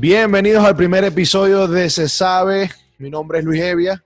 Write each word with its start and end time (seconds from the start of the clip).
Bienvenidos 0.00 0.64
al 0.64 0.76
primer 0.76 1.04
episodio 1.04 1.68
de 1.68 1.90
Se 1.90 2.08
Sabe. 2.08 2.70
Mi 2.96 3.10
nombre 3.10 3.40
es 3.40 3.44
Luis 3.44 3.60
Evia. 3.60 4.02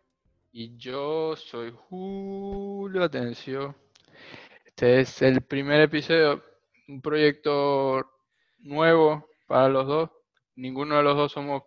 Y 0.51 0.77
yo 0.77 1.37
soy 1.37 1.73
Julio 1.89 3.05
Atencio. 3.05 3.77
Este 4.67 4.99
es 4.99 5.23
el 5.23 5.43
primer 5.43 5.83
episodio, 5.83 6.43
un 6.89 7.01
proyecto 7.01 8.11
nuevo 8.59 9.29
para 9.47 9.69
los 9.69 9.87
dos. 9.87 10.11
Ninguno 10.57 10.97
de 10.97 11.05
los 11.05 11.17
dos 11.17 11.31
somos 11.31 11.63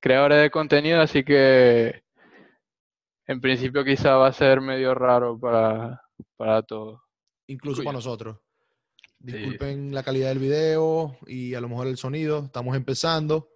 creadores 0.00 0.42
de 0.42 0.50
contenido, 0.50 1.00
así 1.00 1.22
que 1.22 2.02
en 3.28 3.40
principio 3.40 3.84
quizá 3.84 4.16
va 4.16 4.26
a 4.26 4.32
ser 4.32 4.60
medio 4.60 4.92
raro 4.92 5.38
para, 5.38 6.02
para 6.36 6.62
todos. 6.64 7.00
Incluso 7.46 7.84
para 7.84 7.94
nosotros. 7.94 8.38
Disculpen 9.20 9.94
la 9.94 10.02
calidad 10.02 10.30
del 10.30 10.40
video 10.40 11.16
y 11.28 11.54
a 11.54 11.60
lo 11.60 11.68
mejor 11.68 11.86
el 11.86 11.96
sonido. 11.96 12.46
Estamos 12.46 12.74
empezando. 12.74 13.51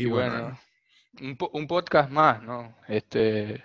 Y, 0.00 0.06
bueno, 0.06 0.56
un, 1.20 1.66
podcast 1.66 2.08
más, 2.08 2.40
¿no? 2.40 2.76
Este, 2.86 3.64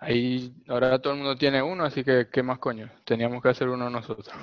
ahí 0.00 0.52
ahora 0.66 1.00
todo 1.00 1.12
el 1.12 1.20
mundo 1.20 1.36
tiene 1.36 1.62
uno, 1.62 1.84
así 1.84 2.02
que 2.02 2.26
qué 2.28 2.42
más 2.42 2.58
coño. 2.58 2.90
Teníamos 3.04 3.40
que 3.40 3.50
hacer 3.50 3.68
uno 3.68 3.88
nosotros. 3.88 4.34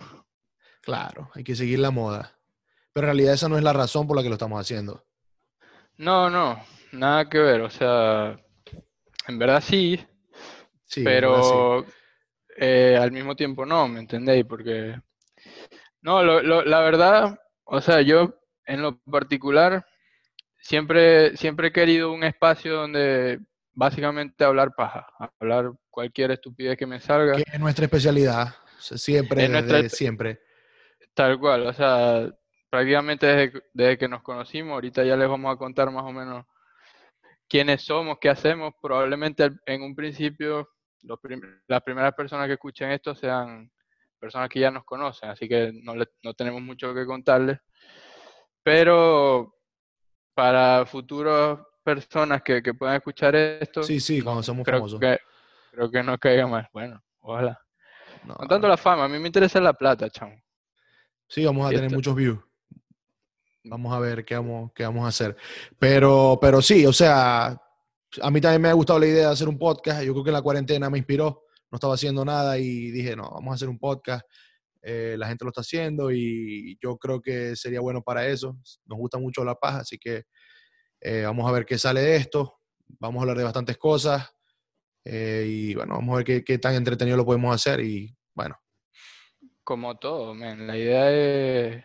Claro, 0.82 1.30
hay 1.36 1.44
que 1.44 1.54
seguir 1.54 1.80
la 1.80 1.92
moda. 1.92 2.32
Pero 2.94 3.08
en 3.08 3.14
realidad 3.14 3.34
esa 3.34 3.50
no 3.50 3.58
es 3.58 3.64
la 3.64 3.74
razón 3.74 4.08
por 4.08 4.16
la 4.16 4.24
que 4.24 4.30
lo 4.30 4.36
estamos 4.36 4.62
haciendo. 4.62 5.04
No, 5.98 6.30
no, 6.30 6.64
nada 6.94 7.28
que 7.28 7.40
ver. 7.40 7.60
O 7.60 7.70
sea, 7.70 8.40
en 9.28 9.38
verdad 9.38 9.62
sí, 9.62 10.00
sí 10.86 11.04
pero 11.04 11.86
eh, 12.56 12.98
al 12.98 13.12
mismo 13.12 13.36
tiempo 13.36 13.66
no, 13.66 13.90
¿me 13.90 14.00
entendéis? 14.00 14.46
Porque 14.46 14.98
no, 16.04 16.24
la 16.24 16.80
verdad, 16.80 17.38
o 17.66 17.82
sea, 17.82 18.00
yo 18.02 18.40
en 18.66 18.82
lo 18.82 18.98
particular 19.00 19.86
siempre, 20.68 21.38
siempre 21.38 21.70
he 21.70 21.72
querido 21.72 22.12
un 22.12 22.26
espacio 22.26 22.74
donde 22.74 23.40
básicamente 23.74 24.44
hablar 24.44 24.76
paja, 24.76 25.08
hablar 25.40 25.72
cualquier 25.90 26.32
estupidez 26.32 26.78
que 26.78 26.86
me 26.86 27.00
salga. 27.00 27.38
Que 27.38 27.44
es 27.54 27.60
nuestra 27.60 27.86
especialidad, 27.86 28.54
siempre, 28.78 29.90
siempre. 29.90 30.42
Tal 31.14 31.40
cual, 31.40 31.68
o 31.68 31.74
sea, 31.74 32.30
prácticamente 32.70 33.52
desde, 33.74 33.98
que 33.98 34.10
nos 34.10 34.22
conocimos, 34.22 34.74
ahorita 34.74 35.06
ya 35.06 35.16
les 35.16 35.30
vamos 35.30 35.54
a 35.54 35.58
contar 35.58 35.90
más 35.90 36.04
o 36.04 36.12
menos 36.12 36.46
quiénes 37.48 37.84
somos, 37.84 38.18
qué 38.20 38.30
hacemos. 38.30 38.74
Probablemente 38.82 39.50
en 39.66 39.82
un 39.82 39.96
principio 39.96 40.68
las 41.68 41.82
primeras 41.82 42.14
personas 42.14 42.48
que 42.48 42.54
escuchen 42.54 42.92
esto 42.92 43.16
sean 43.16 43.72
personas 44.20 44.50
que 44.50 44.60
ya 44.60 44.70
nos 44.70 44.84
conocen, 44.84 45.30
así 45.30 45.48
que 45.48 45.72
no, 45.82 45.94
no 45.96 46.34
tenemos 46.34 46.62
mucho 46.62 46.94
que 46.94 47.06
contarles. 47.06 47.58
Pero 48.64 49.57
para 50.38 50.86
futuras 50.86 51.58
personas 51.84 52.44
que, 52.44 52.62
puedan 52.76 52.98
escuchar 52.98 53.36
esto. 53.36 53.82
Sí, 53.82 54.00
sí, 54.00 54.22
cuando 54.22 54.44
somos 54.44 54.64
creo 54.64 54.78
famosos. 54.78 55.00
Que, 55.00 55.18
creo 55.72 55.90
que 55.90 56.04
no 56.04 56.16
caiga 56.20 56.46
más. 56.46 56.68
Bueno, 56.72 57.02
ojalá. 57.22 57.60
No, 58.24 58.36
tanto 58.48 58.68
la 58.68 58.78
fama, 58.78 59.06
a 59.06 59.08
mí 59.08 59.18
me 59.18 59.26
interesa 59.26 59.60
la 59.60 59.74
plata, 59.74 60.08
chamo. 60.12 60.40
Sí, 61.28 61.44
vamos 61.44 61.66
a 61.66 61.72
tener 61.72 61.92
muchos 61.92 62.14
views. 62.16 62.38
Vamos 63.64 63.92
a 63.92 63.98
ver 63.98 64.24
qué 64.24 64.36
vamos, 64.36 64.72
qué 64.76 64.84
vamos 64.84 65.06
a 65.06 65.08
hacer. 65.08 65.36
Pero, 65.80 66.38
pero 66.40 66.62
sí, 66.62 66.86
o 66.86 66.94
sea, 66.94 67.60
a 68.22 68.30
mí 68.30 68.40
también 68.40 68.62
me 68.62 68.70
ha 68.70 68.74
gustado 68.74 69.00
la 69.00 69.08
idea 69.08 69.26
de 69.26 69.34
hacer 69.34 69.50
un 69.50 69.58
podcast. 69.58 70.04
Yo 70.04 70.14
creo 70.14 70.24
que 70.24 70.32
la 70.32 70.44
cuarentena 70.44 70.88
me 70.92 71.00
inspiró 71.00 71.46
no 71.72 71.78
estaba 71.78 71.96
haciendo 71.96 72.24
nada 72.24 72.60
y 72.60 72.92
dije, 72.92 73.16
no, 73.16 73.24
vamos 73.32 73.54
a 73.54 73.56
hacer 73.56 73.70
un 73.70 73.80
podcast. 73.80 74.24
Eh, 74.82 75.16
la 75.18 75.28
gente 75.28 75.46
lo 75.46 75.50
está 75.50 75.62
haciendo 75.62 76.12
y 76.12 76.78
yo 76.82 76.98
creo 76.98 77.22
que 77.22 77.56
sería 77.56 77.80
bueno 77.80 78.02
para 78.02 78.28
eso. 78.28 78.58
Nos 78.86 78.98
gusta 78.98 79.18
mucho 79.18 79.44
la 79.44 79.56
paja, 79.56 79.80
así 79.80 79.98
que 79.98 80.24
eh, 81.02 81.24
vamos 81.24 81.48
a 81.48 81.52
ver 81.52 81.66
qué 81.66 81.78
sale 81.78 82.02
de 82.02 82.16
esto. 82.16 82.60
Vamos 83.00 83.20
a 83.20 83.22
hablar 83.24 83.38
de 83.38 83.44
bastantes 83.44 83.78
cosas 83.78 84.30
eh, 85.04 85.46
y 85.48 85.76
bueno, 85.76 85.96
vamos 85.96 86.14
a 86.14 86.24
ver 86.24 86.44
qué, 86.44 86.58
tan 86.58 86.76
entretenido 86.76 87.18
lo 87.18 87.26
podemos 87.26 87.54
hacer 87.54 87.82
y 87.82 88.16
bueno. 88.34 88.58
Como 89.64 89.98
todo, 89.98 90.34
la 90.34 90.78
idea 90.78 91.12
es, 91.12 91.84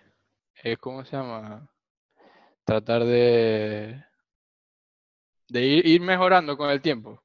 es, 0.62 0.78
¿cómo 0.78 1.04
se 1.04 1.16
llama? 1.16 1.68
Tratar 2.64 3.04
de, 3.04 4.04
de 5.48 5.62
ir 5.64 6.00
mejorando 6.00 6.56
con 6.56 6.70
el 6.70 6.80
tiempo 6.80 7.22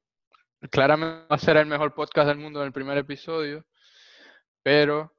claramente 0.70 1.26
va 1.30 1.36
a 1.36 1.38
ser 1.38 1.56
el 1.56 1.66
mejor 1.66 1.94
podcast 1.94 2.28
del 2.28 2.38
mundo 2.38 2.60
en 2.60 2.66
el 2.66 2.72
primer 2.72 2.98
episodio, 2.98 3.64
pero 4.62 5.14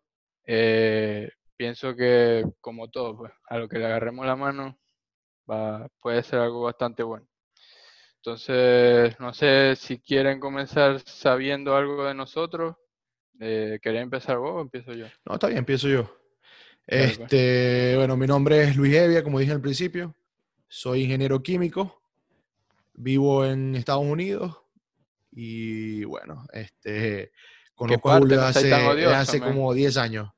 eh, 0.52 1.30
pienso 1.56 1.96
que 1.96 2.44
como 2.60 2.90
todo, 2.90 3.16
pues, 3.18 3.32
a 3.48 3.60
lo 3.60 3.70
que 3.70 3.78
le 3.78 3.86
agarremos 3.86 4.26
la 4.26 4.36
mano 4.36 4.80
va, 5.50 5.88
puede 6.00 6.24
ser 6.24 6.40
algo 6.40 6.64
bastante 6.64 7.04
bueno. 7.04 7.28
Entonces, 8.16 9.18
no 9.20 9.32
sé 9.32 9.76
si 9.76 10.00
quieren 10.00 10.40
comenzar 10.40 11.00
sabiendo 11.06 11.76
algo 11.76 12.04
de 12.06 12.16
nosotros. 12.16 12.76
Eh, 13.40 13.78
¿Quería 13.80 14.02
empezar 14.02 14.40
vos 14.40 14.54
o 14.56 14.62
empiezo 14.62 14.94
yo? 14.94 15.06
No, 15.24 15.36
está 15.36 15.48
bien, 15.48 15.60
empiezo 15.60 15.88
yo. 15.88 16.06
Pues. 16.88 17.20
Este, 17.20 17.94
bueno, 17.96 18.18
mi 18.18 18.26
nombre 18.26 18.64
es 18.64 18.76
Luis 18.76 18.96
Evia, 18.96 19.24
como 19.24 19.38
dije 19.38 19.52
al 19.52 19.62
principio. 19.62 20.16
Soy 20.68 21.04
ingeniero 21.04 21.44
químico. 21.44 22.02
Vivo 22.94 23.46
en 23.46 23.76
Estados 23.76 24.04
Unidos. 24.04 24.58
Y 25.32 26.06
bueno, 26.06 26.44
este, 26.54 27.32
conozco 27.76 28.12
a 28.12 28.18
Julio 28.18 28.42
hace, 28.42 29.40
como 29.40 29.76
10 29.76 29.98
años. 29.98 30.30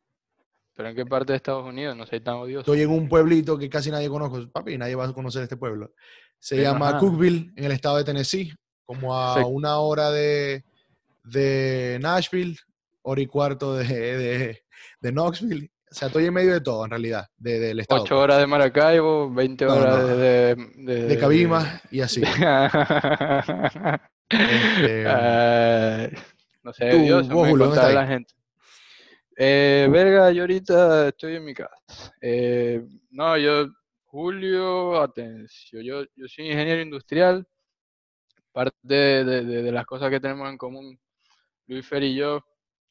¿Pero 0.76 0.90
en 0.90 0.96
qué 0.96 1.06
parte 1.06 1.34
de 1.34 1.38
Estados 1.38 1.66
Unidos? 1.66 1.96
No 1.96 2.06
soy 2.06 2.22
tan 2.22 2.36
odioso. 2.36 2.62
Estoy 2.62 2.82
en 2.82 2.90
un 2.90 3.10
pueblito 3.10 3.58
que 3.58 3.70
casi 3.70 3.92
nadie 3.92 4.10
conoce. 4.10 4.48
Papi, 4.48 4.78
nadie 4.78 4.96
va 4.96 5.06
a 5.06 5.14
conocer 5.14 5.44
este 5.44 5.58
pueblo. 5.58 5.94
Se 6.40 6.62
llama 6.62 6.98
Cookville, 6.98 7.52
en 7.56 7.64
el 7.66 7.72
estado 7.72 7.98
de 7.98 8.04
Tennessee, 8.04 8.54
como 8.86 9.16
a 9.16 9.46
una 9.46 9.78
hora 9.78 10.10
de, 10.12 10.64
de 11.24 12.00
Nashville, 12.02 12.58
hora 13.04 13.22
y 13.22 13.28
cuarto 13.28 13.76
de, 13.76 13.86
de, 13.86 14.64
de, 15.02 15.12
Knoxville. 15.12 15.72
O 15.92 15.94
sea, 15.94 16.08
estoy 16.08 16.26
en 16.26 16.34
medio 16.34 16.54
de 16.54 16.62
todo, 16.62 16.86
en 16.86 16.92
realidad, 16.92 17.28
de, 17.38 17.60
del 17.60 17.82
estado. 17.82 18.02
8 18.02 18.20
horas 18.20 18.40
de 18.40 18.48
Maracaibo, 18.48 19.32
20 19.32 19.66
horas 19.68 20.08
De, 20.08 20.56
de, 20.78 21.06
de 21.06 21.18
Cabima 21.20 21.82
y 21.92 22.02
así. 22.02 22.24
Este, 24.32 25.04
no 26.64 26.72
sé, 26.72 26.98
Dios, 27.00 27.28
me 27.28 27.94
la 27.94 28.08
gente. 28.08 28.34
Eh, 29.44 29.88
verga, 29.90 30.32
yo 30.32 30.44
ahorita 30.44 31.08
estoy 31.08 31.38
en 31.38 31.46
mi 31.46 31.56
casa. 31.56 32.14
Eh, 32.22 32.86
no, 33.10 33.36
yo, 33.40 33.70
Julio, 34.06 35.02
atención, 35.02 35.82
yo, 35.84 36.04
yo 36.16 36.28
soy 36.28 36.52
ingeniero 36.52 36.80
industrial. 36.80 37.48
Parte 38.52 38.76
de, 38.86 39.72
las 39.72 39.88
cosas 39.88 40.12
que 40.12 40.20
tenemos 40.20 40.48
en 40.48 40.60
común, 40.60 41.00
Luis 41.66 41.88
Fer 41.88 42.04
y 42.04 42.14
yo, 42.14 42.46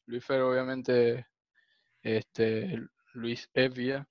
Luis 0.07 0.25
Fer 0.25 0.41
obviamente, 0.41 1.25
este, 2.01 2.81
Luis 3.13 3.49
Evia, 3.53 4.05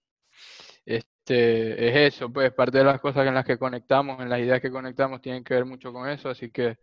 este, 0.86 1.88
es 1.88 2.14
eso, 2.14 2.32
pues 2.32 2.54
parte 2.54 2.78
de 2.78 2.84
las 2.84 3.02
cosas 3.02 3.26
en 3.26 3.34
las 3.34 3.44
que 3.44 3.58
conectamos, 3.58 4.18
en 4.22 4.30
las 4.30 4.40
ideas 4.40 4.62
que 4.62 4.70
conectamos, 4.70 5.20
tienen 5.20 5.44
que 5.44 5.52
ver 5.52 5.66
mucho 5.66 5.92
con 5.92 6.08
eso, 6.08 6.30
así 6.30 6.50
que 6.50 6.78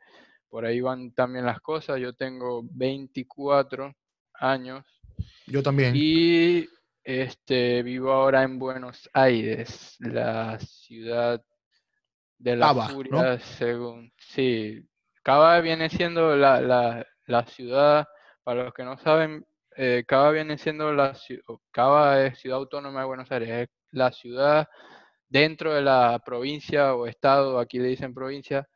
por 0.50 0.66
ahí 0.66 0.82
van 0.82 1.14
también 1.14 1.46
las 1.46 1.62
cosas. 1.62 2.00
Yo 2.00 2.14
tengo 2.14 2.62
24 2.64 3.96
años. 4.40 4.86
Yo 5.46 5.64
también. 5.64 5.94
Y 5.96 6.68
este, 7.04 7.84
vivo 7.84 8.12
ahora 8.12 8.44
en 8.44 8.60
Buenos 8.60 9.10
Aires, 9.14 9.96
la 10.00 10.60
ciudad 10.60 11.42
de 12.38 12.56
la 12.56 12.74
furia, 12.74 13.40
según. 13.40 14.12
Sí, 14.18 14.86
Cava 15.24 15.60
viene 15.62 15.90
siendo 15.90 16.36
la, 16.36 16.62
la, 16.62 17.06
la, 17.26 17.46
ciudad, 17.46 18.08
para 18.44 18.66
los 18.66 18.74
que 18.74 18.84
no 18.84 18.98
saben, 18.98 19.46
eh, 19.76 20.04
Cava 20.08 20.32
viene 20.32 20.58
siendo 20.58 20.94
la 20.94 21.18
Cava 21.72 22.26
es 22.26 22.40
ciudad 22.40 22.58
autónoma 22.58 23.02
de 23.02 23.06
Buenos 23.06 23.32
Aires, 23.32 23.50
es 23.50 23.70
la 23.92 24.12
ciudad 24.12 24.68
dentro 25.30 25.74
de 25.74 25.82
la 25.82 26.22
provincia 26.26 26.96
o 26.96 27.08
estado, 27.08 27.60
aquí 27.60 27.80
le 27.80 27.90
dicen 27.90 28.14
provincia, 28.14 28.68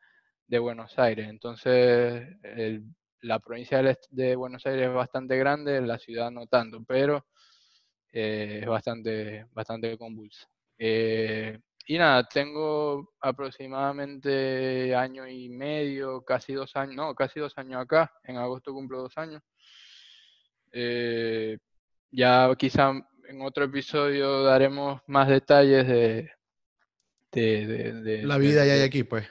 de 0.46 0.58
Buenos 0.58 0.98
Aires. 0.98 1.28
Entonces, 1.28 2.28
la 3.22 3.38
provincia 3.38 3.82
de 4.10 4.36
Buenos 4.36 4.66
Aires 4.66 4.88
es 4.88 4.94
bastante 4.94 5.36
grande, 5.36 5.80
la 5.80 5.98
ciudad 5.98 6.30
no 6.30 6.46
tanto, 6.46 6.84
pero 6.84 7.26
eh, 8.12 8.60
es 8.62 8.68
bastante, 8.68 9.46
bastante 9.52 9.96
convulsa. 9.96 10.46
Eh, 10.78 11.58
y 11.86 11.98
nada, 11.98 12.24
tengo 12.24 13.14
aproximadamente 13.20 14.94
año 14.94 15.26
y 15.26 15.48
medio, 15.48 16.22
casi 16.22 16.52
dos 16.52 16.74
años, 16.76 16.96
no, 16.96 17.14
casi 17.14 17.40
dos 17.40 17.52
años 17.56 17.80
acá. 17.80 18.12
En 18.24 18.36
agosto 18.36 18.72
cumplo 18.72 19.02
dos 19.02 19.16
años. 19.16 19.42
Eh, 20.72 21.58
ya 22.10 22.52
quizá 22.56 22.92
en 23.28 23.42
otro 23.42 23.64
episodio 23.64 24.42
daremos 24.42 25.00
más 25.06 25.28
detalles 25.28 25.86
de, 25.86 26.30
de, 27.30 28.22
la 28.24 28.38
vida 28.38 28.64
ya 28.66 28.74
hay 28.74 28.82
aquí, 28.82 29.04
pues. 29.04 29.28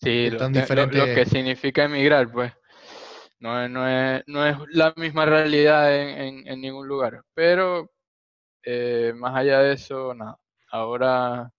Sí, 0.00 0.30
lo, 0.30 0.50
que 0.50 1.26
significa 1.26 1.84
emigrar, 1.84 2.30
pues. 2.30 2.52
No 3.40 3.68
no 3.68 3.88
es, 3.88 4.24
no 4.26 4.46
es 4.46 4.56
la 4.70 4.92
misma 4.96 5.24
realidad 5.26 5.94
en, 5.94 6.46
en, 6.48 6.60
ningún 6.60 6.88
lugar. 6.88 7.22
Pero 7.34 7.90
eh, 8.64 9.12
más 9.16 9.36
allá 9.36 9.60
de 9.60 9.74
eso, 9.74 10.14
nada. 10.14 10.38
Ahora, 10.70 11.50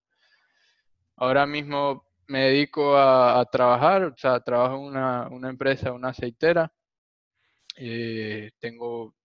ahora 1.17 1.45
mismo 1.45 2.05
me 2.27 2.45
dedico 2.45 2.97
a, 2.97 3.45
trabajar, 3.51 4.03
o 4.05 4.15
sea, 4.17 4.39
trabajo 4.41 4.75
en 4.75 4.81
una, 4.83 5.27
una 5.29 5.49
empresa, 5.49 5.91
una 5.91 6.09
aceitera. 6.09 6.71
Eh, 7.77 8.51
tengo 8.59 9.15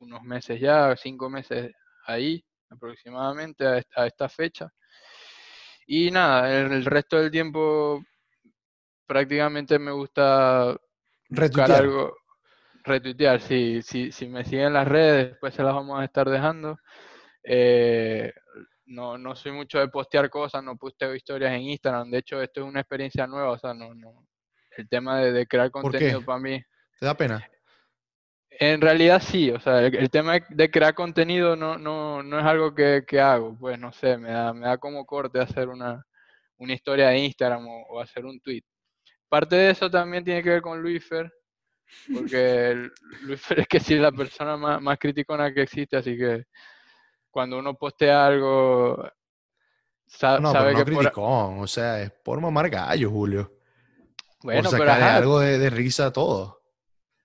unos 0.00 0.22
meses 0.22 0.60
ya, 0.60 0.96
cinco 0.96 1.28
meses 1.28 1.72
ahí 2.06 2.44
aproximadamente 2.70 3.66
a 3.66 4.06
esta, 4.06 4.28
fecha. 4.28 4.72
Y 5.86 6.10
nada, 6.10 6.50
el, 6.60 6.84
resto 6.84 7.18
del 7.18 7.30
tiempo 7.30 8.02
prácticamente 9.06 9.78
me 9.78 9.90
gusta 9.92 10.76
buscar 11.28 11.72
algo, 11.72 12.16
retuitear, 12.84 13.40
sí, 13.40 13.80
si, 13.82 14.12
si 14.12 14.28
me 14.28 14.44
siguen 14.44 14.72
las 14.72 14.88
redes, 14.88 15.30
después 15.30 15.54
se 15.54 15.62
las 15.62 15.74
vamos 15.74 16.00
a 16.00 16.04
estar 16.04 16.28
dejando. 16.28 16.78
Eh, 17.42 18.32
no, 18.86 19.18
no 19.18 19.36
soy 19.36 19.52
mucho 19.52 19.78
de 19.78 19.88
postear 19.88 20.30
cosas, 20.30 20.62
no 20.62 20.76
posteo 20.76 21.14
historias 21.14 21.52
en 21.52 21.62
Instagram, 21.62 22.10
de 22.10 22.18
hecho 22.18 22.40
esto 22.42 22.60
es 22.60 22.66
una 22.66 22.80
experiencia 22.80 23.26
nueva, 23.26 23.52
o 23.52 23.58
sea, 23.58 23.74
no, 23.74 23.94
no, 23.94 24.26
el 24.76 24.88
tema 24.88 25.20
de, 25.20 25.46
crear 25.46 25.70
contenido 25.70 26.24
para 26.24 26.38
mí. 26.38 26.62
¿Te 26.98 27.06
da 27.06 27.14
pena? 27.14 27.46
En 28.50 28.80
realidad 28.80 29.22
sí, 29.22 29.50
o 29.50 29.60
sea, 29.60 29.86
el, 29.86 30.10
tema 30.10 30.38
de 30.48 30.70
crear 30.70 30.94
contenido 30.94 31.54
no, 31.54 31.78
no, 31.78 32.22
no 32.22 32.38
es 32.40 32.44
algo 32.44 32.74
que, 32.74 33.04
que, 33.06 33.20
hago, 33.20 33.56
pues 33.58 33.78
no 33.78 33.92
sé, 33.92 34.16
me 34.16 34.30
da, 34.30 34.52
me 34.52 34.66
da 34.66 34.78
como 34.78 35.06
corte 35.06 35.38
hacer 35.38 35.68
una, 35.68 36.04
una 36.56 36.72
historia 36.72 37.08
de 37.08 37.18
Instagram 37.18 37.66
o, 37.68 38.00
hacer 38.00 38.24
un 38.26 38.40
tweet. 38.40 38.64
Parte 39.28 39.56
de 39.56 39.70
eso 39.70 39.90
también 39.90 40.24
tiene 40.24 40.42
que 40.42 40.50
ver 40.50 40.62
con 40.62 40.80
Luisfer, 40.80 41.32
porque 42.14 42.90
Luisfer 43.22 43.60
es 43.60 43.68
que 43.68 43.80
sí 43.80 43.94
es 43.94 44.00
la 44.00 44.12
persona 44.12 44.56
más, 44.56 44.80
más 44.80 44.98
criticona 44.98 45.52
que 45.52 45.62
existe, 45.62 45.96
así 45.96 46.16
que 46.16 46.44
cuando 47.30 47.58
uno 47.58 47.74
postea 47.74 48.26
algo, 48.26 49.06
sabe, 50.06 50.40
no, 50.40 50.52
pero 50.52 50.72
no 50.72 50.78
que 50.78 50.84
criticón, 50.84 51.60
o 51.60 51.66
sea, 51.66 52.02
es 52.02 52.10
por 52.10 52.40
mamar 52.40 52.70
gallo, 52.70 53.10
Julio. 53.10 53.52
Bueno, 54.42 54.70
pero 54.70 54.92
algo 54.92 55.40
de, 55.40 55.58
de 55.58 55.70
risa 55.70 56.06
a 56.06 56.12
todo. 56.12 56.62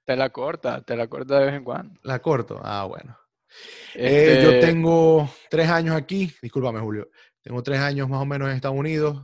Te 0.03 0.15
la 0.15 0.29
corta, 0.31 0.81
te 0.81 0.97
la 0.97 1.07
corta 1.07 1.39
de 1.39 1.45
vez 1.45 1.55
en 1.55 1.63
cuando. 1.63 1.99
La 2.03 2.19
corto, 2.19 2.59
ah, 2.63 2.85
bueno. 2.85 3.17
Eh, 3.93 4.41
yo 4.43 4.51
este 4.51 4.67
tengo 4.67 5.29
tres 5.49 5.69
años 5.69 5.95
aquí, 5.95 6.33
discúlpame 6.41 6.79
Julio, 6.79 7.09
tengo 7.41 7.61
tres 7.61 7.79
años 7.79 8.09
más 8.09 8.21
o 8.21 8.25
menos 8.25 8.49
en 8.49 8.55
Estados 8.55 8.77
Unidos. 8.77 9.23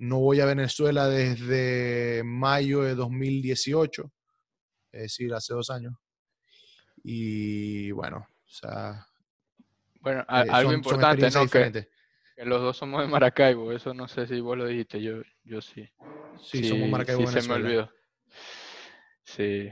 No 0.00 0.18
voy 0.18 0.40
a 0.40 0.46
Venezuela 0.46 1.08
desde 1.08 2.22
mayo 2.24 2.80
de 2.80 2.94
2018, 2.94 4.10
es 4.92 5.02
decir, 5.02 5.34
hace 5.34 5.52
dos 5.52 5.68
años. 5.68 5.94
Y 7.04 7.90
bueno, 7.90 8.26
o 8.26 8.48
sea... 8.48 9.06
Bueno, 10.00 10.22
eh, 10.22 10.46
algo 10.50 10.72
importante, 10.72 11.30
¿no? 11.30 11.46
Que, 11.46 11.86
los 12.46 12.62
dos 12.62 12.78
somos 12.78 13.02
de 13.02 13.08
Maracaibo, 13.08 13.72
eso 13.72 13.92
no 13.92 14.08
sé 14.08 14.26
si 14.26 14.40
vos 14.40 14.56
lo 14.56 14.64
dijiste, 14.64 15.02
yo, 15.02 15.20
yo 15.44 15.60
sí. 15.60 15.86
Sí, 16.42 16.66
somos 16.66 16.88
Maracaibo, 16.88 17.26
sí, 17.26 17.38
se 17.38 17.46
me 17.46 17.54
olvidó. 17.56 17.90
Sí, 19.22 19.70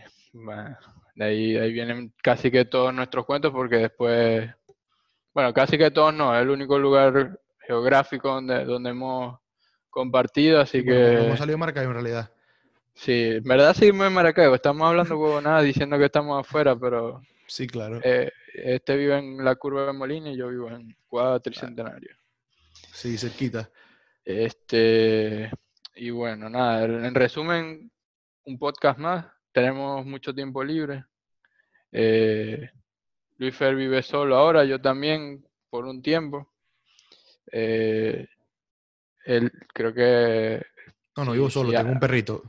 de 1.14 1.24
ahí, 1.24 1.56
ahí 1.56 1.72
vienen 1.72 2.12
casi 2.22 2.50
que 2.50 2.66
todos 2.66 2.92
nuestros 2.92 3.24
cuentos 3.24 3.50
porque 3.50 3.76
después, 3.76 4.50
bueno, 5.32 5.54
casi 5.54 5.78
que 5.78 5.90
todos 5.90 6.12
no, 6.12 6.36
es 6.36 6.42
el 6.42 6.50
único 6.50 6.78
lugar 6.78 7.40
geográfico 7.60 8.28
donde, 8.28 8.66
donde 8.66 8.90
hemos 8.90 9.40
compartido, 9.90 10.60
así 10.60 10.84
que... 10.84 11.14
Hemos 11.14 11.38
salido 11.38 11.56
de 11.56 11.60
Maracaibo 11.60 11.90
en 11.90 11.94
realidad. 11.94 12.30
Sí, 12.94 13.12
en 13.36 13.44
verdad 13.44 13.74
seguimos 13.74 14.06
en 14.06 14.12
Maracaibo, 14.12 14.54
estamos 14.54 14.86
hablando 14.88 15.40
nada 15.40 15.62
diciendo 15.62 15.98
que 15.98 16.06
estamos 16.06 16.40
afuera, 16.40 16.76
pero... 16.76 17.22
Sí, 17.46 17.66
claro. 17.66 18.00
Eh, 18.02 18.30
este 18.54 18.96
vive 18.96 19.18
en 19.18 19.44
la 19.44 19.54
curva 19.54 19.86
de 19.86 19.92
Molina 19.92 20.30
y 20.30 20.36
yo 20.36 20.48
vivo 20.48 20.68
en 20.70 20.94
Cuadra 21.06 21.40
Tricentenario. 21.40 22.14
Sí, 22.92 23.16
cerquita. 23.16 23.70
Este, 24.24 25.50
y 25.94 26.10
bueno, 26.10 26.50
nada, 26.50 26.84
en 26.84 27.14
resumen, 27.14 27.90
un 28.44 28.58
podcast 28.58 28.98
más 28.98 29.26
tenemos 29.52 30.04
mucho 30.04 30.34
tiempo 30.34 30.62
libre. 30.62 31.04
Eh, 31.90 32.70
Luis 33.38 33.56
Fer 33.56 33.74
vive 33.74 34.02
solo 34.02 34.36
ahora, 34.36 34.64
yo 34.64 34.80
también 34.80 35.44
por 35.70 35.84
un 35.84 36.02
tiempo. 36.02 36.48
Eh, 37.50 38.28
él 39.24 39.50
creo 39.72 39.92
que... 39.92 40.64
No, 41.16 41.24
no, 41.24 41.32
vivo 41.32 41.50
solo, 41.50 41.70
tengo 41.70 41.90
un 41.90 42.00
perrito. 42.00 42.42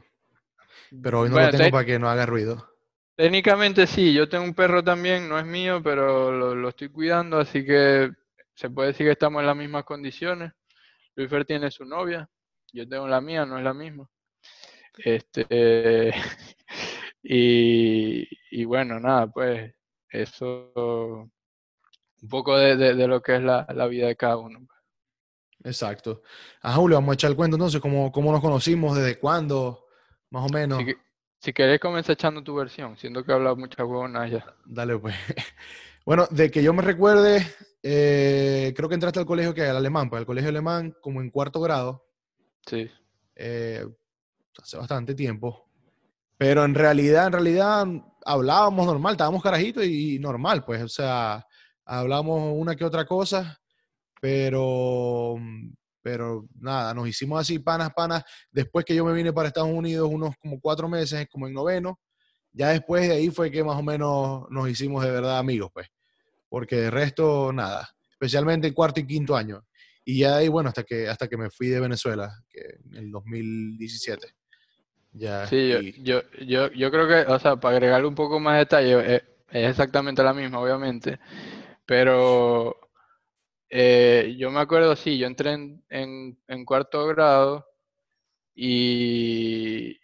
Pero 1.01 1.21
hoy 1.21 1.30
no 1.30 1.39
lo 1.39 1.50
tengo 1.50 1.71
para 1.71 1.86
que 1.86 2.00
no 2.00 2.10
haga 2.10 2.25
ruido. 2.25 2.69
Técnicamente 3.16 3.86
sí, 3.86 4.13
yo 4.13 4.30
tengo 4.30 4.45
un 4.45 4.54
perro 4.54 4.83
también, 4.83 5.27
no 5.27 5.38
es 5.38 5.45
mío, 5.45 5.81
pero 5.83 6.31
lo, 6.31 6.56
lo, 6.56 6.69
estoy 6.69 6.89
cuidando, 6.89 7.38
así 7.38 7.66
que 7.66 8.10
se 8.54 8.69
puede 8.69 8.89
decir 8.89 9.06
que 9.06 9.12
estamos 9.12 9.42
en 9.42 9.48
las 9.48 9.57
mismas 9.57 9.83
condiciones. 9.83 10.54
Luis 11.16 11.30
Fer 11.30 11.45
tiene 11.45 11.69
su 11.69 11.83
novia, 11.83 12.30
yo 12.71 12.88
tengo 12.88 13.07
la 13.07 13.19
mía, 13.19 13.45
no 13.45 13.57
es 13.57 13.63
la 13.63 13.74
misma. 13.74 14.10
Este, 14.98 16.12
y, 17.24 18.66
bueno, 18.66 19.00
nada, 19.00 19.27
pues 19.27 19.74
eso, 20.10 20.71
un 20.75 22.30
poco 22.30 22.57
de, 22.57 22.95
lo 23.07 23.21
que 23.21 23.36
es 23.36 23.42
la, 23.42 23.66
vida 23.88 24.07
de 24.07 24.16
cada 24.16 24.38
uno. 24.38 24.68
Exacto. 25.63 26.23
A 26.61 26.73
Julio, 26.73 26.97
vamos 26.97 27.11
a 27.11 27.13
echar 27.15 27.31
el 27.31 27.35
cuento 27.35 27.56
entonces, 27.56 27.81
¿cómo, 27.81 28.11
cómo 28.11 28.31
nos 28.31 28.41
conocimos, 28.41 28.95
desde 28.97 29.19
cuándo, 29.19 29.88
más 30.29 30.50
o 30.50 30.53
menos? 30.53 30.79
Si, 30.79 30.95
si 31.39 31.53
querés, 31.53 31.79
comienza 31.79 32.13
echando 32.13 32.44
tu 32.44 32.56
versión, 32.56 32.97
siento 32.97 33.23
que 33.23 33.31
he 33.31 33.35
hablado 33.35 33.56
muchas 33.56 33.85
huevonas 33.85 34.31
ya. 34.31 34.56
Dale, 34.65 34.97
pues. 34.97 35.15
Bueno, 36.06 36.27
de 36.31 36.50
que 36.50 36.63
yo 36.63 36.73
me 36.73 36.81
recuerde, 36.81 37.45
eh, 37.83 38.73
creo 38.75 38.89
que 38.89 38.95
entraste 38.95 39.19
al 39.19 39.27
colegio 39.27 39.53
que 39.53 39.61
al 39.61 39.77
alemán, 39.77 40.09
pues 40.09 40.19
al 40.19 40.25
colegio 40.25 40.50
alemán 40.50 40.95
como 41.01 41.21
en 41.21 41.29
cuarto 41.29 41.61
grado. 41.61 42.03
Sí. 42.65 42.89
Eh, 43.35 43.85
hace 44.59 44.77
bastante 44.77 45.13
tiempo. 45.13 45.69
Pero 46.35 46.65
en 46.65 46.73
realidad, 46.73 47.27
en 47.27 47.33
realidad 47.33 47.85
hablábamos 48.25 48.88
normal, 48.88 49.11
estábamos 49.11 49.44
carajitos 49.44 49.85
y 49.85 50.17
normal, 50.19 50.65
pues, 50.65 50.81
o 50.81 50.88
sea, 50.88 51.45
hablábamos 51.85 52.53
una 52.56 52.75
que 52.75 52.85
otra 52.85 53.06
cosa, 53.06 53.58
pero, 54.19 55.35
pero 56.02 56.47
nada, 56.59 56.94
nos 56.94 57.07
hicimos 57.07 57.40
así 57.40 57.59
panas, 57.59 57.92
panas. 57.95 58.23
Después 58.52 58.85
que 58.85 58.95
yo 58.95 59.06
me 59.06 59.14
vine 59.14 59.33
para 59.33 59.47
Estados 59.47 59.69
Unidos, 59.71 60.09
unos 60.11 60.35
como 60.42 60.59
cuatro 60.59 60.88
meses, 60.88 61.28
como 61.31 61.47
en 61.47 61.54
noveno, 61.54 61.99
ya 62.52 62.69
después 62.69 63.07
de 63.07 63.16
ahí 63.16 63.30
fue 63.30 63.52
que 63.52 63.64
más 63.64 63.78
o 63.78 63.83
menos 63.83 64.49
nos 64.49 64.69
hicimos 64.69 65.04
de 65.04 65.11
verdad 65.11 65.38
amigos, 65.38 65.69
pues, 65.73 65.88
porque 66.49 66.78
de 66.78 66.92
resto, 66.92 67.54
nada, 67.54 67.90
especialmente 68.09 68.68
en 68.68 68.73
cuarto 68.73 68.99
y 68.99 69.07
quinto 69.07 69.35
año. 69.35 69.64
Y 70.04 70.19
ya 70.19 70.38
ahí, 70.38 70.47
bueno, 70.47 70.69
hasta 70.69 70.83
que, 70.83 71.07
hasta 71.07 71.28
que 71.28 71.38
me 71.38 71.49
fui 71.52 71.68
de 71.68 71.80
Venezuela, 71.80 72.33
que 72.49 72.61
en 72.92 72.95
el 72.95 73.11
2017. 73.11 74.28
Ya, 75.11 75.47
sí, 75.47 75.94
yo, 76.02 76.21
yo, 76.40 76.71
yo, 76.71 76.92
creo 76.92 77.07
que, 77.07 77.31
o 77.31 77.40
sea, 77.40 77.57
para 77.57 77.76
agregarle 77.76 78.07
un 78.07 78.16
poco 78.16 78.40
más 78.40 78.54
de 78.54 78.59
detalle, 78.59 79.16
eh, 79.16 79.23
es, 79.52 79.69
exactamente 79.69 80.23
la 80.23 80.33
misma, 80.33 80.59
obviamente. 80.59 81.19
Pero 81.85 82.88
eh, 83.69 84.35
yo 84.38 84.49
me 84.49 84.59
acuerdo, 84.59 84.95
sí, 84.95 85.18
yo 85.18 85.28
entré 85.28 85.54
en, 85.54 86.38
en, 86.47 86.66
cuarto 86.66 87.06
grado 87.06 87.68
y 88.56 89.95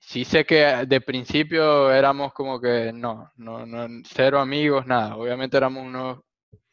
sí 0.00 0.24
sé 0.24 0.44
que 0.44 0.84
de 0.86 1.00
principio 1.00 1.92
éramos 1.92 2.32
como 2.32 2.60
que 2.60 2.92
no, 2.92 3.32
no, 3.36 3.64
no 3.64 4.02
cero 4.04 4.40
amigos, 4.40 4.86
nada. 4.86 5.16
Obviamente 5.16 5.56
éramos 5.56 5.86
unos 5.86 6.20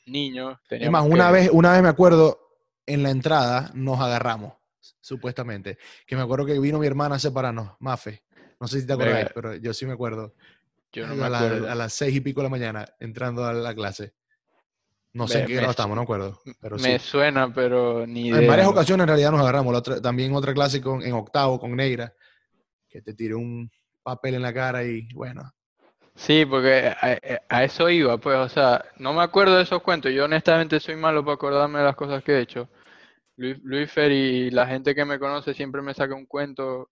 niños. 0.08 0.58
Es 0.70 0.90
más, 0.90 1.06
una, 1.08 1.30
vez, 1.30 1.50
una 1.54 1.74
vez 1.74 1.84
me 1.84 1.90
acuerdo, 1.90 2.40
en 2.88 3.04
la 3.04 3.12
entrada 3.12 3.72
nos 3.76 4.00
agarramos, 4.00 4.54
supuestamente. 5.00 5.78
Que 6.08 6.16
me 6.16 6.24
acuerdo 6.24 6.48
que 6.48 6.60
vino 6.60 6.80
mi 6.80 6.88
hermana 6.88 7.16
a 7.16 7.20
separarnos, 7.20 7.74
Mafe. 7.80 8.24
No 8.60 8.68
sé 8.68 8.82
si 8.82 8.88
te 8.88 8.94
acuerdas, 8.94 9.32
pero 9.34 9.56
yo 9.56 9.74
sí 9.74 9.86
me 9.86 9.94
acuerdo. 9.94 10.34
Yo 10.92 11.06
no 11.06 11.14
me 11.14 11.24
a, 11.24 11.72
a 11.72 11.76
las 11.76 11.94
seis 11.94 12.16
y 12.16 12.22
pico 12.22 12.42
de 12.42 12.46
la 12.46 12.50
mañana, 12.50 12.86
entrando 13.00 13.46
a 13.46 13.54
la 13.54 13.76
clase. 13.76 14.16
No 15.14 15.28
sé 15.28 15.42
en 15.42 15.48
qué 15.48 15.56
grado 15.56 15.72
estamos, 15.72 15.96
no 15.96 16.04
acuerdo. 16.04 16.40
Pero 16.62 16.78
me 16.78 17.00
suena, 17.00 17.52
pero 17.54 18.06
ni 18.06 18.28
idea. 18.28 18.42
En 18.42 18.48
varias 18.48 18.68
ocasiones 18.68 19.04
en 19.04 19.08
realidad 19.08 19.32
nos 19.32 19.42
agarramos. 19.42 19.82
también 20.02 20.34
otra 20.36 20.54
clase 20.54 20.82
con, 20.82 21.02
en 21.02 21.14
octavo 21.14 21.60
con 21.60 21.76
Negra, 21.76 22.14
que 22.88 23.02
te 23.02 23.14
tiró 23.14 23.40
un 23.40 23.72
papel 24.04 24.36
en 24.36 24.44
la 24.44 24.54
cara 24.54 24.84
y 24.84 25.08
bueno, 25.14 25.52
Sí, 26.20 26.46
porque 26.46 26.94
a, 27.48 27.64
eso 27.64 27.90
iba, 27.90 28.18
pues, 28.18 28.38
o 28.38 28.50
sea, 28.50 28.84
no 28.98 29.14
me 29.14 29.24
acuerdo 29.24 29.56
de 29.56 29.64
esos 29.64 29.82
cuentos. 29.82 30.12
Yo 30.12 30.26
honestamente 30.26 30.78
soy 30.82 30.98
malo 30.98 31.24
para 31.24 31.36
acordarme 31.36 31.80
de 31.80 31.86
las 31.86 31.96
cosas 31.96 32.22
que 32.26 32.34
he 32.34 32.42
hecho. 32.42 32.68
Luis, 33.38 33.58
Luis 33.64 33.90
Fer 33.90 34.12
y 34.12 34.52
la 34.52 34.68
gente 34.68 34.94
que 34.94 35.06
me 35.06 35.18
conoce 35.18 35.54
siempre 35.54 35.82
me 35.82 35.94
saca 35.94 36.14
un 36.14 36.26
cuento 36.26 36.90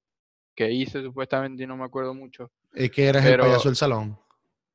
que 0.55 0.71
hice 0.71 1.01
supuestamente 1.01 1.63
y 1.63 1.67
no 1.67 1.75
me 1.75 1.83
acuerdo 1.83 2.13
mucho. 2.13 2.51
Es 2.73 2.89
que 2.89 3.09
eres 3.09 3.25
el 3.25 3.37
payaso 3.37 3.67
del 3.67 3.75
salón. 3.75 4.17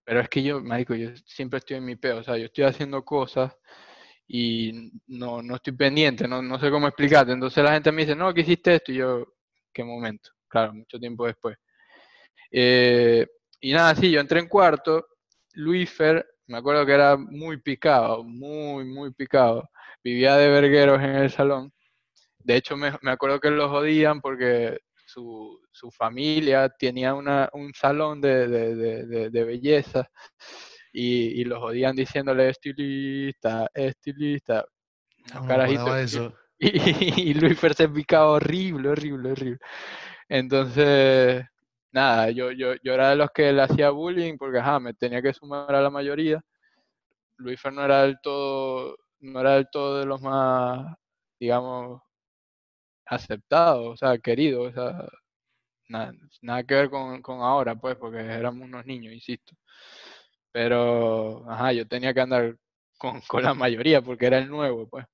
Pero 0.04 0.20
es 0.20 0.28
que 0.28 0.42
yo, 0.42 0.60
marico, 0.60 0.94
yo 0.94 1.10
siempre 1.26 1.58
estoy 1.58 1.76
en 1.76 1.84
mi 1.84 1.96
peo, 1.96 2.18
o 2.18 2.22
sea, 2.22 2.36
yo 2.36 2.46
estoy 2.46 2.64
haciendo 2.64 3.04
cosas 3.04 3.52
y 4.26 4.92
no, 5.06 5.42
no 5.42 5.56
estoy 5.56 5.74
pendiente, 5.74 6.26
no, 6.26 6.42
no 6.42 6.58
sé 6.58 6.70
cómo 6.70 6.88
explicarte. 6.88 7.32
Entonces 7.32 7.62
la 7.62 7.72
gente 7.74 7.92
me 7.92 8.02
dice, 8.02 8.16
no, 8.16 8.32
¿qué 8.34 8.42
hiciste 8.42 8.76
esto? 8.76 8.92
Y 8.92 8.96
yo, 8.96 9.34
¿qué 9.72 9.84
momento? 9.84 10.30
Claro, 10.48 10.74
mucho 10.74 10.98
tiempo 10.98 11.26
después. 11.26 11.56
Eh, 12.50 13.26
y 13.60 13.72
nada, 13.72 13.94
sí, 13.94 14.10
yo 14.10 14.20
entré 14.20 14.40
en 14.40 14.48
cuarto, 14.48 15.06
Luifer, 15.54 16.26
me 16.46 16.58
acuerdo 16.58 16.84
que 16.86 16.92
era 16.92 17.16
muy 17.16 17.58
picado, 17.58 18.24
muy, 18.24 18.84
muy 18.84 19.12
picado. 19.12 19.68
Vivía 20.04 20.36
de 20.36 20.48
vergueros 20.50 21.00
en 21.02 21.16
el 21.16 21.30
salón. 21.30 21.72
de 22.40 22.56
hecho, 22.56 22.76
me, 22.76 22.92
me 23.02 23.12
acuerdo 23.12 23.40
que 23.40 23.50
los 23.50 23.70
odian 23.70 24.20
porque 24.20 24.80
su, 25.12 25.60
su 25.70 25.90
familia 25.90 26.68
tenía 26.68 27.14
una, 27.14 27.48
un 27.52 27.72
salón 27.74 28.20
de, 28.20 28.48
de, 28.48 29.30
de, 29.30 29.44
belleza 29.44 30.08
y, 30.92 31.40
y, 31.40 31.44
los 31.44 31.62
odian 31.62 31.94
diciéndole 31.94 32.48
estilista, 32.48 33.68
estilista. 33.74 34.64
No, 35.34 35.44
eso. 35.96 36.34
Y, 36.58 37.30
y, 37.30 37.34
Luis 37.34 37.58
se 37.76 37.88
picaba 37.88 38.32
horrible, 38.32 38.90
horrible, 38.90 39.32
horrible. 39.32 39.58
Entonces, 40.28 41.44
nada, 41.90 42.30
yo, 42.30 42.52
yo, 42.52 42.74
yo 42.82 42.94
era 42.94 43.10
de 43.10 43.16
los 43.16 43.30
que 43.30 43.52
le 43.52 43.62
hacía 43.62 43.90
bullying 43.90 44.36
porque 44.38 44.58
ajá, 44.58 44.80
me 44.80 44.94
tenía 44.94 45.20
que 45.20 45.34
sumar 45.34 45.74
a 45.74 45.82
la 45.82 45.90
mayoría. 45.90 46.40
Luis 47.36 47.60
no 47.72 47.84
era 47.84 48.02
del 48.02 48.18
todo, 48.22 48.96
no 49.20 49.40
era 49.40 49.54
del 49.54 49.68
todo 49.70 49.98
de 49.98 50.06
los 50.06 50.20
más, 50.22 50.94
digamos, 51.38 52.00
aceptados, 53.12 53.86
o 53.86 53.96
sea, 53.96 54.18
queridos, 54.18 54.70
o 54.70 54.72
sea, 54.72 55.08
nada, 55.88 56.12
nada 56.40 56.64
que 56.64 56.74
ver 56.74 56.90
con, 56.90 57.20
con, 57.20 57.40
ahora, 57.40 57.74
pues, 57.74 57.96
porque 57.96 58.18
éramos 58.18 58.66
unos 58.66 58.86
niños, 58.86 59.12
insisto. 59.12 59.54
Pero, 60.50 61.48
ajá, 61.50 61.72
yo 61.72 61.86
tenía 61.86 62.14
que 62.14 62.20
andar 62.20 62.56
con, 62.98 63.20
con 63.28 63.42
la 63.42 63.54
mayoría 63.54 64.02
porque 64.02 64.26
era 64.26 64.38
el 64.38 64.48
nuevo, 64.48 64.88
pues. 64.88 65.06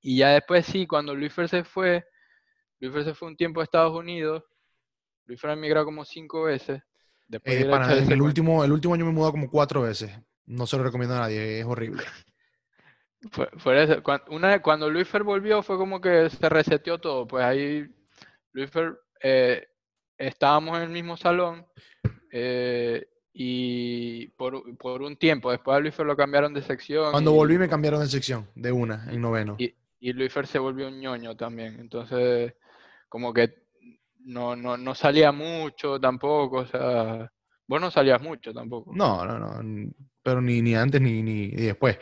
Y 0.00 0.18
ya 0.18 0.30
después 0.30 0.66
sí, 0.66 0.86
cuando 0.86 1.14
Luis 1.14 1.32
Fer 1.32 1.48
se 1.48 1.64
fue, 1.64 2.04
Luis 2.80 2.92
Fer 2.92 3.04
se 3.04 3.14
fue 3.14 3.28
un 3.28 3.36
tiempo 3.36 3.60
a 3.60 3.64
Estados 3.64 3.94
Unidos, 3.94 4.42
Luis 5.26 5.40
Fer 5.40 5.50
ha 5.50 5.54
emigrado 5.54 5.86
como 5.86 6.04
cinco 6.04 6.44
veces. 6.44 6.82
Después 7.28 7.54
eh, 7.56 8.06
el, 8.10 8.20
último, 8.20 8.64
el 8.64 8.72
último 8.72 8.94
año 8.94 9.04
me 9.04 9.12
he 9.12 9.14
mudado 9.14 9.32
como 9.32 9.48
cuatro 9.48 9.82
veces. 9.82 10.10
No 10.44 10.66
se 10.66 10.76
lo 10.76 10.82
recomiendo 10.82 11.14
a 11.14 11.20
nadie, 11.20 11.60
es 11.60 11.64
horrible. 11.64 12.02
Fue, 13.30 14.02
cuando, 14.02 14.24
una, 14.30 14.60
cuando 14.60 14.90
Luis 14.90 15.08
Fer 15.08 15.22
volvió 15.22 15.62
fue 15.62 15.76
como 15.76 16.00
que 16.00 16.28
se 16.30 16.48
reseteó 16.48 16.98
todo. 16.98 17.26
Pues 17.26 17.44
ahí 17.44 17.86
Luis 18.52 18.70
Fer, 18.70 18.98
eh, 19.22 19.68
estábamos 20.18 20.76
en 20.76 20.82
el 20.84 20.88
mismo 20.90 21.16
salón 21.16 21.64
eh, 22.32 23.06
y 23.32 24.26
por, 24.28 24.76
por, 24.76 25.02
un 25.02 25.16
tiempo, 25.16 25.50
después 25.50 25.76
a 25.76 25.80
Luis 25.80 25.94
Fer 25.94 26.06
lo 26.06 26.16
cambiaron 26.16 26.52
de 26.52 26.62
sección. 26.62 27.12
Cuando 27.12 27.32
volví 27.32 27.58
me 27.58 27.68
cambiaron 27.68 28.00
de 28.00 28.08
sección, 28.08 28.48
de 28.54 28.72
una, 28.72 29.06
en 29.10 29.20
noveno 29.20 29.56
y 30.02 30.12
Luis 30.12 30.32
Fer 30.32 30.48
se 30.48 30.58
volvió 30.58 30.88
un 30.88 30.98
ñoño 30.98 31.36
también. 31.36 31.78
Entonces, 31.78 32.54
como 33.08 33.32
que 33.32 33.54
no, 34.24 34.56
no, 34.56 34.76
no 34.76 34.96
salía 34.96 35.30
mucho 35.30 36.00
tampoco, 36.00 36.58
o 36.58 36.66
sea, 36.66 37.30
vos 37.68 37.80
no 37.80 37.88
salías 37.88 38.20
mucho 38.20 38.52
tampoco. 38.52 38.92
No, 38.92 39.24
no, 39.24 39.38
no, 39.38 39.92
pero 40.20 40.40
ni, 40.42 40.60
ni 40.60 40.74
antes 40.74 41.00
ni, 41.00 41.22
ni, 41.22 41.50
después. 41.50 41.98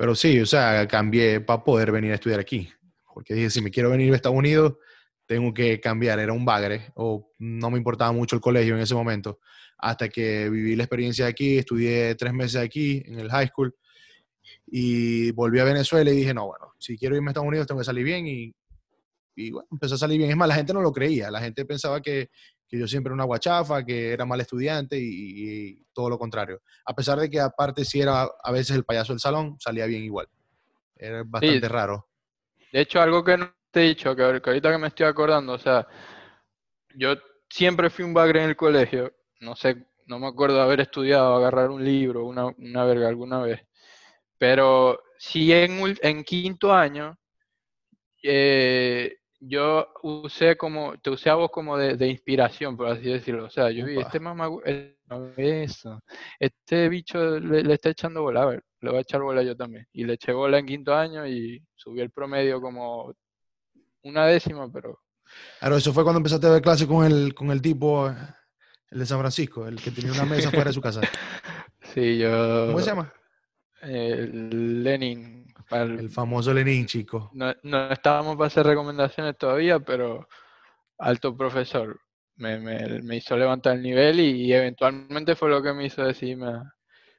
Pero 0.00 0.14
sí, 0.14 0.40
o 0.40 0.46
sea, 0.46 0.88
cambié 0.88 1.42
para 1.42 1.62
poder 1.62 1.92
venir 1.92 2.12
a 2.12 2.14
estudiar 2.14 2.40
aquí. 2.40 2.66
Porque 3.12 3.34
dije, 3.34 3.50
si 3.50 3.60
me 3.60 3.70
quiero 3.70 3.90
venir 3.90 4.10
a 4.10 4.16
Estados 4.16 4.38
Unidos, 4.38 4.78
tengo 5.26 5.52
que 5.52 5.78
cambiar. 5.78 6.18
Era 6.18 6.32
un 6.32 6.42
bagre, 6.42 6.90
o 6.94 7.34
no 7.38 7.70
me 7.70 7.76
importaba 7.76 8.10
mucho 8.10 8.34
el 8.34 8.40
colegio 8.40 8.74
en 8.74 8.80
ese 8.80 8.94
momento. 8.94 9.40
Hasta 9.76 10.08
que 10.08 10.48
viví 10.48 10.74
la 10.74 10.84
experiencia 10.84 11.26
aquí, 11.26 11.58
estudié 11.58 12.14
tres 12.14 12.32
meses 12.32 12.62
aquí 12.62 13.02
en 13.04 13.18
el 13.18 13.30
high 13.30 13.48
school 13.48 13.76
y 14.68 15.32
volví 15.32 15.58
a 15.58 15.64
Venezuela 15.64 16.10
y 16.10 16.16
dije, 16.16 16.32
no, 16.32 16.46
bueno, 16.46 16.72
si 16.78 16.96
quiero 16.96 17.14
irme 17.14 17.28
a 17.28 17.32
Estados 17.32 17.48
Unidos 17.48 17.66
tengo 17.66 17.80
que 17.80 17.84
salir 17.84 18.04
bien 18.04 18.26
y, 18.26 18.54
y 19.36 19.50
bueno, 19.50 19.68
empezó 19.70 19.96
a 19.96 19.98
salir 19.98 20.16
bien. 20.16 20.30
Es 20.30 20.36
más, 20.38 20.48
la 20.48 20.54
gente 20.54 20.72
no 20.72 20.80
lo 20.80 20.92
creía, 20.92 21.30
la 21.30 21.42
gente 21.42 21.66
pensaba 21.66 22.00
que, 22.00 22.30
que 22.70 22.78
yo 22.78 22.86
siempre 22.86 23.08
era 23.08 23.14
una 23.14 23.24
guachafa, 23.24 23.84
que 23.84 24.12
era 24.12 24.24
mal 24.24 24.40
estudiante 24.40 24.96
y, 24.96 25.84
todo 25.92 26.08
lo 26.08 26.18
contrario. 26.18 26.62
A 26.86 26.94
pesar 26.94 27.18
de 27.18 27.28
que 27.28 27.40
aparte 27.40 27.84
si 27.84 28.00
era 28.00 28.22
a 28.22 28.52
veces 28.52 28.76
el 28.76 28.84
payaso 28.84 29.12
del 29.12 29.20
salón, 29.20 29.56
salía 29.58 29.86
bien 29.86 30.04
igual. 30.04 30.28
Era 30.96 31.24
bastante 31.26 31.68
raro. 31.68 32.08
De 32.72 32.80
hecho, 32.80 33.00
algo 33.00 33.24
que 33.24 33.36
no 33.36 33.52
te 33.72 33.80
he 33.80 33.88
dicho, 33.88 34.14
que, 34.14 34.22
ahorita 34.22 34.70
que 34.70 34.78
me 34.78 34.86
estoy 34.86 35.06
acordando, 35.06 35.54
o 35.54 35.58
sea, 35.58 35.86
yo 36.94 37.16
siempre 37.48 37.90
fui 37.90 38.04
un 38.04 38.14
bagre 38.14 38.42
en 38.44 38.50
el 38.50 38.56
colegio, 38.56 39.12
no 39.40 39.56
sé, 39.56 39.88
no 40.06 40.18
me 40.20 40.28
acuerdo 40.28 40.56
de 40.56 40.62
haber 40.62 40.80
estudiado, 40.80 41.34
agarrar 41.34 41.70
un 41.70 41.84
libro, 41.84 42.24
una, 42.24 42.46
una 42.46 42.84
verga 42.84 43.08
alguna 43.08 43.40
vez. 43.40 43.60
Pero 44.38 45.02
en, 45.34 45.98
en 46.02 46.24
quinto 46.24 46.72
año 46.72 47.18
eh, 48.22 49.19
yo 49.40 49.88
usé 50.02 50.56
como, 50.56 50.98
te 50.98 51.10
usé 51.10 51.30
a 51.30 51.34
vos 51.34 51.50
como 51.50 51.76
de, 51.76 52.06
inspiración, 52.08 52.76
por 52.76 52.88
así 52.88 53.04
decirlo. 53.04 53.46
O 53.46 53.50
sea, 53.50 53.70
yo 53.70 53.86
vi, 53.86 53.98
este 53.98 54.20
mamá, 54.20 54.48
eh, 54.66 54.96
eso, 55.36 56.02
este 56.38 56.88
bicho 56.88 57.40
le, 57.40 57.72
está 57.72 57.90
echando 57.90 58.22
bola, 58.22 58.42
a 58.42 58.46
ver, 58.46 58.64
le 58.80 58.90
voy 58.90 58.98
a 58.98 59.02
echar 59.02 59.22
bola 59.22 59.42
yo 59.42 59.56
también. 59.56 59.86
Y 59.92 60.04
le 60.04 60.14
eché 60.14 60.32
bola 60.32 60.58
en 60.58 60.66
quinto 60.66 60.94
año 60.94 61.26
y 61.26 61.62
subí 61.74 62.00
el 62.00 62.10
promedio 62.10 62.60
como 62.60 63.14
una 64.02 64.26
décima, 64.26 64.70
pero... 64.70 65.00
Claro, 65.58 65.76
eso 65.76 65.92
fue 65.92 66.02
cuando 66.02 66.18
empezaste 66.18 66.46
a 66.46 66.50
ver 66.50 66.62
clase 66.62 66.86
con 66.86 67.04
el, 67.06 67.34
con 67.34 67.50
el 67.50 67.62
tipo, 67.62 68.08
el 68.08 68.98
de 68.98 69.06
San 69.06 69.20
Francisco, 69.20 69.66
el 69.66 69.80
que 69.80 69.90
tenía 69.90 70.12
una 70.12 70.24
mesa 70.24 70.50
fuera 70.50 70.66
de 70.66 70.74
su 70.74 70.80
casa. 70.80 71.00
Sí, 71.94 72.18
yo... 72.18 72.66
¿Cómo 72.68 72.78
se 72.78 72.86
llama? 72.86 73.12
Lenin. 73.82 75.39
El, 75.70 76.10
famoso 76.10 76.52
Lenin, 76.52 76.86
chico. 76.86 77.30
No, 77.32 77.54
no, 77.62 77.90
estábamos 77.90 78.36
para 78.36 78.48
hacer 78.48 78.66
recomendaciones 78.66 79.36
todavía, 79.38 79.78
pero 79.80 80.28
alto 80.98 81.36
profesor. 81.36 82.00
Me, 82.36 82.58
me, 82.58 83.16
hizo 83.16 83.36
levantar 83.36 83.76
el 83.76 83.82
nivel 83.82 84.18
y, 84.18 84.52
eventualmente 84.52 85.36
fue 85.36 85.50
lo 85.50 85.62
que 85.62 85.74
me 85.74 85.86
hizo 85.86 86.02
decirme. 86.02 86.62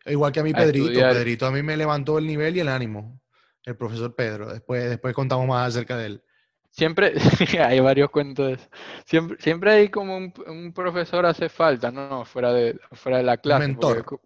Igual 0.05 0.31
que 0.31 0.39
a 0.39 0.43
mí, 0.43 0.51
Pedrito. 0.51 0.99
Pedrito 0.99 1.45
a 1.45 1.51
mí 1.51 1.61
me 1.61 1.77
levantó 1.77 2.17
el 2.17 2.25
nivel 2.25 2.57
y 2.57 2.59
el 2.59 2.69
ánimo. 2.69 3.21
El 3.63 3.77
profesor 3.77 4.15
Pedro. 4.15 4.51
Después, 4.51 4.89
después 4.89 5.13
contamos 5.13 5.47
más 5.47 5.67
acerca 5.67 5.95
de 5.95 6.07
él. 6.07 6.23
Siempre, 6.71 7.13
hay 7.59 7.79
varios 7.81 8.09
cuentos 8.09 8.57
Siempre, 9.05 9.37
siempre 9.39 9.71
hay 9.71 9.89
como 9.89 10.17
un, 10.17 10.33
un 10.47 10.73
profesor 10.73 11.25
hace 11.25 11.49
falta, 11.49 11.91
¿no? 11.91 12.25
Fuera 12.25 12.51
de, 12.53 12.79
fuera 12.93 13.17
de 13.17 13.23
la 13.23 13.37
clase. 13.37 13.67
mentor. 13.67 14.21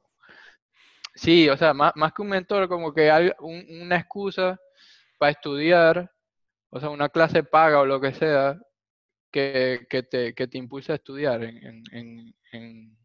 Sí, 1.16 1.48
o 1.50 1.56
sea, 1.56 1.74
más, 1.74 1.94
más 1.96 2.14
que 2.14 2.22
un 2.22 2.28
mentor, 2.30 2.68
como 2.68 2.94
que 2.94 3.10
hay 3.10 3.32
una 3.40 3.98
excusa 3.98 4.60
para 5.18 5.32
estudiar, 5.32 6.12
o 6.70 6.80
sea, 6.80 6.90
una 6.90 7.08
clase 7.08 7.44
paga 7.44 7.80
o 7.80 7.86
lo 7.86 8.02
que 8.02 8.14
sea, 8.14 8.60
que, 9.32 9.88
que, 9.90 10.04
te, 10.04 10.34
que 10.36 10.48
te 10.48 10.58
impulsa 10.58 10.94
a 10.94 10.98
estudiar 10.98 11.44
en, 11.44 11.84
en, 11.92 12.36
en, 12.52 12.98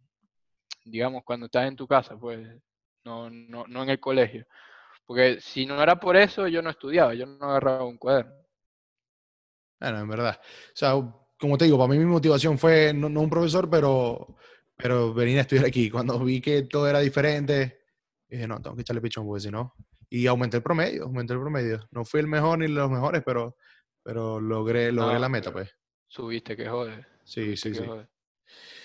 digamos, 0.84 1.22
cuando 1.24 1.46
estás 1.46 1.68
en 1.68 1.76
tu 1.76 1.86
casa, 1.86 2.16
pues, 2.18 2.48
no, 3.04 3.30
no, 3.30 3.64
no 3.68 3.82
en 3.84 3.90
el 3.90 4.00
colegio. 4.00 4.44
Porque 5.06 5.40
si 5.40 5.64
no 5.64 5.80
era 5.80 5.98
por 5.98 6.16
eso, 6.16 6.48
yo 6.48 6.62
no 6.62 6.70
estudiaba, 6.70 7.14
yo 7.14 7.26
no 7.26 7.46
agarraba 7.46 7.84
un 7.84 7.98
cuaderno. 7.98 8.34
Bueno, 9.80 10.00
en 10.00 10.08
verdad. 10.08 10.40
O 10.40 10.76
sea, 10.76 10.92
como 11.38 11.56
te 11.56 11.64
digo, 11.64 11.78
para 11.78 11.90
mí 11.90 11.98
mi 11.98 12.04
motivación 12.04 12.58
fue 12.58 12.92
no, 12.92 13.08
no 13.08 13.20
un 13.20 13.30
profesor, 13.30 13.70
pero, 13.70 14.36
pero 14.76 15.14
venir 15.14 15.38
a 15.38 15.42
estudiar 15.42 15.66
aquí. 15.66 15.90
Cuando 15.90 16.18
vi 16.20 16.40
que 16.40 16.62
todo 16.62 16.88
era 16.88 17.00
diferente, 17.00 17.79
y 18.30 18.36
dije, 18.36 18.46
no, 18.46 18.60
tengo 18.62 18.76
que 18.76 18.82
echarle 18.82 19.02
pichón 19.02 19.26
porque 19.26 19.40
si 19.40 19.50
no. 19.50 19.74
Y 20.08 20.26
aumenté 20.26 20.58
el 20.58 20.62
promedio, 20.62 21.04
aumenté 21.04 21.34
el 21.34 21.40
promedio. 21.40 21.88
No 21.90 22.04
fui 22.04 22.20
el 22.20 22.28
mejor 22.28 22.58
ni 22.58 22.68
los 22.68 22.90
mejores, 22.90 23.22
pero, 23.24 23.56
pero 24.02 24.40
logré, 24.40 24.92
logré 24.92 25.18
la 25.18 25.28
meta, 25.28 25.52
pues. 25.52 25.70
Subiste, 26.06 26.56
que 26.56 26.68
jode. 26.68 27.06
Sí, 27.24 27.56
sí, 27.56 27.74
sí. 27.74 27.84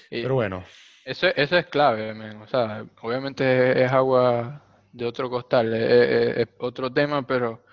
Pero 0.09 0.35
bueno. 0.35 0.63
Eso, 1.03 1.27
eso 1.27 1.57
es 1.57 1.67
clave, 1.67 2.11
O 2.41 2.47
sea, 2.47 2.85
obviamente 3.01 3.83
es 3.83 3.91
agua 3.91 4.63
de 4.91 5.05
otro 5.05 5.29
costal, 5.29 5.73
es, 5.73 6.47
otro 6.57 6.91
tema, 6.91 7.25
pero 7.25 7.63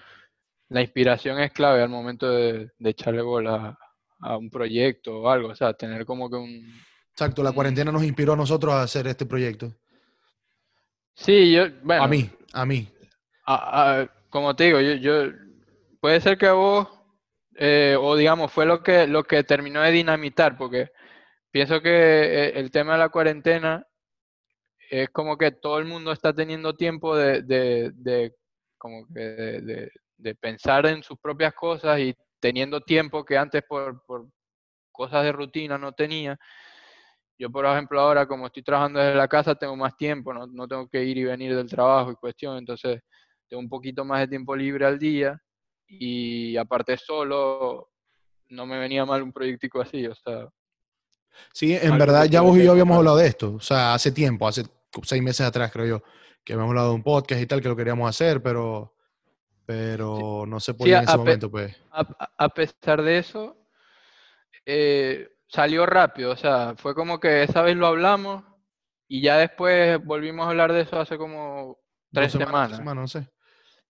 la 0.68 0.82
inspiración 0.82 1.40
es 1.40 1.52
clave 1.52 1.82
al 1.82 1.88
momento 1.88 2.30
de, 2.30 2.70
echarle 2.80 3.22
bola 3.22 3.78
a 4.20 4.36
un 4.36 4.50
proyecto 4.50 5.20
o 5.20 5.28
algo. 5.30 5.48
O 5.48 5.54
sea, 5.54 5.72
tener 5.72 6.04
como 6.04 6.28
que 6.28 6.36
un... 6.36 6.82
Exacto, 7.10 7.42
la 7.42 7.52
cuarentena 7.52 7.92
nos 7.92 8.04
inspiró 8.04 8.34
a 8.34 8.36
nosotros 8.36 8.72
a 8.74 8.82
hacer 8.82 9.06
este 9.06 9.24
proyecto. 9.24 9.74
Sí, 11.14 11.52
yo, 11.52 11.66
bueno. 11.82 12.04
A 12.04 12.08
mí, 12.08 12.30
a 12.52 12.66
mí. 12.66 12.88
como 14.30 14.56
te 14.56 14.64
digo, 14.64 14.80
yo, 14.80 14.94
yo, 14.94 15.32
puede 16.00 16.20
ser 16.20 16.38
que 16.38 16.50
vos, 16.50 16.88
eh, 17.56 17.96
o 17.98 18.16
digamos, 18.16 18.52
fue 18.52 18.66
lo 18.66 18.82
que, 18.82 19.06
lo 19.06 19.24
que 19.24 19.44
terminó 19.44 19.82
de 19.82 19.92
dinamitar, 19.92 20.56
porque 20.56 20.90
pienso 21.50 21.80
que 21.80 21.90
eh, 21.90 22.52
el 22.58 22.70
tema 22.70 22.94
de 22.94 22.98
la 22.98 23.08
cuarentena 23.10 23.86
es 24.90 25.08
como 25.10 25.38
que 25.38 25.52
todo 25.52 25.78
el 25.78 25.86
mundo 25.86 26.12
está 26.12 26.34
teniendo 26.34 26.74
tiempo 26.74 27.16
de, 27.16 27.42
de, 27.42 27.92
de 27.94 28.34
como 28.76 29.06
que 29.06 29.20
de, 29.20 29.90
de, 30.16 30.34
pensar 30.34 30.84
en 30.86 31.02
sus 31.02 31.18
propias 31.18 31.54
cosas 31.54 31.98
y 31.98 32.14
teniendo 32.40 32.80
tiempo 32.80 33.24
que 33.24 33.38
antes 33.38 33.62
por, 33.66 34.04
por 34.04 34.26
cosas 34.90 35.24
de 35.24 35.32
rutina 35.32 35.78
no 35.78 35.92
tenía. 35.92 36.38
Yo, 37.38 37.50
por 37.50 37.66
ejemplo, 37.66 38.00
ahora 38.00 38.26
como 38.26 38.46
estoy 38.46 38.62
trabajando 38.62 39.00
desde 39.00 39.16
la 39.16 39.28
casa, 39.28 39.54
tengo 39.54 39.76
más 39.76 39.96
tiempo, 39.96 40.32
no, 40.32 40.46
no 40.46 40.68
tengo 40.68 40.88
que 40.88 41.04
ir 41.04 41.18
y 41.18 41.24
venir 41.24 41.56
del 41.56 41.68
trabajo 41.68 42.12
y 42.12 42.16
cuestión, 42.16 42.56
entonces 42.56 43.00
tengo 43.48 43.60
un 43.60 43.68
poquito 43.68 44.04
más 44.04 44.20
de 44.20 44.28
tiempo 44.28 44.54
libre 44.54 44.86
al 44.86 44.98
día 44.98 45.40
y 45.86 46.56
aparte 46.56 46.96
solo, 46.96 47.90
no 48.48 48.66
me 48.66 48.78
venía 48.78 49.04
mal 49.04 49.22
un 49.22 49.32
proyectico 49.32 49.80
así, 49.80 50.06
o 50.06 50.14
sea. 50.14 50.48
Sí, 51.52 51.74
en 51.74 51.98
verdad 51.98 52.26
ya 52.26 52.42
vos 52.42 52.56
y 52.56 52.64
yo 52.64 52.72
habíamos 52.72 52.96
hablado 52.96 53.16
de 53.16 53.26
esto, 53.26 53.54
o 53.54 53.60
sea, 53.60 53.94
hace 53.94 54.12
tiempo, 54.12 54.46
hace 54.46 54.64
seis 55.02 55.22
meses 55.22 55.46
atrás 55.46 55.70
creo 55.72 55.86
yo, 55.86 56.02
que 56.44 56.52
habíamos 56.52 56.70
hablado 56.70 56.90
de 56.90 56.94
un 56.94 57.02
podcast 57.02 57.40
y 57.40 57.46
tal, 57.46 57.60
que 57.60 57.68
lo 57.68 57.76
queríamos 57.76 58.08
hacer, 58.08 58.42
pero, 58.42 58.94
pero 59.66 60.44
no 60.46 60.60
se 60.60 60.74
podía 60.74 60.98
en 60.98 61.04
ese 61.04 61.16
momento, 61.16 61.50
pues. 61.50 61.74
A, 61.90 62.48
pesar 62.50 63.02
de 63.02 63.18
eso, 63.18 63.56
eh, 64.66 65.28
salió 65.52 65.84
rápido, 65.84 66.32
o 66.32 66.36
sea, 66.36 66.74
fue 66.76 66.94
como 66.94 67.20
que 67.20 67.42
esa 67.42 67.62
vez 67.62 67.76
lo 67.76 67.86
hablamos 67.86 68.42
y 69.06 69.20
ya 69.20 69.36
después 69.36 70.02
volvimos 70.02 70.46
a 70.46 70.50
hablar 70.50 70.72
de 70.72 70.80
eso 70.80 70.98
hace 70.98 71.18
como 71.18 71.78
tres 72.10 72.32
semanas. 72.32 72.80
no 72.82 73.06
sé. 73.06 73.28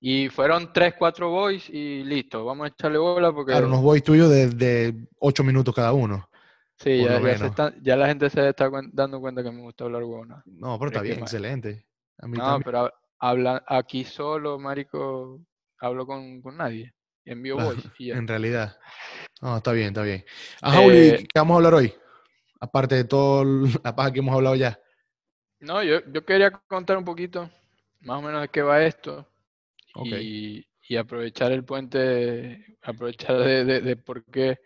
Y 0.00 0.28
fueron 0.28 0.72
tres, 0.72 0.94
cuatro 0.98 1.30
boys 1.30 1.70
y 1.70 2.02
listo, 2.02 2.44
vamos 2.44 2.64
a 2.64 2.68
echarle 2.68 2.98
bola 2.98 3.32
porque... 3.32 3.52
Claro, 3.52 3.68
unos 3.68 3.82
boys 3.82 4.02
tuyos 4.02 4.28
de, 4.28 5.06
ocho 5.20 5.44
minutos 5.44 5.72
cada 5.72 5.92
uno. 5.92 6.28
Sí, 6.76 7.04
ya, 7.04 7.96
la 7.96 8.08
gente 8.08 8.28
se 8.28 8.48
está 8.48 8.68
dando 8.92 9.20
cuenta 9.20 9.44
que 9.44 9.52
me 9.52 9.60
gusta 9.60 9.84
hablar 9.84 10.02
bueno. 10.02 10.42
No, 10.46 10.76
pero 10.80 10.90
está 10.90 11.00
bien, 11.00 11.20
excelente. 11.20 11.86
no, 12.18 12.58
pero 12.64 12.92
habla, 13.20 13.62
aquí 13.68 14.02
solo, 14.02 14.58
marico, 14.58 15.40
hablo 15.78 16.04
con, 16.04 16.42
nadie. 16.56 16.92
Envío 17.24 17.54
voz. 17.54 17.76
En 18.00 18.26
realidad. 18.26 18.76
No, 19.42 19.56
está 19.56 19.72
bien, 19.72 19.88
está 19.88 20.02
bien. 20.02 20.24
Ajá, 20.60 20.84
eh, 20.84 21.18
¿qué 21.18 21.40
vamos 21.40 21.54
a 21.54 21.56
hablar 21.56 21.74
hoy? 21.74 21.92
Aparte 22.60 22.94
de 22.94 23.04
todo 23.04 23.44
la 23.84 23.94
paja 23.94 24.12
que 24.12 24.20
hemos 24.20 24.34
hablado 24.36 24.54
ya. 24.54 24.78
No, 25.58 25.82
yo, 25.82 25.98
yo 26.12 26.24
quería 26.24 26.52
contar 26.52 26.96
un 26.96 27.04
poquito, 27.04 27.50
más 28.00 28.18
o 28.18 28.22
menos 28.22 28.40
de 28.40 28.48
qué 28.48 28.62
va 28.62 28.84
esto. 28.84 29.28
Y, 29.94 30.64
aprovechar 30.96 31.52
el 31.52 31.64
puente, 31.64 32.76
aprovechar 32.82 33.38
de, 33.38 33.96
por 33.96 34.24
qué 34.26 34.58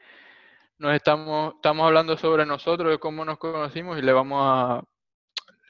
nos 0.79 0.93
estamos, 0.95 1.55
estamos 1.55 1.87
hablando 1.87 2.17
sobre 2.17 2.45
nosotros, 2.45 2.91
de 2.91 2.99
cómo 2.99 3.25
nos 3.25 3.39
conocimos 3.39 3.97
y 3.97 4.03
le 4.03 4.13
vamos 4.13 4.41
a, 4.43 4.83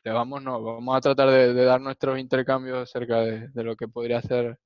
le 0.02 0.12
vamos, 0.12 0.42
no, 0.42 0.62
vamos 0.62 0.96
a 0.96 1.00
tratar 1.00 1.28
de, 1.28 1.52
dar 1.52 1.80
nuestros 1.80 2.18
intercambios 2.18 2.78
acerca 2.88 3.20
de, 3.20 3.62
lo 3.62 3.76
que 3.76 3.86
podría 3.86 4.22
ser 4.22 4.58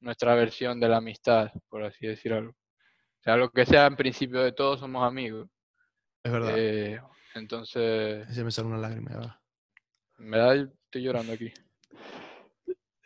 nuestra 0.00 0.34
versión 0.34 0.78
de 0.78 0.88
la 0.88 0.98
amistad, 0.98 1.50
por 1.68 1.84
así 1.84 2.06
decirlo. 2.06 2.54
O 3.22 3.24
sea, 3.24 3.36
lo 3.36 3.52
que 3.52 3.64
sea, 3.64 3.86
en 3.86 3.94
principio 3.94 4.42
de 4.42 4.50
todos 4.50 4.80
somos 4.80 5.06
amigos. 5.06 5.48
Es 6.24 6.32
verdad. 6.32 6.54
Eh, 6.56 7.00
entonces... 7.36 8.26
Se 8.34 8.42
me 8.42 8.50
sale 8.50 8.66
una 8.66 8.78
lágrima, 8.78 9.16
va. 9.16 9.40
Me 10.18 10.38
da, 10.38 10.54
estoy 10.56 11.02
llorando 11.04 11.32
aquí. 11.32 11.52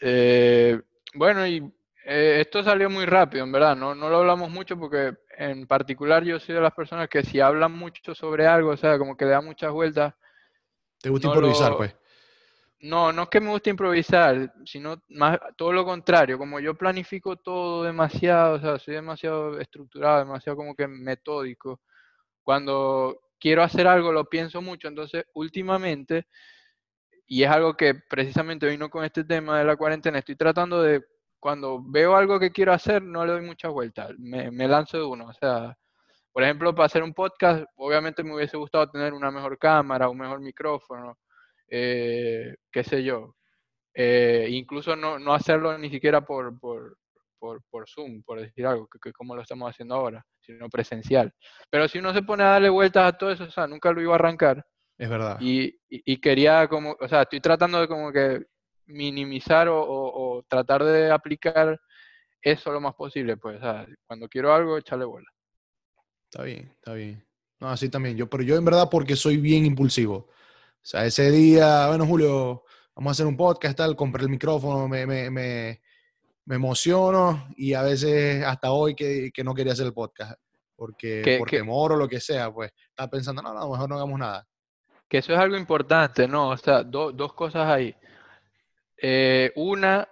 Eh, 0.01 0.81
bueno, 1.13 1.47
y 1.47 1.71
eh, 2.07 2.39
esto 2.41 2.63
salió 2.63 2.89
muy 2.89 3.05
rápido, 3.05 3.45
en 3.45 3.53
verdad. 3.53 3.77
No, 3.77 3.95
no 3.95 4.09
lo 4.09 4.17
hablamos 4.17 4.51
mucho 4.51 4.79
porque 4.79 5.15
en 5.37 5.67
particular 5.67 6.25
yo 6.25 6.41
soy 6.41 6.55
de 6.55 6.63
las 6.63 6.73
personas 6.73 7.11
que 7.11 7.23
si 7.23 7.39
hablan 7.39 7.73
mucho 7.73 8.15
sobre 8.15 8.47
algo, 8.47 8.71
o 8.71 8.77
sea, 8.79 8.99
como 8.99 9.19
que 9.19 9.27
le 9.27 9.33
da 9.33 9.43
muchas 9.43 9.71
vueltas. 9.71 10.15
¿Te 10.99 11.11
gusta 11.11 11.29
improvisar, 11.29 11.77
pues? 11.77 11.95
No, 12.89 13.13
no 13.13 13.25
es 13.25 13.29
que 13.29 13.41
me 13.41 13.51
guste 13.51 13.71
improvisar, 13.71 14.53
sino 14.65 15.03
más 15.09 15.39
todo 15.57 15.73
lo 15.73 15.85
contrario. 15.85 16.39
Como 16.39 16.61
yo 16.61 16.75
planifico 16.75 17.37
todo 17.37 17.83
demasiado, 17.85 18.57
o 18.57 18.61
sea, 18.61 18.79
soy 18.79 18.95
demasiado 18.95 19.59
estructurado, 19.59 20.21
demasiado 20.21 20.57
como 20.57 20.75
que 20.75 20.87
metódico. 20.87 21.81
Cuando 22.43 23.21
quiero 23.41 23.63
hacer 23.63 23.87
algo 23.87 24.13
lo 24.13 24.27
pienso 24.29 24.63
mucho, 24.63 24.89
entonces 24.89 25.25
últimamente 25.35 26.27
y 27.27 27.43
es 27.43 27.51
algo 27.51 27.77
que 27.77 27.95
precisamente 27.95 28.69
vino 28.69 28.89
con 28.89 29.05
este 29.05 29.25
tema 29.25 29.59
de 29.59 29.65
la 29.65 29.77
cuarentena, 29.77 30.19
estoy 30.19 30.37
tratando 30.37 30.83
de, 30.83 31.05
cuando 31.41 31.83
veo 31.83 32.17
algo 32.17 32.39
que 32.39 32.53
quiero 32.53 32.73
hacer, 32.73 33.03
no 33.03 33.27
le 33.27 33.33
doy 33.33 33.43
mucha 33.43 33.69
vuelta, 33.69 34.09
me, 34.19 34.51
lanzo 34.69 34.99
de 34.99 35.05
uno. 35.05 35.27
O 35.27 35.33
sea, 35.33 35.77
por 36.33 36.43
ejemplo, 36.43 36.75
para 36.75 36.87
hacer 36.87 37.03
un 37.03 37.15
podcast, 37.15 37.65
obviamente 37.77 38.23
me 38.23 38.35
hubiese 38.35 38.57
gustado 38.57 38.89
tener 38.91 39.13
una 39.13 39.31
mejor 39.31 39.59
cámara, 39.59 40.09
un 40.09 40.19
mejor 40.19 40.41
micrófono, 40.41 41.19
eh, 41.69 42.55
qué 42.71 42.85
sé 42.85 43.03
yo. 43.03 43.35
Eh, 43.95 44.49
incluso 44.51 44.95
no, 44.95 45.19
no, 45.19 45.33
hacerlo 45.33 45.77
ni 45.79 45.89
siquiera 45.89 46.21
por, 46.21 46.59
por, 46.59 46.99
por, 47.39 47.63
por 47.71 47.89
Zoom, 47.89 48.23
por 48.23 48.41
decir 48.41 48.67
algo, 48.67 48.87
que, 48.89 48.99
que, 48.99 49.13
como 49.13 49.35
lo 49.35 49.43
estamos 49.43 49.71
haciendo 49.71 49.95
ahora, 49.95 50.25
sino 50.41 50.69
presencial. 50.69 51.33
Pero 51.71 51.89
si 51.89 51.99
uno 51.99 52.13
se 52.13 52.23
pone 52.23 52.43
a 52.43 52.49
darle 52.49 52.69
vueltas 52.69 53.07
a 53.07 53.17
todo 53.17 53.31
eso, 53.31 53.45
o 53.45 53.51
sea, 53.51 53.67
nunca 53.67 53.91
lo 53.93 54.03
iba 54.03 54.13
a 54.13 54.17
arrancar. 54.17 54.65
Es 54.99 55.09
verdad. 55.09 55.39
Y, 55.41 55.79
y, 55.89 56.17
quería 56.19 56.69
como, 56.69 56.97
o 56.99 57.09
sea, 57.09 57.23
estoy 57.23 57.41
tratando 57.41 57.81
de 57.81 57.89
como 57.89 58.13
que 58.13 58.45
minimizar 58.87 59.69
o, 59.69 59.83
o, 59.83 60.43
tratar 60.45 60.85
de 60.85 61.11
aplicar 61.11 61.79
eso 62.41 62.73
lo 62.73 62.81
más 62.81 62.95
posible, 62.95 63.37
pues, 63.37 63.57
o 63.57 63.61
sea, 63.61 63.87
cuando 64.07 64.29
quiero 64.29 64.55
algo, 64.55 64.79
echarle 64.79 65.05
bola. 65.05 65.27
Está 66.31 66.45
bien, 66.45 66.71
está 66.75 66.95
bien. 66.95 67.23
No, 67.61 67.69
así 67.69 67.89
también. 67.89 68.17
Yo, 68.17 68.29
pero 68.29 68.43
yo 68.43 68.57
en 68.57 68.65
verdad 68.65 68.89
porque 68.91 69.17
soy 69.17 69.37
bien 69.37 69.65
impulsivo. 69.65 70.29
O 70.87 70.89
sea, 70.89 71.05
ese 71.05 71.33
día, 71.33 71.89
bueno, 71.89 72.07
Julio, 72.07 72.63
vamos 72.95 73.11
a 73.11 73.13
hacer 73.13 73.27
un 73.27 73.37
podcast, 73.37 73.77
tal, 73.77 73.97
compré 73.97 74.23
el 74.23 74.29
micrófono, 74.29 74.87
me, 74.87 75.05
me, 75.05 75.31
me, 75.31 75.81
me 76.45 76.55
emociono 76.55 77.49
y 77.57 77.75
a 77.75 77.83
veces 77.83 78.45
hasta 78.45 78.71
hoy 78.71 78.95
que, 78.95 79.33
que 79.35 79.43
no 79.43 79.53
quería 79.53 79.73
hacer 79.73 79.87
el 79.87 79.93
podcast. 79.93 80.41
Porque 80.77 81.37
por 81.39 81.51
temor 81.51 81.93
o 81.93 81.97
lo 81.97 82.07
que 82.09 82.21
sea, 82.21 82.53
pues, 82.53 82.71
estaba 82.89 83.11
pensando, 83.11 83.43
no, 83.43 83.53
no, 83.53 83.59
a 83.59 83.65
lo 83.65 83.73
mejor 83.73 83.89
no 83.89 83.97
hagamos 83.97 84.19
nada 84.19 84.47
que 85.09 85.19
eso 85.19 85.33
es 85.33 85.39
algo 85.39 85.57
importante, 85.57 86.27
¿no? 86.27 86.51
O 86.51 86.57
sea, 86.57 86.83
dos 86.83 87.33
cosas 87.35 87.69
ahí. 87.69 87.95
Eh, 88.97 89.53
una, 89.57 90.09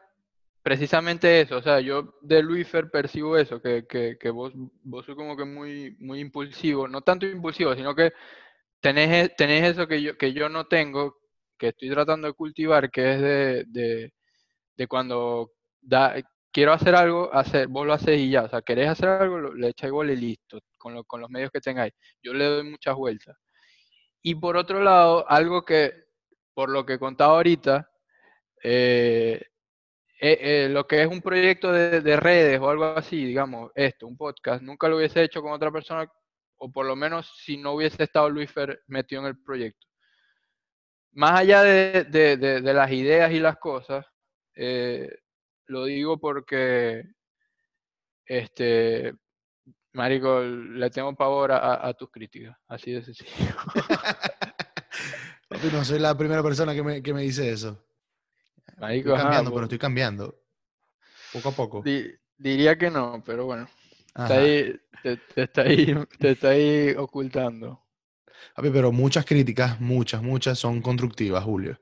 precisamente 0.63 1.41
eso, 1.41 1.57
o 1.57 1.63
sea, 1.63 1.81
yo 1.81 2.15
de 2.23 2.43
Luifer 2.43 2.91
percibo 2.91 3.37
eso, 3.37 3.61
que, 3.61 3.87
que, 3.87 4.31
vos, 4.31 4.53
vos 4.83 5.05
sos 5.05 5.17
como 5.17 5.37
que 5.37 5.45
muy, 5.45 5.97
muy 5.99 6.21
impulsivo, 6.21 6.87
no 6.87 7.01
tanto 7.01 7.27
impulsivo, 7.27 7.75
sino 7.75 7.95
que 7.95 8.13
tenés, 8.85 9.11
e, 9.11 9.29
tenés 9.31 9.65
eso 9.73 9.89
que 9.89 10.03
yo, 10.03 10.19
que 10.19 10.35
yo 10.35 10.51
no 10.51 10.67
tengo, 10.67 11.17
que 11.59 11.69
estoy 11.69 11.89
tratando 11.89 12.29
de 12.29 12.35
cultivar, 12.35 12.91
que 12.91 13.15
es 13.15 13.21
de, 13.21 14.13
de, 14.77 14.87
cuando 14.87 15.53
quiero 16.53 16.73
hacer 16.75 16.95
algo, 16.95 17.33
hacer, 17.33 17.69
vos 17.69 17.87
lo 17.87 17.95
haces 17.95 18.21
y 18.21 18.31
ya, 18.31 18.43
o 18.43 18.49
sea, 18.51 18.61
querés 18.61 18.89
hacer 18.91 19.09
algo, 19.09 19.55
le 19.55 19.69
echáis 19.69 19.89
igual 19.91 20.11
y 20.11 20.17
listo, 20.17 20.59
con, 20.77 21.21
los 21.21 21.31
medios 21.31 21.51
que 21.51 21.61
tengáis. 21.61 21.95
Yo 22.23 22.35
le 22.35 22.45
doy 22.45 22.65
muchas 22.65 22.95
vueltas. 22.95 23.37
Y 24.23 24.35
por 24.35 24.57
otro 24.59 24.83
lado, 24.83 25.25
algo 25.31 25.65
que, 25.65 25.93
por 26.55 26.69
lo 26.71 26.85
que 26.85 26.99
contaba 26.99 27.37
ahorita, 27.37 27.91
eh, 28.63 29.41
eh, 30.21 30.39
eh, 30.41 30.69
lo 30.71 30.87
que 30.87 31.03
es 31.03 31.09
un 31.09 31.23
proyecto 31.23 31.73
de, 31.73 32.17
redes 32.17 32.61
o 32.61 32.69
algo 32.69 32.85
así, 32.85 33.25
digamos, 33.25 33.71
esto, 33.75 34.07
un 34.07 34.17
podcast, 34.17 34.63
nunca 34.63 34.89
lo 34.89 34.99
hubiese 34.99 35.23
hecho 35.23 35.43
con 35.43 35.53
otra 35.53 35.73
persona, 35.73 36.07
o 36.59 36.71
por 36.71 36.87
lo 36.87 36.97
menos 36.97 37.31
si 37.45 37.57
no 37.57 37.73
hubiese 37.73 38.05
estado 38.05 38.31
Luis 38.31 38.51
Fer 38.51 38.83
metido 38.87 39.23
en 39.23 39.29
el 39.29 39.43
proyecto. 39.43 39.87
Más 41.13 41.41
allá 41.41 41.63
de, 41.63 42.61
las 42.63 42.91
ideas 42.91 43.33
y 43.33 43.39
las 43.39 43.57
cosas, 43.59 44.05
lo 45.67 45.85
digo 45.85 46.19
porque 46.19 47.05
este, 48.27 49.15
Marico, 49.93 50.41
le 50.41 50.91
tengo 50.91 51.15
pavor 51.15 51.53
a, 51.53 51.93
tus 51.95 52.11
críticas, 52.11 52.57
así 52.69 52.93
de 52.93 53.03
sencillo. 53.03 53.31
no 55.73 55.85
soy 55.85 56.01
la 56.01 56.17
primera 56.17 56.43
persona 56.43 56.75
que 56.75 56.83
me, 56.83 57.03
que 57.03 57.15
me 57.15 57.23
dice 57.23 57.51
eso. 57.51 57.85
Marico, 58.79 59.11
estoy 59.11 59.23
cambiando, 59.23 59.53
pero 59.53 59.65
estoy 59.65 59.79
cambiando. 59.79 60.41
Poco 61.33 61.49
a 61.49 61.53
poco. 61.53 61.83
diría 62.37 62.77
que 62.77 62.91
no, 62.91 63.23
pero 63.25 63.47
bueno. 63.47 63.69
Está 64.15 64.35
ahí, 64.37 64.81
te, 65.03 65.19
está 65.35 65.63
ahí, 65.63 65.87
te 66.19 66.31
está 66.31 66.49
ahí 66.51 66.95
ocultando. 66.97 67.83
pero 68.57 68.93
muchas 68.93 69.25
críticas, 69.25 69.81
muchas, 69.81 70.23
muchas 70.23 70.59
son 70.59 70.81
constructivas, 70.81 71.43
Julio. 71.43 71.79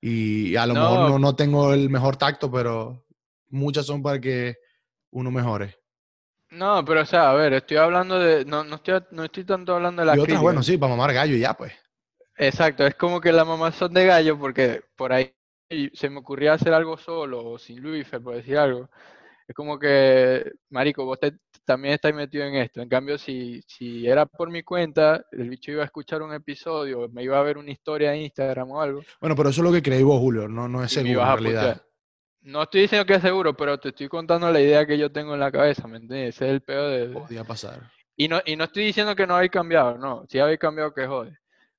Y 0.00 0.56
a 0.56 0.66
lo 0.66 0.74
mejor 0.74 1.10
no, 1.10 1.18
no 1.18 1.34
tengo 1.34 1.72
el 1.72 1.88
mejor 1.88 2.16
tacto, 2.16 2.50
pero 2.50 3.06
muchas 3.48 3.86
son 3.86 4.02
para 4.02 4.20
que 4.20 4.56
uno 5.10 5.30
mejore. 5.30 5.78
No, 6.50 6.84
pero 6.84 7.02
o 7.02 7.06
sea, 7.06 7.30
a 7.30 7.34
ver, 7.34 7.54
estoy 7.54 7.78
hablando 7.78 8.18
de. 8.18 8.44
No, 8.44 8.64
no, 8.64 8.76
estoy, 8.76 9.00
no 9.10 9.24
estoy 9.24 9.44
tanto 9.44 9.74
hablando 9.74 10.02
de 10.02 10.06
la. 10.06 10.16
Y 10.16 10.20
otras, 10.20 10.40
bueno, 10.40 10.62
sí, 10.62 10.76
para 10.76 10.90
mamar 10.90 11.12
gallo 11.12 11.36
ya, 11.36 11.54
pues. 11.54 11.72
Exacto, 12.36 12.86
es 12.86 12.94
como 12.96 13.20
que 13.20 13.32
las 13.32 13.46
mamás 13.46 13.76
son 13.76 13.94
de 13.94 14.06
gallo 14.06 14.38
porque 14.38 14.82
por 14.96 15.12
ahí 15.12 15.32
se 15.94 16.10
me 16.10 16.18
ocurría 16.18 16.52
hacer 16.52 16.74
algo 16.74 16.96
solo 16.96 17.44
o 17.44 17.58
sin 17.58 17.80
Luis, 17.80 18.08
por 18.08 18.34
decir 18.34 18.58
algo. 18.58 18.90
Es 19.46 19.54
como 19.54 19.78
que, 19.78 20.52
Marico, 20.70 21.04
vos 21.04 21.18
también 21.64 21.94
estáis 21.94 22.14
metido 22.14 22.44
en 22.44 22.54
esto. 22.54 22.80
En 22.80 22.88
cambio, 22.88 23.18
si, 23.18 23.60
si 23.66 24.06
era 24.06 24.24
por 24.24 24.50
mi 24.50 24.62
cuenta, 24.62 25.24
el 25.32 25.50
bicho 25.50 25.72
iba 25.72 25.82
a 25.82 25.86
escuchar 25.86 26.22
un 26.22 26.32
episodio, 26.32 27.08
me 27.10 27.22
iba 27.22 27.38
a 27.38 27.42
ver 27.42 27.58
una 27.58 27.70
historia 27.70 28.14
en 28.14 28.22
Instagram 28.22 28.70
o 28.70 28.80
algo. 28.80 29.02
Bueno, 29.20 29.36
pero 29.36 29.50
eso 29.50 29.60
es 29.60 29.64
lo 29.64 29.72
que 29.72 29.82
creí 29.82 30.02
vos, 30.02 30.18
Julio, 30.18 30.48
no, 30.48 30.66
no 30.68 30.82
es 30.82 30.92
seguro 30.92 31.20
en 31.20 31.26
realidad. 31.26 31.82
No 32.40 32.62
estoy 32.62 32.82
diciendo 32.82 33.06
que 33.06 33.14
es 33.14 33.22
seguro, 33.22 33.56
pero 33.56 33.78
te 33.78 33.88
estoy 33.88 34.08
contando 34.08 34.50
la 34.50 34.60
idea 34.60 34.86
que 34.86 34.98
yo 34.98 35.10
tengo 35.10 35.34
en 35.34 35.40
la 35.40 35.50
cabeza, 35.50 35.88
¿me 35.88 35.96
entiendes? 35.96 36.36
Ese 36.36 36.46
es 36.46 36.52
el 36.52 36.60
peor 36.60 36.90
de... 36.90 37.08
Podía 37.08 37.44
pasar. 37.44 37.90
Y 38.16 38.28
no, 38.28 38.40
y 38.44 38.56
no 38.56 38.64
estoy 38.64 38.84
diciendo 38.84 39.16
que 39.16 39.26
no 39.26 39.34
habéis 39.34 39.50
cambiado, 39.50 39.96
no. 39.96 40.24
Si 40.28 40.38
habéis 40.38 40.58
cambiado, 40.58 40.92
que 40.92 41.06
jode. 41.06 41.36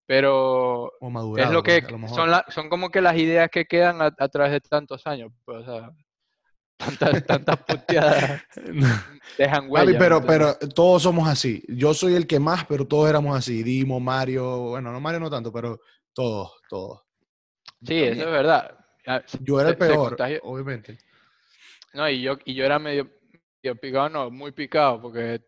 Pero 0.07 0.91
es 1.37 1.51
lo 1.51 1.63
que 1.63 1.83
son, 2.13 2.29
son 2.49 2.69
como 2.69 2.89
que 2.89 3.01
las 3.01 3.15
ideas 3.17 3.49
que 3.49 3.65
quedan 3.65 4.01
a, 4.01 4.11
través 4.11 4.51
de 4.51 4.61
tantos 4.61 5.05
años. 5.07 5.31
Pues, 5.45 5.59
o 5.59 5.65
sea, 5.65 5.91
tantas, 6.77 7.25
tantas 7.25 7.57
puteadas 7.63 8.41
dejan 9.37 9.69
huella. 9.69 9.99
pero, 9.99 10.21
pero 10.25 10.57
todos 10.57 11.03
somos 11.03 11.27
así. 11.27 11.63
Yo 11.67 11.93
soy 11.93 12.15
el 12.15 12.27
que 12.27 12.39
más, 12.39 12.65
pero 12.65 12.85
todos 12.85 13.09
éramos 13.09 13.37
así. 13.37 13.63
Dimo, 13.63 13.99
Mario, 13.99 14.69
bueno, 14.69 14.91
no 14.91 14.99
Mario 14.99 15.19
no 15.19 15.29
tanto, 15.29 15.51
pero 15.51 15.79
todos, 16.13 16.51
todos. 16.69 17.01
Sí, 17.83 18.03
eso 18.03 18.21
es 18.21 18.31
verdad. 18.31 18.77
Yo 19.41 19.59
era 19.59 19.69
el 19.69 19.77
peor, 19.77 20.17
obviamente. 20.43 20.97
No, 21.93 22.09
y 22.09 22.21
yo, 22.21 22.37
y 22.43 22.55
yo 22.55 22.65
era 22.65 22.79
medio, 22.79 23.09
picado, 23.81 24.09
no, 24.09 24.31
muy 24.31 24.51
picado, 24.51 25.01
porque, 25.01 25.41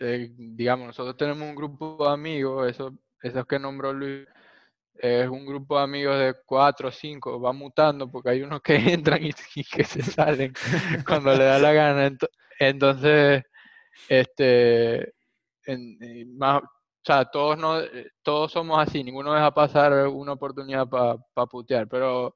eh, 0.00 0.32
digamos, 0.36 0.88
nosotros 0.88 1.16
tenemos 1.16 1.48
un 1.48 1.54
grupo 1.54 1.96
de 2.00 2.12
amigos, 2.12 2.68
esos, 2.68 2.92
esos 3.22 3.46
que 3.46 3.58
nombró 3.58 3.92
Luis, 3.92 4.26
es 4.98 5.28
un 5.28 5.46
grupo 5.46 5.76
de 5.76 5.84
amigos 5.84 6.18
de 6.18 6.34
cuatro 6.44 6.88
o 6.88 6.92
cinco, 6.92 7.40
va 7.40 7.52
mutando 7.52 8.10
porque 8.10 8.30
hay 8.30 8.42
unos 8.42 8.60
que 8.62 8.76
entran 8.94 9.24
y, 9.24 9.32
que 9.64 9.84
se 9.84 10.02
salen 10.02 10.52
cuando 11.06 11.34
le 11.34 11.44
da 11.44 11.58
la 11.58 11.72
gana. 11.72 12.16
Entonces, 12.58 13.42
este, 14.08 15.14
más, 16.34 16.62
o 16.62 16.68
sea, 17.04 17.24
todos, 17.24 17.58
no, 17.58 17.80
todos 18.22 18.52
somos 18.52 18.78
así, 18.78 19.04
ninguno 19.04 19.32
deja 19.32 19.52
pasar 19.52 20.08
una 20.08 20.32
oportunidad 20.32 20.88
para 20.88 21.46
putear, 21.46 21.88
pero 21.88 22.34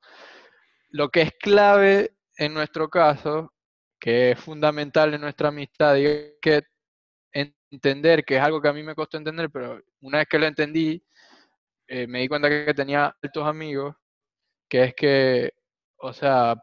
lo 0.91 1.09
que 1.09 1.23
es 1.23 1.33
clave 1.41 2.17
en 2.37 2.55
nuestro 2.55 2.89
caso, 2.89 3.53
que 3.99 4.33
es 4.33 4.41
fundamental 4.41 5.15
en 5.15 5.21
nuestra 5.21 5.49
amistad, 5.49 5.99
es 5.99 6.35
que 6.41 6.63
entender, 7.71 8.25
que 8.25 8.37
es 8.37 8.43
algo 8.43 8.61
que 8.61 8.69
a 8.69 8.73
mí 8.73 8.83
me 8.83 8.95
costó 8.95 9.17
entender, 9.17 9.51
pero 9.51 9.81
una 10.01 10.19
vez 10.19 10.27
que 10.29 10.39
lo 10.39 10.47
entendí, 10.47 11.03
eh, 11.93 12.07
me 12.07 12.21
di 12.21 12.29
cuenta 12.29 12.49
que 12.49 12.73
tenía 12.73 13.17
altos 13.21 13.45
amigos, 13.45 13.97
que 14.69 14.85
es 14.85 14.95
que, 14.95 15.53
o 15.97 16.13
sea, 16.13 16.55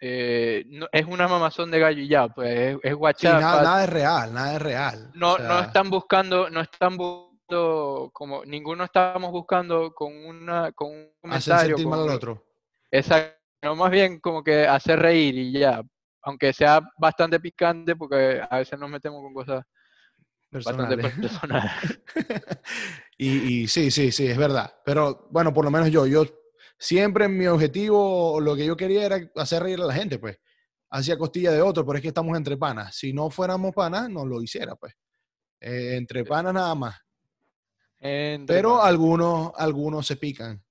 eh, 0.00 0.64
es 0.90 1.06
una 1.06 1.28
mamazón 1.28 1.70
de 1.70 1.78
gallo 1.78 2.00
y 2.00 2.08
ya, 2.08 2.28
pues 2.28 2.78
es, 2.82 2.94
WhatsApp. 2.94 3.42
nada, 3.42 3.84
es 3.84 3.90
real, 3.90 4.32
nada 4.32 4.54
es 4.54 4.62
real. 4.62 5.10
No, 5.12 5.36
no 5.36 5.60
están 5.60 5.90
buscando, 5.90 6.48
no 6.48 6.62
están 6.62 6.96
buscando, 6.96 8.10
como 8.14 8.42
ninguno 8.46 8.84
estábamos 8.84 9.32
buscando 9.32 9.92
con 9.92 10.16
una, 10.16 10.72
con 10.72 10.92
un 10.92 11.12
comentario. 11.20 11.74
Hacer 11.74 11.86
mal 11.86 12.00
al 12.04 12.08
otro. 12.08 12.42
Exacto, 12.90 13.76
más 13.76 13.90
bien 13.90 14.18
como 14.18 14.42
que 14.42 14.66
hacer 14.66 14.98
reír 14.98 15.36
y 15.36 15.52
ya, 15.52 15.82
aunque 16.22 16.54
sea 16.54 16.80
bastante 16.96 17.38
picante, 17.38 17.94
porque 17.96 18.40
a 18.48 18.56
veces 18.56 18.78
nos 18.78 18.88
metemos 18.88 19.20
con 19.20 19.34
cosas 19.34 19.62
bastante 20.50 20.96
personales. 20.96 21.70
Y, 23.20 23.66
sí, 23.66 23.90
sí, 23.90 24.12
sí, 24.12 24.28
es 24.28 24.36
verdad. 24.38 24.72
Pero 24.84 25.26
bueno, 25.30 25.52
por 25.52 25.64
lo 25.64 25.72
menos 25.72 25.90
yo, 25.90 26.06
yo 26.06 26.24
siempre 26.78 27.26
mi 27.26 27.48
objetivo, 27.48 28.40
lo 28.40 28.54
que 28.54 28.64
yo 28.64 28.76
quería 28.76 29.04
era 29.04 29.30
hacer 29.34 29.64
reír 29.64 29.80
a 29.80 29.86
la 29.86 29.94
gente, 29.94 30.18
pues. 30.18 30.38
Hacía 30.90 31.18
costilla 31.18 31.50
de 31.50 31.60
otro, 31.60 31.84
pero 31.84 31.96
es 31.96 32.02
que 32.02 32.08
estamos 32.08 32.36
entre 32.36 32.56
panas. 32.56 32.94
Si 32.96 33.12
no 33.12 33.28
fuéramos 33.28 33.74
panas, 33.74 34.08
no 34.08 34.24
lo 34.24 34.40
hiciera, 34.40 34.76
pues. 34.76 34.94
Eh, 35.60 35.96
entre 35.96 36.24
panas 36.24 36.54
nada 36.54 36.74
más. 36.76 36.96
pero 37.98 38.80
algunos, 38.80 39.52
algunos 39.56 40.06
se 40.06 40.16
pican. 40.16 40.62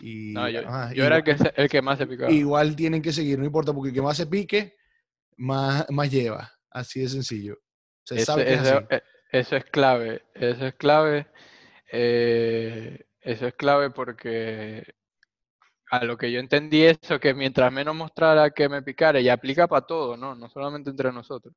Y, 0.00 0.32
no, 0.32 0.48
yo, 0.48 0.60
era 1.04 1.18
el 1.18 1.24
que, 1.24 1.36
el 1.56 1.68
que, 1.68 1.82
más 1.82 1.98
se 1.98 2.06
picaba. 2.06 2.32
Igual 2.32 2.74
tienen 2.74 3.02
que 3.02 3.12
seguir, 3.12 3.38
no 3.38 3.44
importa, 3.44 3.74
porque 3.74 3.88
el 3.90 3.94
que 3.94 4.02
más 4.02 4.16
se 4.16 4.26
pique, 4.26 4.76
más, 5.36 5.84
más 5.90 6.10
lleva. 6.10 6.50
Así 6.70 7.00
de 7.00 7.08
sencillo. 7.08 7.58
Se 8.04 8.24
sabe 8.24 8.54
eso, 8.54 8.86
e, 8.88 9.02
eso 9.32 9.56
es 9.56 9.64
clave. 9.66 10.22
Eso 10.34 10.66
es 10.66 10.74
clave. 10.74 11.26
Eh, 11.90 13.06
eso 13.20 13.46
es 13.46 13.54
clave 13.54 13.90
porque 13.90 14.94
a 15.90 16.04
lo 16.04 16.16
que 16.16 16.30
yo 16.30 16.38
entendí 16.40 16.84
eso, 16.84 17.18
que 17.18 17.34
mientras 17.34 17.72
menos 17.72 17.94
mostrara 17.94 18.50
que 18.50 18.68
me 18.68 18.82
picara, 18.82 19.20
y 19.20 19.28
aplica 19.28 19.66
para 19.66 19.86
todo, 19.86 20.16
¿no? 20.16 20.34
No 20.34 20.48
solamente 20.48 20.90
entre 20.90 21.12
nosotros. 21.12 21.54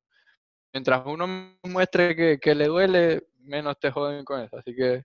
Mientras 0.74 1.06
uno 1.06 1.28
muestre 1.64 2.40
que, 2.40 2.56
le 2.56 2.68
duele, 2.68 3.28
menos 3.40 3.78
te 3.80 3.92
joden 3.92 4.24
con 4.24 4.42
eso. 4.42 4.58
Así 4.58 4.74
que... 4.74 5.04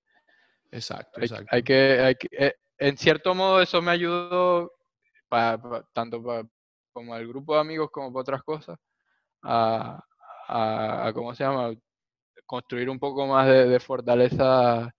Exacto, 0.70 1.20
hay, 1.20 1.24
exacto. 1.24 1.46
Hay 1.50 1.62
que, 1.62 2.00
hay 2.00 2.14
que 2.14 2.28
eh, 2.32 2.54
en 2.78 2.96
cierto 2.96 3.34
modo 3.34 3.60
eso 3.60 3.82
me 3.82 3.90
ayudó, 3.90 4.72
para, 5.28 5.58
tanto 5.92 6.22
para, 6.22 6.44
como 6.92 7.14
al 7.14 7.26
grupo 7.26 7.54
de 7.54 7.60
amigos 7.60 7.90
como 7.90 8.12
para 8.12 8.20
otras 8.20 8.42
cosas, 8.42 8.78
a, 9.42 10.00
a, 10.48 11.12
¿cómo 11.14 11.34
se 11.34 11.44
llama? 11.44 11.74
Construir 12.46 12.88
un 12.90 12.98
poco 13.00 13.26
más 13.26 13.48
de 13.48 13.80
fortaleza 13.80 14.92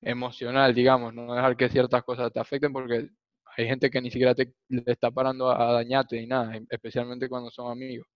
emocional, 0.00 0.74
digamos, 0.74 1.14
no 1.14 1.34
dejar 1.34 1.56
que 1.56 1.68
ciertas 1.68 2.02
cosas 2.04 2.32
te 2.32 2.40
afecten 2.40 2.72
porque 2.72 3.08
hay 3.56 3.66
gente 3.66 3.90
que 3.90 4.00
ni 4.00 4.10
siquiera 4.10 4.34
te 4.34 4.54
le 4.68 4.82
está 4.86 5.10
parando 5.10 5.50
a, 5.50 5.72
dañarte 5.72 6.20
ni 6.20 6.26
nada, 6.26 6.58
especialmente 6.68 7.28
cuando 7.28 7.50
son 7.50 7.70
amigos, 7.70 8.06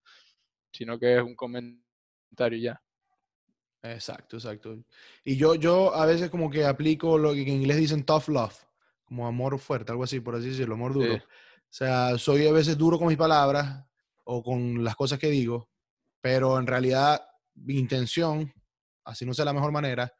sino 0.73 0.99
que 0.99 1.17
es 1.17 1.23
un 1.23 1.35
comentario 1.35 2.59
ya. 2.59 2.81
Exacto, 3.83 4.37
exacto. 4.37 4.77
Y 5.25 5.37
yo, 5.37 5.55
yo 5.55 5.95
a 5.95 6.05
veces 6.05 6.29
como 6.29 6.51
que 6.51 6.67
aplico 6.67 7.17
lo 7.17 7.33
que 7.33 7.43
en 7.43 7.49
inglés 7.49 7.79
dicen 7.79 8.05
tough 8.05 8.29
love, 8.29 8.55
como 9.05 9.27
amor 9.27 9.59
fuerte, 9.59 9.93
algo 9.93 10.05
así, 10.05 10.21
por 10.21 10.37
así 10.37 10.51
decirlo, 10.51 10.75
amor 10.75 10.93
duro. 10.93 11.15
O 11.15 11.73
sea, 11.73 12.19
soy 12.19 12.47
a 12.47 12.53
veces 12.53 12.77
duro 12.77 12.99
con 12.99 13.09
mis 13.09 13.17
palabras 13.17 13.87
o 14.25 14.43
con 14.43 14.85
las 14.85 14.95
cosas 14.97 15.19
que 15.19 15.31
digo, 15.31 15.71
pero 16.21 16.59
en 16.59 16.67
realidad 16.67 17.21
mi 17.55 17.79
intención, 17.79 18.53
así 19.05 19.25
no 19.25 19.33
sea 19.33 19.47
la 19.47 19.55
mejor 19.55 19.73
manera, 19.73 20.13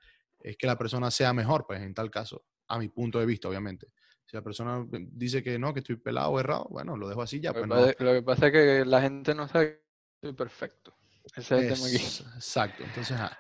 es 0.43 0.57
que 0.57 0.67
la 0.67 0.77
persona 0.77 1.11
sea 1.11 1.33
mejor, 1.33 1.67
pues 1.67 1.81
en 1.83 1.95
tal 1.95 2.11
caso, 2.11 2.45
a 2.69 2.79
mi 2.79 2.89
punto 2.89 3.19
de 3.19 3.27
vista, 3.27 3.49
obviamente. 3.49 3.89
Si 4.27 4.37
la 4.37 4.43
persona 4.43 4.87
dice 4.91 5.43
que 5.43 5.59
no, 5.59 5.75
que 5.75 5.81
estoy 5.81 5.97
pelado 5.97 6.31
o 6.31 6.41
errado, 6.41 6.67
bueno, 6.71 6.97
lo 6.97 7.09
dejo 7.09 7.23
así 7.23 7.41
ya. 7.41 7.53
Lo, 7.53 7.67
pues, 7.67 7.97
que, 7.97 8.05
lo 8.05 8.13
que 8.13 8.23
pasa 8.23 8.47
es 8.47 8.53
que 8.53 8.85
la 8.85 9.01
gente 9.01 9.35
no 9.35 9.49
sabe 9.49 9.83
que 10.21 10.29
soy 10.29 10.33
perfecto. 10.35 10.95
Ese 11.35 11.41
es, 11.41 11.51
el 11.63 11.75
tema 11.75 11.87
aquí. 11.87 11.97
Exacto, 12.37 12.85
entonces, 12.85 13.17
ah, 13.19 13.39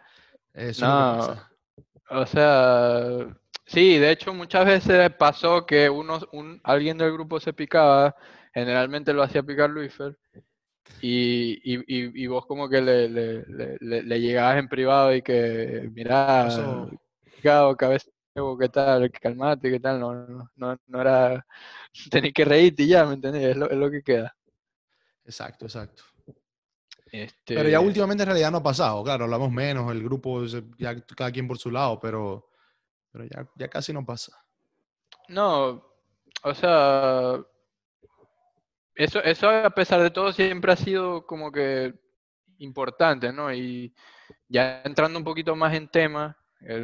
eso 0.52 0.86
no, 0.86 2.20
O 2.20 2.26
sea, 2.26 3.36
sí, 3.66 3.98
de 3.98 4.10
hecho 4.10 4.34
muchas 4.34 4.66
veces 4.66 5.10
pasó 5.16 5.64
que 5.64 5.88
uno, 5.88 6.20
un, 6.32 6.60
alguien 6.64 6.98
del 6.98 7.12
grupo 7.12 7.38
se 7.38 7.52
picaba, 7.52 8.16
generalmente 8.52 9.12
lo 9.12 9.22
hacía 9.22 9.42
picar 9.42 9.70
Luifer, 9.70 10.18
y, 11.01 11.53
y, 11.64 12.23
y, 12.23 12.27
vos 12.27 12.47
como 12.47 12.69
que 12.69 12.81
le, 12.81 13.09
le, 13.09 13.45
le, 13.47 14.03
le, 14.03 14.21
llegabas 14.21 14.59
en 14.59 14.69
privado 14.69 15.14
y 15.14 15.23
que, 15.23 15.88
mira, 15.93 16.49
cabeza, 17.79 18.11
¿qué 18.59 18.69
tal? 18.69 19.11
Calmate, 19.11 19.71
¿qué 19.71 19.81
tal? 19.81 20.01
No, 20.01 20.14
no, 20.57 20.79
no, 20.87 21.01
era, 21.01 21.47
tenés 22.11 22.33
que 22.33 22.45
reírte 22.45 22.83
y 22.83 22.88
ya, 22.88 23.05
¿me 23.05 23.14
entendés? 23.14 23.45
Es 23.45 23.57
lo, 23.57 23.71
es 23.71 23.77
lo 23.77 23.90
que 23.90 24.03
queda. 24.03 24.37
Exacto, 25.25 25.66
exacto. 25.66 26.03
Pero 27.11 27.69
ya 27.69 27.79
este 27.79 27.79
últimamente 27.79 28.23
en 28.23 28.29
realidad 28.29 28.51
no 28.51 28.59
ha 28.59 28.62
pasado, 28.62 29.03
claro, 29.03 29.25
hablamos 29.25 29.51
menos, 29.51 29.90
el 29.90 30.03
grupo, 30.03 30.45
ya 30.79 31.01
cada 31.16 31.33
quien 31.33 31.49
por 31.49 31.59
su 31.59 31.71
lado, 31.71 31.99
pero, 31.99 32.51
pero 33.11 33.25
ya, 33.25 33.49
ya 33.57 33.69
casi 33.69 33.93
no 33.93 34.05
pasa. 34.05 34.33
No, 35.29 35.83
o 36.43 36.55
sea, 36.55 37.40
eso, 39.04 39.22
eso 39.22 39.48
a 39.48 39.70
pesar 39.70 40.02
de 40.02 40.10
todo 40.10 40.30
siempre 40.30 40.72
ha 40.72 40.76
sido 40.76 41.26
como 41.26 41.50
que 41.50 41.94
importante, 42.58 43.32
¿no? 43.32 43.52
Y 43.52 43.94
ya 44.46 44.82
entrando 44.84 45.18
un 45.18 45.24
poquito 45.24 45.56
más 45.56 45.74
en 45.74 45.88
tema, 45.88 46.36
eh, 46.60 46.82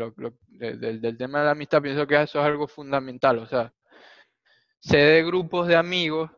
del, 0.49 1.19
tema 1.19 1.41
de 1.41 1.45
la 1.45 1.51
amistad, 1.51 1.83
pienso 1.83 2.07
que 2.07 2.15
eso 2.23 2.41
es 2.41 2.47
algo 2.47 2.67
fundamental. 2.67 3.39
O 3.39 3.47
sea, 3.47 3.71
sé 4.81 4.97
de 4.97 5.25
grupos 5.25 5.69
de 5.69 5.77
amigos 5.77 6.31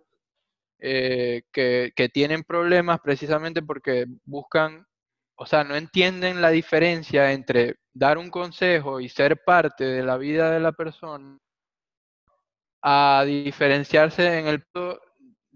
eh, 0.80 1.42
que, 1.52 1.92
que 1.94 2.08
tienen 2.08 2.42
problemas 2.42 2.98
precisamente 3.00 3.62
porque 3.62 4.06
buscan, 4.24 4.84
o 5.36 5.46
sea, 5.46 5.62
no 5.62 5.76
entienden 5.76 6.42
la 6.42 6.50
diferencia 6.50 7.30
entre 7.32 7.76
dar 7.92 8.18
un 8.18 8.30
consejo 8.30 8.98
y 8.98 9.08
ser 9.08 9.44
parte 9.44 9.84
de 9.84 10.02
la 10.02 10.16
vida 10.16 10.50
de 10.50 10.58
la 10.58 10.72
persona 10.72 11.38
a 12.82 13.24
diferenciarse 13.24 14.38
en 14.38 14.48
el 14.48 14.64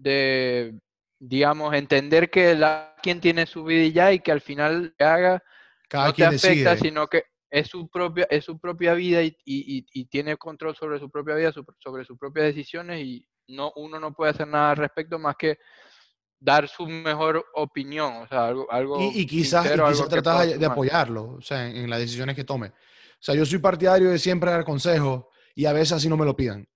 de, 0.03 0.79
digamos, 1.19 1.73
entender 1.73 2.29
que 2.29 2.55
la, 2.55 2.95
quien 3.01 3.21
tiene 3.21 3.45
su 3.45 3.63
vida 3.63 3.83
y 3.83 3.91
ya 3.91 4.11
y 4.11 4.19
que 4.19 4.31
al 4.31 4.41
final 4.41 4.93
le 4.97 5.05
haga 5.05 5.43
Cada 5.89 6.07
no 6.07 6.13
te 6.13 6.25
afecta, 6.25 6.77
sino 6.77 7.07
que 7.07 7.23
es 7.49 7.67
su 7.67 7.87
propia, 7.87 8.27
es 8.29 8.45
su 8.45 8.59
propia 8.59 8.93
vida 8.93 9.21
y, 9.21 9.35
y, 9.45 9.85
y, 9.93 10.05
tiene 10.05 10.37
control 10.37 10.75
sobre 10.75 10.99
su 10.99 11.09
propia 11.09 11.35
vida, 11.35 11.53
sobre 11.79 12.03
sus 12.03 12.17
propias 12.17 12.47
decisiones 12.47 12.99
y 13.01 13.27
no, 13.47 13.71
uno 13.75 13.99
no 13.99 14.13
puede 14.13 14.31
hacer 14.31 14.47
nada 14.47 14.71
al 14.71 14.77
respecto 14.77 15.19
más 15.19 15.35
que 15.37 15.59
dar 16.39 16.67
su 16.67 16.87
mejor 16.87 17.45
opinión, 17.53 18.23
o 18.23 18.27
sea, 18.27 18.47
algo, 18.47 18.69
algo 18.71 18.97
y, 19.13 19.25
quizás, 19.25 19.71
tratar 20.09 20.47
de 20.47 20.65
apoyarlo, 20.65 21.35
o 21.37 21.41
sea, 21.41 21.69
en, 21.69 21.77
en, 21.77 21.89
las 21.89 21.99
decisiones 21.99 22.35
que 22.35 22.43
tome. 22.43 22.67
O 22.67 23.25
sea, 23.25 23.35
yo 23.35 23.45
soy 23.45 23.59
partidario 23.59 24.09
de 24.09 24.19
siempre 24.19 24.51
dar 24.51 24.65
consejos 24.65 25.25
y 25.55 25.65
a 25.65 25.73
veces 25.73 25.93
así 25.93 26.09
no 26.09 26.17
me 26.17 26.25
lo 26.25 26.35
pidan. 26.35 26.67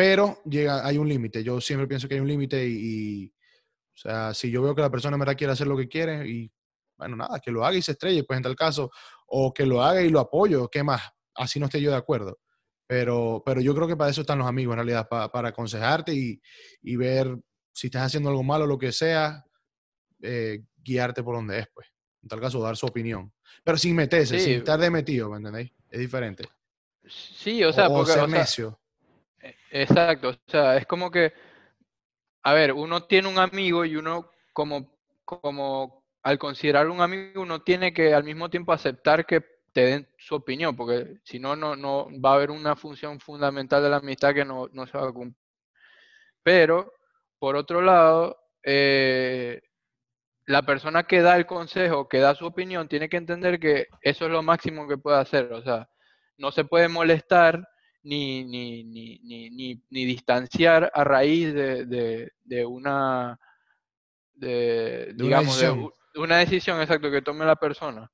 Pero 0.00 0.40
llega, 0.46 0.86
hay 0.86 0.96
un 0.96 1.06
límite. 1.06 1.44
Yo 1.44 1.60
siempre 1.60 1.86
pienso 1.86 2.08
que 2.08 2.14
hay 2.14 2.20
un 2.20 2.26
límite 2.26 2.66
y, 2.66 3.26
o 3.26 3.98
sea, 3.98 4.32
si 4.32 4.50
yo 4.50 4.62
veo 4.62 4.74
que 4.74 4.80
la 4.80 4.90
persona 4.90 5.16
en 5.16 5.20
verdad 5.20 5.36
quiere 5.36 5.52
hacer 5.52 5.66
lo 5.66 5.76
que 5.76 5.88
quiere 5.88 6.26
y, 6.26 6.50
bueno, 6.96 7.16
nada, 7.16 7.38
que 7.38 7.50
lo 7.50 7.66
haga 7.66 7.76
y 7.76 7.82
se 7.82 7.92
estrelle, 7.92 8.24
pues 8.24 8.38
en 8.38 8.44
tal 8.44 8.56
caso, 8.56 8.90
o 9.26 9.52
que 9.52 9.66
lo 9.66 9.82
haga 9.82 10.00
y 10.00 10.08
lo 10.08 10.18
apoyo, 10.18 10.68
¿qué 10.68 10.82
más? 10.82 11.02
Así 11.34 11.60
no 11.60 11.66
esté 11.66 11.82
yo 11.82 11.90
de 11.90 11.98
acuerdo. 11.98 12.38
Pero, 12.86 13.42
pero 13.44 13.60
yo 13.60 13.74
creo 13.74 13.86
que 13.86 13.94
para 13.94 14.08
eso 14.10 14.22
están 14.22 14.38
los 14.38 14.48
amigos, 14.48 14.72
en 14.72 14.78
realidad, 14.78 15.06
para, 15.06 15.48
aconsejarte 15.50 16.14
y, 16.14 16.40
y, 16.80 16.96
ver 16.96 17.36
si 17.70 17.88
estás 17.88 18.06
haciendo 18.06 18.30
algo 18.30 18.42
malo 18.42 18.64
o 18.64 18.68
lo 18.68 18.78
que 18.78 18.92
sea, 18.92 19.44
eh, 20.22 20.62
guiarte 20.78 21.22
por 21.22 21.36
donde 21.36 21.58
es, 21.58 21.66
pues. 21.74 21.88
En 22.22 22.28
tal 22.30 22.40
caso, 22.40 22.58
dar 22.62 22.78
su 22.78 22.86
opinión. 22.86 23.30
Pero 23.62 23.76
sin 23.76 23.94
meterse, 23.96 24.40
sin 24.40 24.54
estar 24.54 24.80
de 24.80 24.88
metido, 24.88 25.28
¿me 25.28 25.36
entendéis? 25.36 25.70
Es 25.90 26.00
diferente. 26.00 26.48
Sí, 27.06 27.62
o 27.64 27.70
sea, 27.70 27.88
o, 27.88 27.96
porque, 27.96 28.12
ser 28.12 28.26
necio. 28.26 28.80
Exacto, 29.70 30.30
o 30.30 30.34
sea, 30.50 30.76
es 30.76 30.86
como 30.86 31.10
que, 31.10 31.32
a 32.42 32.54
ver, 32.54 32.72
uno 32.72 33.04
tiene 33.04 33.28
un 33.28 33.38
amigo 33.38 33.84
y 33.84 33.96
uno 33.96 34.30
como, 34.52 34.90
como 35.24 36.04
al 36.22 36.38
considerar 36.38 36.88
un 36.88 37.00
amigo, 37.00 37.42
uno 37.42 37.62
tiene 37.62 37.92
que 37.92 38.14
al 38.14 38.24
mismo 38.24 38.50
tiempo 38.50 38.72
aceptar 38.72 39.26
que 39.26 39.42
te 39.72 39.82
den 39.82 40.08
su 40.18 40.34
opinión, 40.34 40.76
porque 40.76 41.18
si 41.24 41.38
no, 41.38 41.56
no, 41.56 41.76
va 42.20 42.32
a 42.32 42.34
haber 42.34 42.50
una 42.50 42.76
función 42.76 43.20
fundamental 43.20 43.82
de 43.82 43.90
la 43.90 43.96
amistad 43.98 44.34
que 44.34 44.44
no, 44.44 44.68
no 44.72 44.86
se 44.86 44.98
va 44.98 45.08
a 45.08 45.12
cumplir. 45.12 45.36
Pero, 46.42 46.92
por 47.38 47.56
otro 47.56 47.80
lado, 47.82 48.38
eh, 48.64 49.60
la 50.46 50.62
persona 50.62 51.04
que 51.04 51.22
da 51.22 51.36
el 51.36 51.46
consejo, 51.46 52.08
que 52.08 52.18
da 52.20 52.34
su 52.34 52.46
opinión, 52.46 52.88
tiene 52.88 53.08
que 53.08 53.16
entender 53.18 53.60
que 53.60 53.88
eso 54.02 54.26
es 54.26 54.32
lo 54.32 54.42
máximo 54.42 54.88
que 54.88 54.98
puede 54.98 55.18
hacer. 55.18 55.52
O 55.52 55.62
sea, 55.62 55.88
no 56.38 56.52
se 56.52 56.64
puede 56.64 56.88
molestar 56.88 57.68
ni, 58.02 58.44
ni, 58.44 58.84
ni, 58.84 59.82
ni 59.90 60.04
distanciar 60.04 60.90
a 60.94 61.04
raíz 61.04 61.52
de, 61.52 62.30
de, 62.44 62.66
una, 62.66 63.38
de, 64.34 65.12
digamos, 65.14 65.56
una 65.60 65.68
decisión. 65.68 65.92
de 66.14 66.20
una 66.20 66.36
decisión 66.38 66.80
exacto 66.80 67.10
que 67.10 67.22
tome 67.22 67.44
la 67.44 67.56
persona. 67.56 68.10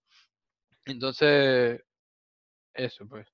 Entonces, 0.84 1.80
eso 2.74 3.08
pues. 3.08 3.26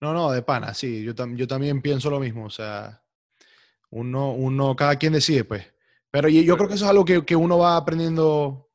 No, 0.00 0.14
no, 0.14 0.30
de 0.30 0.42
pana, 0.42 0.72
sí, 0.72 1.04
yo, 1.04 1.12
yo 1.34 1.46
también 1.46 1.82
pienso 1.82 2.08
lo 2.08 2.20
mismo, 2.20 2.46
o 2.46 2.50
sea, 2.50 3.02
uno, 3.90 4.32
uno, 4.32 4.74
cada 4.74 4.96
quien 4.96 5.12
decide, 5.12 5.44
pues. 5.44 5.66
Pero 6.10 6.28
yo, 6.28 6.56
creo 6.56 6.68
que 6.68 6.74
eso 6.74 6.86
es 6.86 6.90
algo 6.90 7.04
que, 7.04 7.24
que, 7.24 7.36
uno 7.36 7.58
va 7.58 7.76
aprendiendo 7.76 8.70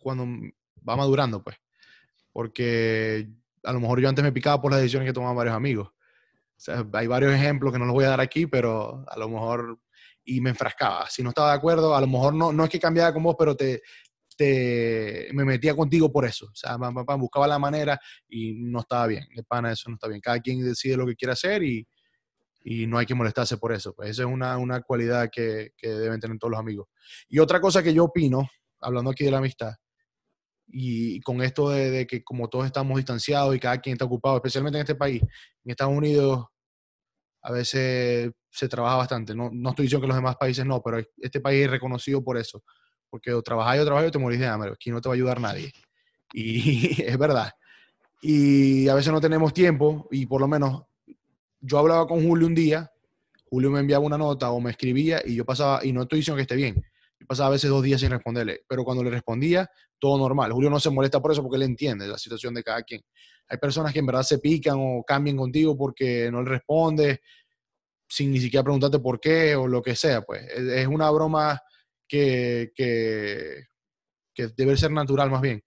cuando 0.00 0.26
va 0.88 0.96
madurando, 0.96 1.42
pues. 1.42 1.56
Porque 2.32 3.28
a 3.62 3.72
lo 3.72 3.80
mejor 3.80 4.00
yo 4.00 4.08
antes 4.08 4.24
me 4.24 4.32
picaba 4.32 4.60
por 4.60 4.72
las 4.72 4.80
decisiones 4.80 5.06
que 5.08 5.12
tomaban 5.12 5.36
varios 5.36 5.54
amigos. 5.54 5.90
O 6.58 6.60
sea, 6.60 6.84
hay 6.92 7.06
varios 7.06 7.32
ejemplos 7.32 7.72
que 7.72 7.78
no 7.78 7.84
los 7.84 7.94
voy 7.94 8.04
a 8.04 8.10
dar 8.10 8.20
aquí, 8.20 8.46
pero 8.48 9.04
a 9.06 9.16
lo 9.16 9.28
mejor 9.28 9.78
y 10.24 10.40
me 10.40 10.50
enfrascaba. 10.50 11.08
Si 11.08 11.22
no 11.22 11.28
estaba 11.28 11.52
de 11.52 11.56
acuerdo, 11.56 11.94
a 11.94 12.00
lo 12.00 12.08
mejor 12.08 12.34
no, 12.34 12.52
no 12.52 12.64
es 12.64 12.70
que 12.70 12.80
cambiara 12.80 13.14
con 13.14 13.22
vos, 13.22 13.36
pero 13.38 13.54
te, 13.56 13.80
te, 14.36 15.28
me 15.32 15.44
metía 15.44 15.76
contigo 15.76 16.10
por 16.10 16.24
eso. 16.24 16.46
O 16.46 16.54
sea, 16.54 16.76
buscaba 17.16 17.46
la 17.46 17.60
manera 17.60 17.98
y 18.28 18.54
no 18.54 18.80
estaba 18.80 19.06
bien. 19.06 19.24
De 19.34 19.44
pana, 19.44 19.70
eso 19.72 19.88
no 19.88 19.94
está 19.94 20.08
bien. 20.08 20.20
Cada 20.20 20.40
quien 20.40 20.62
decide 20.64 20.96
lo 20.96 21.06
que 21.06 21.14
quiere 21.14 21.32
hacer 21.32 21.62
y, 21.62 21.86
y 22.64 22.86
no 22.88 22.98
hay 22.98 23.06
que 23.06 23.14
molestarse 23.14 23.56
por 23.56 23.72
eso. 23.72 23.94
Pues 23.94 24.10
esa 24.10 24.22
es 24.22 24.28
una, 24.28 24.58
una 24.58 24.82
cualidad 24.82 25.30
que, 25.32 25.70
que, 25.76 25.88
deben 25.88 26.20
tener 26.20 26.36
todos 26.38 26.50
los 26.50 26.60
amigos. 26.60 26.88
Y 27.28 27.38
otra 27.38 27.60
cosa 27.60 27.82
que 27.82 27.94
yo 27.94 28.04
opino, 28.04 28.48
hablando 28.80 29.12
aquí 29.12 29.24
de 29.24 29.30
la 29.30 29.38
amistad, 29.38 29.74
y 30.70 31.20
con 31.20 31.42
esto 31.42 31.70
de, 31.70 31.90
de, 31.90 32.06
que 32.06 32.22
como 32.22 32.48
todos 32.48 32.66
estamos 32.66 32.96
distanciados 32.96 33.54
y 33.54 33.60
cada 33.60 33.78
quien 33.78 33.94
está 33.94 34.04
ocupado, 34.04 34.36
especialmente 34.36 34.78
en 34.78 34.82
este 34.82 34.94
país, 34.94 35.22
en 35.22 35.70
Estados 35.70 35.96
Unidos 35.96 36.46
a 37.42 37.52
veces 37.52 38.32
se 38.50 38.68
trabaja 38.68 38.96
bastante. 38.96 39.34
No, 39.34 39.50
no 39.52 39.70
estoy 39.70 39.84
diciendo 39.84 40.02
que 40.02 40.08
los 40.08 40.16
demás 40.16 40.36
países 40.36 40.64
no, 40.66 40.82
pero 40.82 41.02
este 41.18 41.40
país 41.40 41.64
es 41.64 41.70
reconocido 41.70 42.22
por 42.22 42.36
eso. 42.36 42.62
Porque 43.10 43.32
o 43.32 43.42
trabajáis 43.42 43.82
o 43.82 43.84
trabajáis 43.84 44.08
o 44.08 44.12
te 44.12 44.18
morís 44.18 44.40
de 44.40 44.46
hambre. 44.46 44.72
Aquí 44.72 44.90
no 44.90 45.00
te 45.00 45.08
va 45.08 45.14
a 45.14 45.16
ayudar 45.16 45.40
nadie. 45.40 45.72
Y 46.32 47.02
es 47.02 47.18
verdad. 47.18 47.50
Y 48.20 48.88
a 48.88 48.94
veces 48.94 49.12
no 49.12 49.20
tenemos 49.20 49.54
tiempo 49.54 50.08
y 50.10 50.26
por 50.26 50.40
lo 50.40 50.48
menos 50.48 50.82
yo 51.60 51.78
hablaba 51.78 52.06
con 52.06 52.22
Julio 52.26 52.46
un 52.46 52.54
día, 52.54 52.90
Julio 53.44 53.70
me 53.70 53.80
enviaba 53.80 54.04
una 54.04 54.18
nota 54.18 54.50
o 54.50 54.60
me 54.60 54.70
escribía 54.70 55.22
y 55.24 55.36
yo 55.36 55.44
pasaba, 55.44 55.84
y 55.84 55.92
no 55.92 56.02
estoy 56.02 56.18
diciendo 56.18 56.36
que 56.36 56.42
esté 56.42 56.56
bien, 56.56 56.74
yo 57.18 57.26
pasaba 57.26 57.48
a 57.48 57.52
veces 57.52 57.70
dos 57.70 57.82
días 57.82 58.00
sin 58.00 58.10
responderle, 58.10 58.62
pero 58.68 58.84
cuando 58.84 59.02
le 59.02 59.10
respondía, 59.10 59.70
todo 59.98 60.18
normal. 60.18 60.52
Julio 60.52 60.70
no 60.70 60.80
se 60.80 60.90
molesta 60.90 61.20
por 61.20 61.32
eso 61.32 61.42
porque 61.42 61.56
él 61.56 61.62
entiende 61.62 62.06
la 62.06 62.18
situación 62.18 62.54
de 62.54 62.62
cada 62.62 62.82
quien. 62.82 63.02
Hay 63.48 63.58
personas 63.58 63.92
que 63.92 63.98
en 63.98 64.06
verdad 64.06 64.22
se 64.22 64.38
pican 64.38 64.76
o 64.78 65.02
cambian 65.06 65.36
contigo 65.36 65.76
porque 65.76 66.30
no 66.30 66.42
le 66.42 66.50
respondes 66.50 67.20
sin 68.08 68.30
ni 68.30 68.40
siquiera 68.40 68.64
preguntarte 68.64 68.98
por 68.98 69.20
qué 69.20 69.54
o 69.54 69.66
lo 69.66 69.82
que 69.82 69.94
sea. 69.94 70.22
Pues 70.22 70.46
es 70.48 70.86
una 70.86 71.10
broma 71.10 71.60
que, 72.06 72.72
que, 72.74 73.64
debe 74.56 74.76
ser 74.76 74.90
natural 74.90 75.30
más 75.30 75.42
bien. 75.42 75.62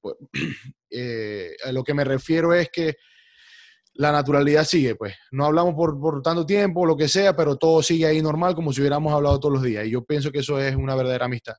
Pues, 0.00 0.16
eh, 0.90 1.56
a 1.64 1.72
lo 1.72 1.82
que 1.82 1.94
me 1.94 2.04
refiero 2.04 2.52
es 2.52 2.68
que 2.70 2.96
la 3.94 4.12
naturalidad 4.12 4.64
sigue, 4.64 4.94
pues. 4.94 5.14
No 5.32 5.46
hablamos 5.46 5.74
por, 5.74 5.98
por, 5.98 6.22
tanto 6.22 6.46
tiempo, 6.46 6.86
lo 6.86 6.96
que 6.96 7.08
sea, 7.08 7.34
pero 7.34 7.56
todo 7.56 7.82
sigue 7.82 8.06
ahí 8.06 8.22
normal 8.22 8.54
como 8.54 8.72
si 8.72 8.80
hubiéramos 8.80 9.12
hablado 9.12 9.40
todos 9.40 9.54
los 9.54 9.62
días. 9.62 9.86
Y 9.86 9.90
yo 9.90 10.04
pienso 10.04 10.30
que 10.30 10.38
eso 10.38 10.60
es 10.60 10.76
una 10.76 10.94
verdadera 10.94 11.24
amistad. 11.24 11.54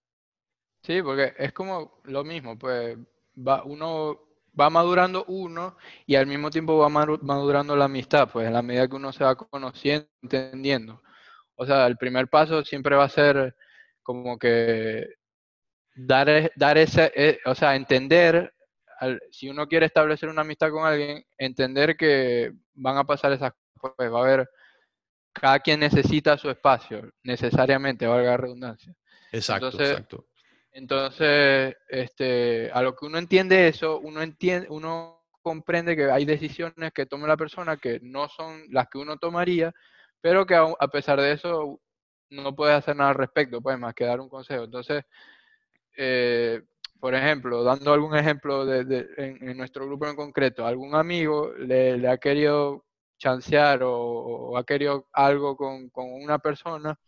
Sí, 0.90 1.04
porque 1.04 1.36
es 1.38 1.54
como 1.54 2.02
lo 2.06 2.24
mismo, 2.24 2.58
pues 2.58 2.98
va, 3.38 3.64
uno 3.64 4.20
va 4.60 4.72
madurando 4.72 5.24
uno 5.26 5.78
y 6.08 6.16
al 6.16 6.26
mismo 6.26 6.50
tiempo 6.50 6.80
va 6.80 6.90
madurando 6.90 7.76
la 7.76 7.86
amistad, 7.86 8.28
pues 8.28 8.48
en 8.48 8.54
la 8.54 8.64
medida 8.64 8.88
que 8.88 8.96
uno 8.96 9.14
se 9.14 9.24
va 9.24 9.36
conociendo, 9.36 10.08
entendiendo. 10.24 11.00
O 11.54 11.64
sea, 11.64 11.86
el 11.86 11.96
primer 11.96 12.28
paso 12.28 12.66
siempre 12.66 12.96
va 12.96 13.04
a 13.04 13.10
ser 13.10 13.56
como 14.02 14.40
que 14.40 15.14
dar, 15.96 16.28
e, 16.28 16.52
dar 16.56 16.80
ese, 16.80 17.12
e, 17.16 17.38
o 17.46 17.54
sea, 17.54 17.76
entender, 17.76 18.52
si 19.30 19.48
uno 19.48 19.68
quiere 19.68 19.86
establecer 19.86 20.28
una 20.28 20.42
amistad 20.42 20.72
con 20.72 20.88
alguien, 20.88 21.24
entender 21.38 21.96
que 21.98 22.52
van 22.74 22.98
a 22.98 23.04
pasar 23.04 23.32
esas 23.32 23.54
cosas, 23.78 23.96
pues 23.96 24.12
va 24.12 24.22
a 24.22 24.24
haber, 24.24 24.50
cada 25.34 25.60
quien 25.60 25.82
necesita 25.82 26.36
su 26.36 26.50
espacio, 26.50 27.12
necesariamente, 27.22 28.08
valga 28.08 28.32
la 28.32 28.38
redundancia. 28.38 28.92
Exacto, 29.32 29.68
exacto. 29.68 30.26
Entonces, 30.72 31.76
este, 31.90 32.72
a 32.72 32.82
lo 32.82 32.96
que 32.96 33.06
uno 33.06 33.18
entiende 33.18 33.68
eso, 33.68 34.00
uno 34.00 34.22
entiende, 34.22 34.68
uno 34.70 35.20
comprende 35.42 35.96
que 35.96 36.12
hay 36.12 36.26
decisiones 36.26 36.92
que 36.94 37.06
toma 37.06 37.28
la 37.28 37.38
persona 37.38 37.78
que 37.78 38.00
no 38.04 38.30
son 38.30 38.64
las 38.70 38.88
que 38.90 39.00
uno 39.00 39.18
tomaría, 39.18 39.74
pero 40.22 40.46
que 40.46 40.56
a, 40.56 40.88
pesar 40.90 41.20
de 41.22 41.34
eso 41.34 41.80
no 42.30 42.56
puede 42.56 42.74
hacer 42.74 42.96
nada 42.96 43.12
al 43.12 43.16
respecto, 43.16 43.62
pues 43.62 43.80
más 43.80 43.94
que 43.96 44.06
dar 44.06 44.20
un 44.20 44.30
consejo. 44.30 44.66
Entonces, 44.66 45.04
eh, 45.98 46.62
por 47.00 47.16
ejemplo, 47.16 47.64
dando 47.64 47.94
algún 47.94 48.16
ejemplo 48.16 48.66
de, 48.66 49.08
en, 49.18 49.58
nuestro 49.58 49.86
grupo 49.86 50.08
en 50.08 50.16
concreto, 50.16 50.66
algún 50.66 50.96
amigo 50.96 51.54
le, 51.58 52.08
ha 52.08 52.18
querido 52.18 52.86
chancear 53.18 53.82
o, 53.84 54.58
ha 54.58 54.64
querido 54.66 55.08
algo 55.14 55.56
con, 55.58 55.90
con 55.90 56.12
una 56.14 56.40
persona 56.40 57.00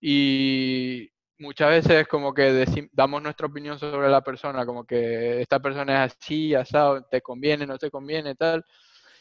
y, 0.00 1.10
muchas 1.38 1.70
veces 1.70 2.08
como 2.08 2.34
que 2.34 2.66
damos 2.92 3.22
nuestra 3.22 3.46
opinión 3.46 3.78
sobre 3.78 4.08
la 4.08 4.20
persona, 4.22 4.66
como 4.66 4.84
que 4.84 5.40
esta 5.40 5.60
persona 5.60 6.04
es 6.04 6.12
así, 6.12 6.54
asado, 6.54 7.02
te 7.04 7.20
conviene, 7.20 7.66
no 7.66 7.78
te 7.78 7.90
conviene, 7.90 8.34
tal. 8.34 8.64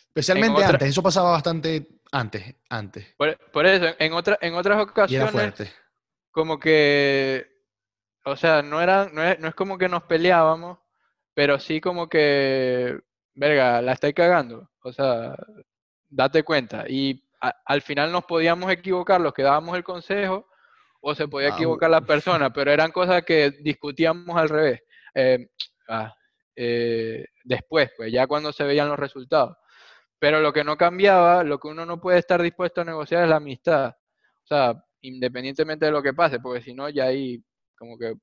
Especialmente 0.07 0.63
antes, 0.63 0.89
eso 0.89 1.03
pasaba 1.03 1.31
bastante 1.31 1.87
antes, 2.11 2.55
antes. 2.69 3.13
Por, 3.17 3.65
eso, 3.65 3.95
en, 3.99 4.13
otra, 4.13 4.37
en 4.41 4.55
otras 4.55 4.81
ocasiones, 4.81 5.75
como 6.31 6.59
que, 6.59 7.45
o 8.25 8.35
sea, 8.35 8.61
no, 8.61 8.81
era, 8.81 9.09
no, 9.11 9.23
es, 9.23 9.55
como 9.55 9.77
que 9.77 9.89
nos 9.89 10.03
peleábamos, 10.03 10.79
pero 11.33 11.59
sí 11.59 11.79
como 11.79 12.09
que, 12.09 12.99
verga, 13.35 13.81
la 13.81 13.93
estáis 13.93 14.15
cagando, 14.15 14.69
o 14.81 14.91
sea, 14.91 15.35
date 16.09 16.43
cuenta. 16.43 16.85
Y 16.87 17.23
al 17.39 17.81
final 17.83 18.11
nos 18.11 18.25
podíamos 18.25 18.71
equivocar 18.71 19.21
los 19.21 19.33
que 19.33 19.43
dábamos 19.43 19.77
el 19.77 19.83
consejo, 19.83 20.47
o 21.09 21.15
se 21.15 21.29
podía 21.29 21.49
equivocar 21.49 21.89
la 21.89 22.01
persona, 22.05 22.51
pero 22.51 22.69
eran 22.69 22.91
cosas 22.91 23.23
que 23.23 23.51
discutíamos 23.61 24.35
al 24.35 24.49
revés. 24.49 24.81
Eh, 25.15 25.47
ah, 25.87 26.13
eh, 26.53 27.23
después, 27.45 27.91
pues 27.95 28.11
ya 28.11 28.27
cuando 28.27 28.51
se 28.51 28.65
veían 28.65 28.89
los 28.89 28.99
resultados. 28.99 29.55
Pero 30.19 30.41
lo 30.41 30.51
que 30.51 30.65
no 30.65 30.75
cambiaba, 30.75 31.45
lo 31.45 31.59
que 31.59 31.69
uno 31.69 31.85
no 31.85 32.01
puede 32.01 32.19
estar 32.19 32.41
dispuesto 32.41 32.81
a 32.81 32.85
negociar 32.85 33.23
es 33.23 33.29
la 33.29 33.37
amistad. 33.37 33.95
O 34.43 34.47
sea, 34.47 34.83
independientemente 34.99 35.85
de 35.85 35.93
lo 35.93 36.03
que 36.03 36.13
pase, 36.13 36.41
porque 36.41 36.61
si 36.61 36.73
no, 36.73 36.89
ya 36.89 37.05
ahí 37.05 37.41
como 37.77 37.97
que 37.97 38.15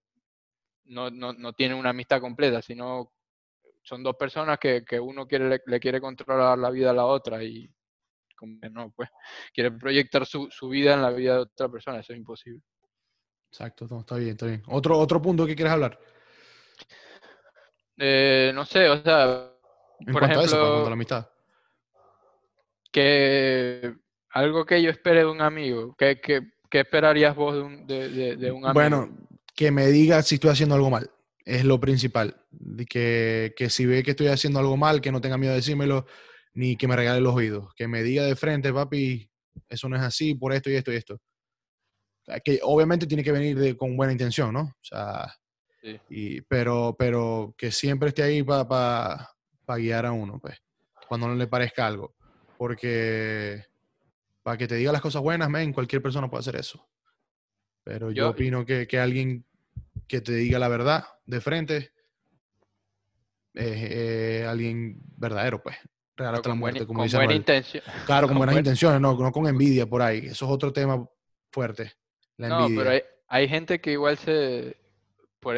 no, 0.84 1.10
no, 1.10 1.32
no 1.32 1.54
tiene 1.54 1.74
una 1.74 1.90
amistad 1.90 2.20
completa, 2.20 2.60
sino 2.60 3.12
son 3.82 4.02
dos 4.02 4.16
personas 4.16 4.58
que, 4.58 4.84
que 4.84 5.00
uno 5.00 5.26
quiere, 5.26 5.62
le, 5.64 5.80
quiere 5.80 6.02
controlar 6.02 6.58
la 6.58 6.70
vida 6.70 6.90
a 6.90 6.94
la 6.94 7.06
otra 7.06 7.42
y 7.42 7.66
como 8.36 8.60
que 8.60 8.68
no, 8.68 8.92
pues 8.94 9.08
quiere 9.54 9.72
proyectar 9.72 10.26
su, 10.26 10.48
su 10.50 10.68
vida 10.68 10.92
en 10.92 11.00
la 11.00 11.10
vida 11.10 11.36
de 11.36 11.40
otra 11.40 11.70
persona, 11.70 12.00
eso 12.00 12.12
es 12.12 12.18
imposible. 12.18 12.62
Exacto, 13.54 13.86
está 14.00 14.16
bien, 14.16 14.30
está 14.30 14.46
bien. 14.46 14.64
¿Otro, 14.66 14.98
otro 14.98 15.22
punto 15.22 15.46
que 15.46 15.54
quieres 15.54 15.72
hablar? 15.72 15.96
Eh, 17.96 18.50
no 18.52 18.64
sé, 18.64 18.88
o 18.88 19.00
sea, 19.00 19.48
por 20.10 20.24
ejemplo, 20.24 20.40
a 20.40 20.44
eso, 20.44 20.84
la 20.84 20.92
amistad. 20.92 21.28
Que 22.90 23.94
algo 24.30 24.66
que 24.66 24.82
yo 24.82 24.90
espere 24.90 25.20
de 25.20 25.26
un 25.26 25.40
amigo, 25.40 25.94
¿qué, 25.96 26.18
esperarías 26.72 27.36
vos 27.36 27.54
de 27.54 27.60
un, 27.60 27.86
de, 27.86 28.50
un 28.50 28.64
amigo? 28.64 28.72
Bueno, 28.72 29.16
que 29.54 29.70
me 29.70 29.86
diga 29.86 30.20
si 30.22 30.34
estoy 30.34 30.50
haciendo 30.50 30.74
algo 30.74 30.90
mal, 30.90 31.08
es 31.44 31.64
lo 31.64 31.78
principal. 31.78 32.34
Que, 32.90 33.54
que 33.56 33.70
si 33.70 33.86
ve 33.86 34.02
que 34.02 34.10
estoy 34.10 34.26
haciendo 34.26 34.58
algo 34.58 34.76
mal, 34.76 35.00
que 35.00 35.12
no 35.12 35.20
tenga 35.20 35.38
miedo 35.38 35.52
de 35.52 35.60
decírmelo, 35.60 36.06
ni 36.54 36.76
que 36.76 36.88
me 36.88 36.96
regale 36.96 37.20
los 37.20 37.36
oídos. 37.36 37.72
Que 37.76 37.86
me 37.86 38.02
diga 38.02 38.24
de 38.24 38.34
frente, 38.34 38.72
papi, 38.72 39.30
eso 39.68 39.88
no 39.88 39.94
es 39.94 40.02
así, 40.02 40.34
por 40.34 40.52
esto 40.52 40.70
y 40.70 40.74
esto 40.74 40.92
y 40.92 40.96
esto 40.96 41.20
que 42.42 42.60
obviamente 42.62 43.06
tiene 43.06 43.22
que 43.22 43.32
venir 43.32 43.76
con 43.76 43.96
buena 43.96 44.12
intención, 44.12 44.52
¿no? 44.52 44.60
O 44.60 44.84
sea, 44.84 45.34
y, 46.08 46.40
pero, 46.42 46.96
pero 46.98 47.54
que 47.56 47.70
siempre 47.70 48.08
esté 48.08 48.22
ahí 48.22 48.42
para 48.42 49.28
guiar 49.76 50.06
a 50.06 50.12
uno, 50.12 50.38
pues, 50.38 50.62
cuando 51.08 51.28
no 51.28 51.34
le 51.34 51.46
parezca 51.46 51.86
algo. 51.86 52.14
Porque 52.56 53.64
para 54.42 54.56
que 54.56 54.66
te 54.66 54.76
diga 54.76 54.92
las 54.92 55.00
cosas 55.00 55.22
buenas, 55.22 55.50
men, 55.50 55.72
cualquier 55.72 56.00
persona 56.00 56.30
puede 56.30 56.40
hacer 56.40 56.56
eso. 56.56 56.86
Pero 57.82 58.10
yo, 58.10 58.30
opino 58.30 58.64
que, 58.64 58.86
que, 58.86 58.98
alguien 58.98 59.44
que 60.08 60.20
te 60.20 60.32
diga 60.32 60.58
la 60.58 60.68
verdad 60.68 61.04
de 61.26 61.40
frente, 61.40 61.92
es 63.52 64.46
alguien 64.46 65.00
verdadero, 65.16 65.62
pues. 65.62 65.76
Real 66.16 66.34
hasta 66.36 66.48
la 66.48 66.54
muerte, 66.54 66.86
como 66.86 67.02
dice 67.02 67.16
buena 67.16 67.34
intención. 67.34 67.82
Claro, 68.06 68.28
con, 68.28 68.38
buenas 68.38 68.56
intenciones, 68.56 69.00
no, 69.00 69.18
no 69.18 69.32
con 69.32 69.46
envidia 69.48 69.84
por 69.84 70.00
ahí. 70.00 70.26
Eso 70.26 70.44
es 70.46 70.50
otro 70.50 70.72
tema 70.72 71.04
fuerte. 71.50 71.92
La 72.36 72.48
no, 72.48 72.68
pero 72.68 72.90
hay, 73.28 73.48
gente 73.48 73.80
que 73.80 73.92
igual 73.92 74.18
se. 74.18 74.76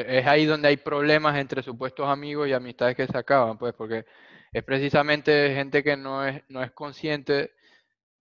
es 0.06 0.26
ahí 0.26 0.44
donde 0.44 0.68
hay 0.68 0.76
problemas 0.76 1.36
entre 1.38 1.62
supuestos 1.62 2.08
amigos 2.08 2.48
y 2.48 2.52
amistades 2.52 2.96
que 2.96 3.06
se 3.06 3.16
acaban, 3.16 3.56
pues, 3.58 3.74
porque 3.74 4.04
es 4.52 4.64
precisamente 4.64 5.54
gente 5.54 5.82
que 5.82 5.96
no 5.96 6.26
es, 6.26 6.42
no 6.48 6.62
es 6.62 6.72
consciente 6.72 7.54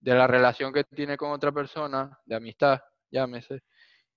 de 0.00 0.14
la 0.14 0.26
relación 0.26 0.72
que 0.72 0.84
tiene 0.84 1.16
con 1.16 1.30
otra 1.32 1.52
persona, 1.52 2.18
de 2.24 2.36
amistad, 2.36 2.80
llámese, 3.10 3.62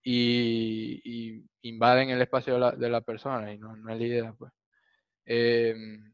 y, 0.04 1.44
invaden 1.62 2.10
el 2.10 2.22
espacio 2.22 2.72
de 2.72 2.90
la, 2.90 3.02
persona, 3.02 3.52
y 3.52 3.58
no, 3.58 3.76
no, 3.76 3.92
es 3.92 3.98
la 4.00 4.06
idea, 4.06 4.34
pues. 4.34 4.52
Em, 5.26 6.14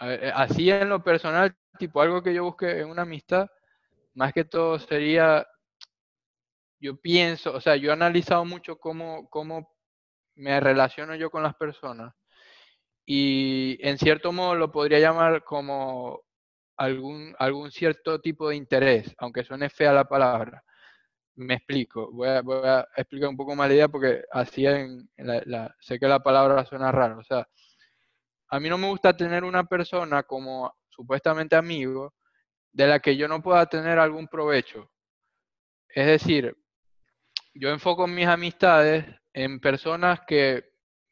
eh, 0.00 0.32
así 0.34 0.70
en 0.70 0.88
lo 0.88 1.02
personal, 1.02 1.56
tipo 1.78 2.00
algo 2.00 2.22
que 2.22 2.34
yo 2.34 2.44
busque 2.44 2.80
en 2.80 2.88
una 2.90 3.02
amistad, 3.02 3.48
más 4.14 4.32
que 4.32 4.44
todo 4.44 4.78
sería, 4.78 5.46
yo 6.86 6.96
pienso, 6.96 7.52
o 7.52 7.60
sea, 7.60 7.76
yo 7.76 7.90
he 7.90 7.92
analizado 7.92 8.44
mucho 8.44 8.78
cómo, 8.78 9.28
cómo 9.30 9.74
me 10.36 10.60
relaciono 10.60 11.14
yo 11.16 11.30
con 11.30 11.42
las 11.42 11.54
personas 11.56 12.14
y 13.06 13.78
en 13.80 13.98
cierto 13.98 14.32
modo 14.32 14.56
lo 14.56 14.72
podría 14.72 14.98
llamar 14.98 15.44
como 15.44 16.22
algún, 16.76 17.34
algún 17.38 17.70
cierto 17.70 18.20
tipo 18.20 18.48
de 18.48 18.56
interés, 18.56 19.14
aunque 19.18 19.44
suene 19.44 19.70
fea 19.70 19.92
la 19.92 20.08
palabra. 20.08 20.62
Me 21.36 21.54
explico, 21.54 22.10
voy 22.12 22.28
a, 22.28 22.88
explicar 22.96 23.28
un 23.28 23.36
poco 23.36 23.54
más 23.54 23.68
la 23.68 23.74
idea 23.74 23.88
porque 23.88 24.24
así 24.32 24.66
en, 24.66 25.08
sé 25.80 25.98
que 25.98 26.08
la 26.08 26.20
palabra 26.20 26.64
suena 26.66 26.92
raro. 26.92 27.18
O 27.18 27.24
sea, 27.24 27.46
a 28.48 28.60
mí 28.60 28.68
no 28.68 28.78
me 28.78 28.88
gusta 28.88 29.16
tener 29.16 29.44
una 29.44 29.64
persona 29.64 30.22
como 30.24 30.74
supuestamente 30.88 31.56
amigo 31.56 32.14
de 32.72 32.86
la 32.86 33.00
que 33.00 33.16
yo 33.16 33.28
no 33.28 33.42
pueda 33.42 33.66
tener 33.66 33.98
algún 33.98 34.28
provecho. 34.28 34.90
Es 35.88 36.06
decir, 36.06 36.56
yo 37.58 37.70
enfoco 37.70 38.06
mis 38.06 38.26
amistades 38.26 39.04
en 39.32 39.60
personas 39.60 40.20
que 40.26 40.64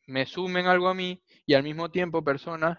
me 0.06 0.26
sumen 0.26 0.66
algo 0.66 0.88
a 0.88 0.94
mí 0.94 1.22
y 1.46 1.54
al 1.54 1.62
mismo 1.62 1.90
tiempo 1.90 2.24
personas 2.24 2.78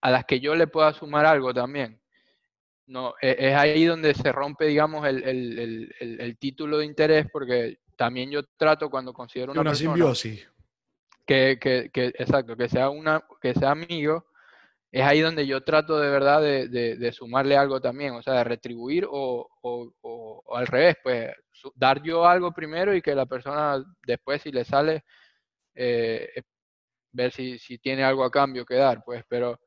a 0.00 0.10
las 0.10 0.24
que 0.24 0.40
yo 0.40 0.54
le 0.54 0.66
pueda 0.66 0.92
sumar 0.92 1.26
algo 1.26 1.54
también. 1.54 2.00
No, 2.86 3.14
e, 3.20 3.36
es 3.38 3.54
ahí 3.54 3.84
donde 3.84 4.14
se 4.14 4.32
rompe, 4.32 4.66
digamos, 4.66 5.06
el, 5.06 6.36
título 6.38 6.78
de 6.78 6.86
interés, 6.86 7.26
porque 7.32 7.78
también 7.96 8.30
yo 8.30 8.42
trato 8.56 8.90
cuando 8.90 9.12
considero 9.12 9.52
una, 9.52 9.60
una 9.60 9.74
simbiosis. 9.74 10.48
Que, 11.24 11.58
que, 11.60 11.90
que, 11.92 12.06
exacto, 12.06 12.56
que 12.56 12.68
sea, 12.68 12.90
una, 12.90 13.24
que 13.40 13.54
sea 13.54 13.70
amigo, 13.70 14.26
es 14.92 15.02
ahí 15.02 15.20
donde 15.20 15.46
yo 15.46 15.62
trato 15.62 15.98
de 15.98 16.10
verdad 16.10 16.42
de, 16.42 17.12
sumarle 17.12 17.56
algo 17.56 17.80
también, 17.80 18.12
o 18.14 18.22
sea, 18.22 18.34
de 18.34 18.44
retribuir 18.44 19.06
o, 19.10 19.48
o, 19.62 20.42
al 20.54 20.66
revés, 20.66 20.96
pues 21.02 21.30
dar 21.74 22.02
yo 22.02 22.26
algo 22.26 22.52
primero 22.52 22.94
y 22.94 23.00
que 23.00 23.14
la 23.14 23.24
persona 23.24 23.82
después, 24.06 24.42
si 24.42 24.52
le 24.52 24.64
sale, 24.64 25.04
eh, 25.74 26.28
ver 27.12 27.32
si, 27.32 27.58
si 27.58 27.78
tiene 27.78 28.04
algo 28.04 28.22
a 28.22 28.30
cambio 28.30 28.66
que 28.66 28.74
dar, 28.74 29.02
pues, 29.02 29.24
pero 29.28 29.58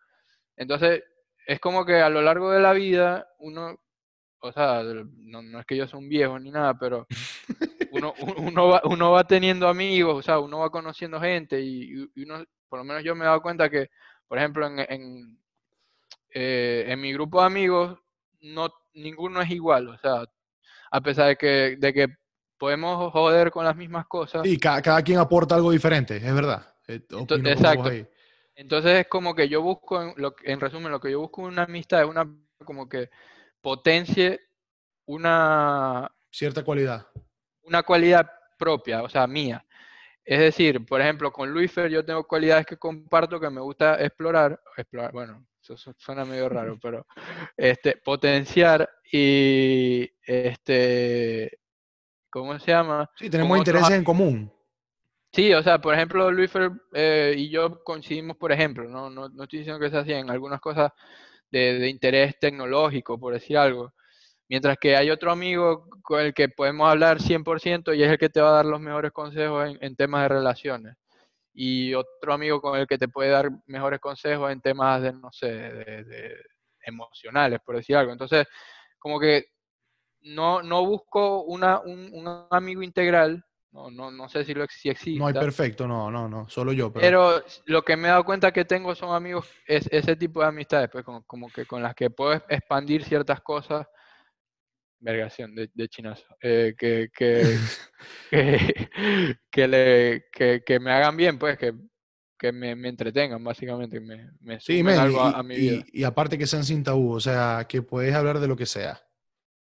entonces, 0.56 1.04
es 1.48 1.60
como 1.60 1.86
que 1.86 1.96
a 2.02 2.10
lo 2.10 2.22
largo 2.22 2.52
de 2.52 2.62
la 2.62 2.74
vida, 2.74 3.28
uno, 3.40 3.80
o 4.40 4.52
sea, 4.52 4.84
no, 4.84 5.60
es 5.60 5.66
que 5.66 5.78
yo 5.78 5.88
sea 5.88 6.00
un 6.00 6.10
viejo 6.10 6.38
ni 6.40 6.52
nada, 6.52 6.78
pero 6.78 7.08
uno, 7.92 8.14
uno, 8.38 8.68
va, 8.68 8.82
uno 8.86 9.12
va 9.12 9.24
teniendo 9.26 9.68
amigos, 9.68 10.16
o 10.18 10.22
sea, 10.22 10.40
uno 10.40 10.60
va 10.60 10.70
conociendo 10.70 11.20
gente 11.20 11.60
y, 11.62 11.96
uno, 12.24 12.44
por 12.70 12.80
lo 12.80 12.86
menos 12.86 13.04
yo 13.04 13.16
me 13.16 13.26
he 13.26 13.28
dado 13.28 13.42
cuenta 13.42 13.70
que, 13.70 13.90
por 14.28 14.38
ejemplo, 14.38 14.68
en, 14.68 14.80
en, 14.80 15.40
eh, 16.34 16.86
en 16.88 17.02
mi 17.02 17.14
grupo 17.14 17.40
de 17.42 17.48
amigos, 17.48 18.00
no, 18.42 18.70
ninguno 18.94 19.42
es 19.42 19.50
igual, 19.50 19.90
o 19.90 19.98
sea, 19.98 20.26
a 20.92 21.02
pesar 21.02 21.28
de 21.28 21.36
que, 21.36 21.78
de 21.78 21.94
que 21.94 22.08
podemos 22.58 23.12
joder 23.12 23.52
con 23.52 23.66
las 23.66 23.76
mismas 23.76 24.06
cosas. 24.08 24.44
Sí, 24.44 24.58
cada, 24.58 24.82
cada 24.82 25.02
quien 25.02 25.20
aporta 25.20 25.56
algo 25.56 25.72
diferente, 25.72 26.18
es 26.18 26.34
verdad. 26.34 26.74
Eh, 26.88 27.02
exacto. 27.46 27.92
Entonces 28.56 29.02
es 29.02 29.08
como 29.08 29.36
que 29.36 29.50
yo 29.50 29.62
busco, 29.62 30.02
en, 30.02 30.14
lo, 30.16 30.34
en 30.44 30.60
resumen, 30.60 30.92
lo 30.92 31.00
que 31.00 31.12
yo 31.12 31.20
busco 31.20 31.42
en 31.42 31.48
una 31.48 31.64
amistad 31.64 32.02
es 32.02 32.08
una 32.08 32.26
como 32.64 32.88
que 32.88 33.10
potencie 33.62 34.40
una... 35.06 36.10
Cierta 36.32 36.64
cualidad. 36.64 37.08
Una 37.64 37.84
cualidad 37.84 38.32
propia, 38.58 39.04
o 39.04 39.10
sea, 39.10 39.28
mía. 39.28 39.65
Es 40.26 40.40
decir, 40.40 40.86
por 40.86 41.02
ejemplo, 41.02 41.32
con 41.32 41.52
Luisfer 41.52 41.90
yo 41.90 42.04
tengo 42.04 42.26
cualidades 42.26 42.66
que 42.66 42.78
comparto 42.78 43.40
que 43.40 43.50
me 43.50 43.62
gusta 43.62 44.04
explorar, 44.04 44.60
explorar, 44.76 45.12
bueno, 45.12 45.46
eso 45.62 45.94
suena 45.98 46.26
medio 46.26 46.50
raro, 46.50 46.78
pero 46.82 47.06
este, 47.56 47.98
potenciar 47.98 48.90
y 49.12 50.10
este, 50.26 51.60
¿cómo 52.30 52.58
se 52.60 52.72
llama? 52.72 53.10
Sí, 53.16 53.30
tenemos 53.30 53.60
intereses 53.60 53.92
en 53.92 54.04
común. 54.04 54.52
Sí, 55.32 55.54
o 55.54 55.62
sea, 55.62 55.80
por 55.80 55.94
ejemplo, 55.94 56.32
Luis 56.32 56.50
eh, 56.94 57.36
y 57.38 57.50
yo 57.50 57.84
coincidimos, 57.84 58.38
por 58.38 58.54
ejemplo, 58.54 58.90
no, 58.90 59.10
no, 59.10 59.28
no 59.28 59.44
estoy 59.44 59.60
diciendo 59.60 59.82
que 59.82 59.90
sea 59.90 60.00
así, 60.00 60.14
en 60.14 60.30
algunas 60.30 60.62
cosas 60.62 60.92
de, 61.52 61.90
interés 61.90 62.40
tecnológico, 62.40 63.20
por 63.20 63.34
decir 63.34 63.58
algo. 63.58 63.94
Mientras 64.48 64.78
que 64.78 64.96
hay 64.96 65.10
otro 65.10 65.32
amigo 65.32 65.88
con 66.04 66.22
el 66.22 66.34
que 66.34 66.50
podemos 66.50 66.90
hablar 66.90 67.20
100% 67.20 67.96
y 67.96 68.04
es 68.04 68.12
el 68.12 68.18
que 68.18 68.30
te 68.30 68.42
va 68.42 68.50
a 68.50 68.56
dar 68.58 68.66
los 68.66 68.80
mejores 68.80 69.12
consejos 69.12 69.76
en, 69.80 69.96
temas 69.96 70.24
de 70.24 70.30
relaciones. 70.30 70.96
Y 71.54 71.94
otro 71.94 72.34
amigo 72.34 72.62
con 72.62 72.78
el 72.78 72.86
que 72.86 72.98
te 72.98 73.08
puede 73.08 73.30
dar 73.30 73.50
mejores 73.66 74.00
consejos 74.00 74.52
en 74.52 74.62
temas 74.62 75.02
de, 75.02 75.14
no 75.14 75.32
sé, 75.32 75.48
de, 75.48 76.36
emocionales, 76.82 77.60
por 77.66 77.76
decir 77.76 77.96
algo. 77.96 78.12
Entonces, 78.12 78.46
como 79.00 79.20
que 79.20 79.46
no, 80.22 80.62
no 80.62 80.86
busco 80.86 81.44
una, 81.44 81.80
un, 81.80 82.12
un 82.14 82.48
amigo 82.52 82.84
integral, 82.84 83.44
no, 83.76 83.92
no, 83.92 84.10
no 84.10 84.30
sé 84.30 84.46
si, 84.46 84.54
lo, 84.54 84.66
si 84.68 84.88
existe. 84.88 85.20
No 85.20 85.28
hay 85.28 85.34
perfecto, 85.34 85.86
no, 85.86 86.10
no, 86.10 86.30
no, 86.30 86.48
solo 86.48 86.72
yo. 86.72 86.94
Pero... 86.94 87.44
lo 87.66 87.82
que 87.84 87.98
me 87.98 88.08
he 88.08 88.12
dado 88.12 88.24
cuenta 88.24 88.54
que 88.54 88.64
tengo 88.64 88.96
son 88.96 89.14
amigos, 89.14 89.50
es 89.68 89.90
ese 89.92 90.16
tipo 90.16 90.40
de 90.40 90.48
amistades, 90.48 90.90
pues 90.90 91.04
como, 91.04 91.50
que 91.50 91.66
con 91.66 91.84
las 91.84 91.94
que 91.94 92.10
puedo 92.10 92.32
expandir 92.48 93.04
ciertas 93.04 93.42
cosas. 93.42 93.86
Vergación 95.00 95.54
de, 95.56 95.70
de 95.74 95.88
chinazo. 95.88 96.26
Eh, 96.42 96.74
que, 96.78 97.10
que, 97.16 97.58
que, 99.52 99.68
le, 99.68 100.26
que, 100.32 100.80
me 100.80 100.92
hagan 100.92 101.18
bien, 101.18 101.38
pues, 101.38 101.58
que, 101.58 101.74
que 102.38 102.52
me, 102.52 102.72
entretengan, 102.72 103.44
básicamente, 103.44 104.00
me, 104.00 104.32
me 104.42 104.60
sí, 104.60 104.82
algo 104.82 105.22
a, 105.22 105.44
mi 105.44 105.56
vida. 105.56 105.84
Y, 105.92 106.02
y, 106.02 106.04
aparte 106.04 106.38
que 106.38 106.48
sean 106.48 106.64
sin 106.64 106.84
tabú, 106.84 107.14
o 107.14 107.20
sea, 107.20 107.66
que 107.68 107.82
puedes 107.82 108.14
hablar 108.14 108.40
de 108.40 108.48
lo 108.48 108.56
que 108.56 108.66
sea, 108.66 109.02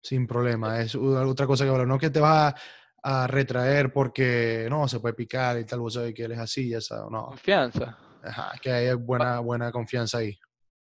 sin 0.03 0.27
problema. 0.27 0.81
Es 0.81 0.95
otra 0.95 1.47
cosa 1.47 1.65
que 1.65 1.71
hablar, 1.71 1.87
no 1.87 1.99
que 1.99 2.11
te 2.11 2.21
vas 2.21 2.55
a 2.55 2.61
a 3.03 3.27
retraer 3.27 3.93
porque 3.93 4.67
no, 4.71 4.87
se 4.87 5.01
puede 5.01 5.15
picar 5.15 5.59
y 5.59 5.65
tal, 5.65 5.81
vos 5.81 5.95
sabés 5.95 6.15
que 6.15 6.25
él 6.25 6.33
es 6.33 6.39
así, 6.39 6.69
ya 6.69 6.81
sabes, 6.81 7.11
no. 7.11 7.27
Confianza. 7.27 7.99
Ajá, 8.23 8.53
que 8.63 8.71
hay 8.71 8.95
buena, 8.95 9.41
buena 9.41 9.73
confianza 9.73 10.19
ahí. 10.19 10.39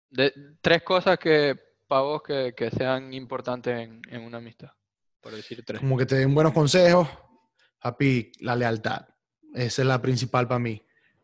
De, 0.08 0.32
tres 0.62 0.82
cosas 0.82 1.18
que 1.18 1.54
para 1.86 2.02
vos 2.02 2.22
que, 2.22 2.54
que 2.56 2.70
sean 2.70 3.12
importantes 3.12 3.88
en, 4.08 4.22
una 4.22 4.38
amistad, 4.38 4.70
por 5.20 5.32
decir 5.32 5.62
tres. 5.64 5.80
Como 5.80 5.96
que 5.96 6.06
te 6.06 6.16
den 6.16 6.34
buenos 6.34 6.52
consejos, 6.52 7.08
papi, 7.80 8.32
la 8.40 8.56
lealtad. 8.56 9.06
Es 9.54 9.78
la 9.78 10.00
principal 10.00 10.46
para 10.46 10.58
mí. 10.58 10.82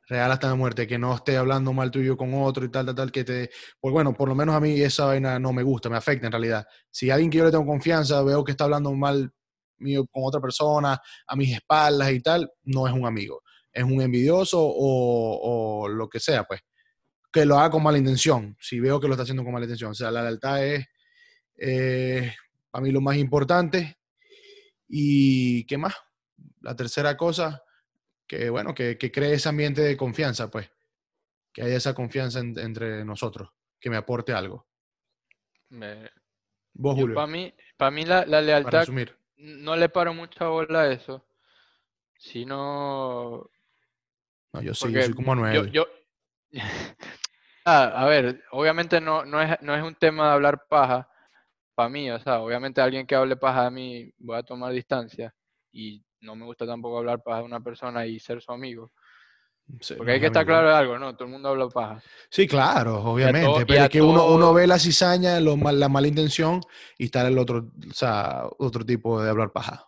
Real 0.08 0.32
hasta 0.32 0.48
la 0.48 0.54
muerte, 0.54 0.86
que 0.86 0.98
no 0.98 1.14
esté 1.14 1.36
hablando 1.36 1.72
mal 1.72 1.90
tuyo 1.90 2.16
con 2.16 2.34
otro 2.34 2.64
y 2.64 2.70
tal, 2.70 2.86
tal, 2.86 2.94
tal, 2.94 3.12
que 3.12 3.24
te... 3.24 3.50
Pues 3.80 3.92
bueno, 3.92 4.12
por 4.12 4.28
lo 4.28 4.34
menos 4.34 4.54
a 4.54 4.60
mí 4.60 4.80
esa 4.80 5.06
vaina 5.06 5.38
no 5.38 5.52
me 5.52 5.62
gusta, 5.62 5.88
me 5.88 5.96
afecta 5.96 6.26
en 6.26 6.32
realidad. 6.32 6.66
Si 6.90 7.10
alguien 7.10 7.30
que 7.30 7.38
yo 7.38 7.44
le 7.44 7.50
tengo 7.50 7.64
confianza 7.64 8.22
veo 8.22 8.42
que 8.44 8.50
está 8.50 8.64
hablando 8.64 8.92
mal 8.92 9.32
mío 9.78 10.06
con 10.10 10.22
otra 10.24 10.40
persona 10.40 11.00
a 11.26 11.36
mis 11.36 11.54
espaldas 11.54 12.10
y 12.12 12.20
tal, 12.20 12.50
no 12.64 12.86
es 12.86 12.92
un 12.92 13.06
amigo. 13.06 13.42
Es 13.72 13.84
un 13.84 14.00
envidioso 14.00 14.58
o, 14.60 15.88
lo 15.88 16.08
que 16.08 16.20
sea, 16.20 16.44
pues. 16.44 16.60
Que 17.32 17.46
lo 17.46 17.58
haga 17.58 17.70
con 17.70 17.82
mala 17.82 17.98
intención, 17.98 18.56
si 18.60 18.78
veo 18.78 19.00
que 19.00 19.08
lo 19.08 19.14
está 19.14 19.22
haciendo 19.22 19.42
con 19.42 19.52
mala 19.52 19.64
intención. 19.64 19.92
O 19.92 19.94
sea, 19.94 20.10
la 20.10 20.22
lealtad 20.22 20.64
es 20.64 20.86
eh, 21.56 22.34
para 22.70 22.82
mí 22.82 22.90
lo 22.90 23.00
más 23.00 23.16
importante. 23.16 23.98
¿Y 24.88 25.64
qué 25.66 25.78
más? 25.78 25.94
La 26.60 26.76
tercera 26.76 27.16
cosa, 27.16 27.62
que 28.26 28.50
bueno, 28.50 28.74
que, 28.74 28.98
cree 28.98 29.34
ese 29.34 29.48
ambiente 29.48 29.80
de 29.82 29.96
confianza, 29.96 30.50
pues. 30.50 30.70
Que 31.52 31.62
haya 31.62 31.76
esa 31.76 31.94
confianza 31.94 32.40
entre 32.40 33.04
nosotros, 33.04 33.50
que 33.78 33.90
me 33.90 33.96
aporte 33.96 34.32
algo. 34.32 34.66
Vos, 36.74 36.94
Julio. 36.94 37.14
Para 37.14 37.26
mí, 37.26 37.54
para 37.76 37.90
mí 37.90 38.04
la, 38.04 38.24
lealtad 38.24 38.86
no 39.36 39.76
le 39.76 39.88
paro 39.88 40.14
mucha 40.14 40.48
bola 40.48 40.82
a 40.82 40.92
eso, 40.92 41.26
sino... 42.16 43.50
No, 44.52 44.62
yo 44.62 44.74
sí, 44.74 44.92
yo 44.92 45.02
soy 45.02 45.14
como 45.14 45.34
nueve. 45.34 45.70
Yo, 45.72 45.86
ah, 47.64 47.92
a 47.94 48.06
ver, 48.06 48.42
obviamente 48.50 49.00
no, 49.00 49.24
no, 49.24 49.40
es, 49.40 49.60
no 49.62 49.74
es 49.74 49.82
un 49.82 49.94
tema 49.94 50.28
de 50.28 50.34
hablar 50.34 50.66
paja 50.68 51.08
para 51.74 51.88
mí, 51.88 52.10
o 52.10 52.18
sea, 52.20 52.40
obviamente 52.40 52.80
alguien 52.80 53.06
que 53.06 53.14
hable 53.14 53.36
paja 53.36 53.66
a 53.66 53.70
mí 53.70 54.12
voy 54.18 54.36
a 54.36 54.42
tomar 54.42 54.72
distancia, 54.72 55.34
y 55.72 56.02
no 56.20 56.36
me 56.36 56.44
gusta 56.44 56.66
tampoco 56.66 56.98
hablar 56.98 57.22
paja 57.22 57.38
de 57.38 57.44
una 57.44 57.60
persona 57.60 58.06
y 58.06 58.18
ser 58.20 58.40
su 58.42 58.52
amigo. 58.52 58.90
Porque 59.96 60.12
hay 60.12 60.20
que 60.20 60.26
estar 60.26 60.44
claro 60.44 60.68
de 60.68 60.74
algo, 60.74 60.98
¿no? 60.98 61.14
Todo 61.14 61.24
el 61.24 61.30
mundo 61.30 61.48
habla 61.48 61.68
paja. 61.68 62.02
Sí, 62.28 62.46
claro, 62.46 63.02
obviamente. 63.02 63.64
pero 63.64 63.84
es 63.84 63.88
que 63.88 64.02
uno, 64.02 64.26
uno 64.26 64.52
ve 64.52 64.66
la 64.66 64.78
cizaña, 64.78 65.40
la 65.40 65.88
mala 65.88 66.06
intención 66.06 66.60
y 66.98 67.06
está 67.06 67.26
el 67.26 67.38
otro, 67.38 67.70
o 67.88 67.94
sea, 67.94 68.44
otro 68.58 68.84
tipo 68.84 69.22
de 69.22 69.30
hablar 69.30 69.50
paja. 69.52 69.86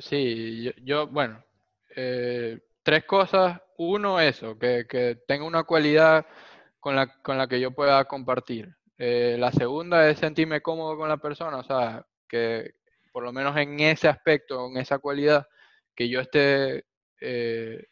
sí, 0.00 0.70
yo, 0.84 1.08
bueno, 1.08 1.42
eh, 1.96 2.60
tres 2.82 3.04
cosas. 3.04 3.60
Uno, 3.82 4.20
eso, 4.20 4.58
que, 4.58 4.86
que 4.86 5.16
tenga 5.26 5.46
una 5.46 5.64
cualidad 5.64 6.26
con 6.80 6.96
la, 6.96 7.06
con 7.22 7.38
la 7.38 7.48
que 7.48 7.60
yo 7.60 7.70
pueda 7.72 8.04
compartir. 8.04 8.76
Eh, 8.98 9.36
la 9.38 9.52
segunda 9.52 10.06
es 10.10 10.18
sentirme 10.18 10.60
cómodo 10.60 10.98
con 10.98 11.08
la 11.08 11.16
persona, 11.16 11.56
o 11.58 11.64
sea, 11.64 12.06
que 12.28 12.74
por 13.12 13.24
lo 13.24 13.32
menos 13.32 13.56
en 13.56 13.80
ese 13.80 14.08
aspecto, 14.08 14.66
en 14.68 14.76
esa 14.76 14.98
cualidad, 14.98 15.46
que 15.96 16.10
yo 16.10 16.20
esté 16.20 16.84
eh, 17.22 17.86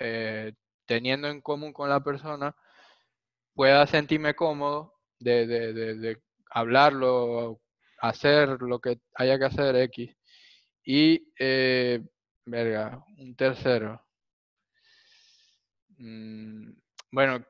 eh, 0.00 0.52
teniendo 0.86 1.28
en 1.28 1.40
común 1.40 1.72
con 1.72 1.88
la 1.88 2.00
persona, 2.04 2.54
pueda 3.54 3.86
sentirme 3.86 4.34
cómodo 4.34 4.94
de, 5.18 5.46
de, 5.46 6.18
hablarlo, 6.50 7.60
hacer 8.00 8.60
lo 8.60 8.80
que 8.80 9.00
haya 9.14 9.38
que 9.38 9.44
hacer 9.46 9.76
X. 9.76 10.14
Y, 10.84 11.32
verga, 12.44 13.04
un 13.18 13.34
tercero. 13.36 14.05
Mm, 15.98 16.70
bueno, 17.10 17.44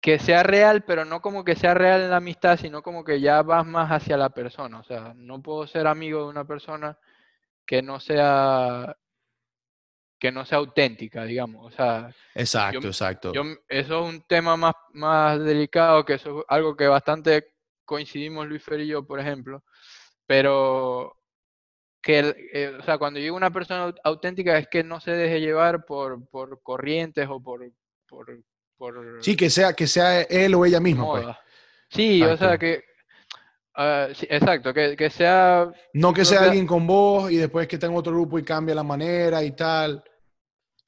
que 0.00 0.18
sea 0.18 0.42
real, 0.42 0.84
pero 0.84 1.04
no 1.04 1.20
como 1.20 1.44
que 1.44 1.56
sea 1.56 1.74
real 1.74 2.02
en 2.02 2.10
la 2.10 2.16
amistad, 2.16 2.58
sino 2.58 2.82
como 2.82 3.04
que 3.04 3.20
ya 3.20 3.42
vas 3.42 3.66
más 3.66 3.90
hacia 3.90 4.16
la 4.16 4.30
persona. 4.30 4.78
O 4.80 4.84
sea, 4.84 5.12
no 5.16 5.42
puedo 5.42 5.66
ser 5.66 5.86
amigo 5.86 6.22
de 6.22 6.28
una 6.28 6.44
persona 6.46 6.98
que 7.66 7.82
no 7.82 8.00
sea 8.00 8.96
que 10.18 10.32
no 10.32 10.44
sea 10.44 10.58
auténtica, 10.58 11.24
digamos. 11.24 11.66
O 11.66 11.70
sea, 11.70 12.10
exacto, 12.34 12.88
exacto. 12.88 13.32
eso 13.68 14.00
es 14.00 14.14
un 14.14 14.22
tema 14.22 14.56
más, 14.56 14.74
más 14.92 15.38
delicado, 15.44 16.04
que 16.04 16.14
eso 16.14 16.40
es 16.40 16.44
algo 16.48 16.76
que 16.76 16.88
bastante 16.88 17.54
coincidimos 17.84 18.46
Luis 18.48 18.62
Fer 18.62 18.80
y 18.80 18.88
yo, 18.88 19.06
por 19.06 19.20
ejemplo. 19.20 19.62
Pero 20.26 21.17
que, 22.02 22.50
eh, 22.52 22.76
o 22.78 22.82
sea, 22.82 22.98
cuando 22.98 23.20
digo 23.20 23.36
una 23.36 23.50
persona 23.50 23.94
auténtica 24.04 24.56
es 24.58 24.68
que 24.68 24.84
no 24.84 25.00
se 25.00 25.10
deje 25.10 25.40
llevar 25.40 25.84
por, 25.84 26.26
por 26.28 26.62
corrientes 26.62 27.26
o 27.28 27.42
por, 27.42 27.60
por 28.06 28.26
Sí, 29.20 29.36
que 29.36 29.50
sea, 29.50 29.72
que 29.72 29.86
sea 29.86 30.22
él 30.22 30.54
o 30.54 30.64
ella 30.64 30.80
misma. 30.80 31.06
Pues. 31.06 31.26
Sí, 31.88 32.22
o 32.22 32.36
sea 32.36 32.56
que... 32.58 32.84
Ah, 33.74 34.08
exacto, 34.10 34.74
que, 34.74 35.10
sea... 35.10 35.70
No 35.92 36.12
que 36.12 36.24
sea 36.24 36.42
alguien 36.42 36.66
con 36.66 36.86
vos 36.86 37.30
y 37.30 37.36
después 37.36 37.68
que 37.68 37.78
tenga 37.78 37.94
otro 37.94 38.12
grupo 38.12 38.38
y 38.38 38.44
cambie 38.44 38.74
la 38.74 38.82
manera 38.82 39.42
y 39.42 39.52
tal. 39.52 40.02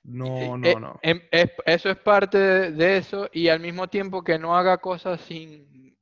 No, 0.02 0.56
no, 0.56 0.66
eh, 0.66 0.74
no. 0.74 0.98
Em, 1.02 1.20
eso 1.30 1.90
es 1.90 1.96
parte 1.98 2.38
de, 2.38 2.96
eso 2.96 3.28
y 3.32 3.48
al 3.48 3.60
mismo 3.60 3.88
tiempo 3.88 4.24
que 4.24 4.38
no 4.38 4.56
haga 4.56 4.78
cosas 4.78 5.20
sin, 5.20 5.96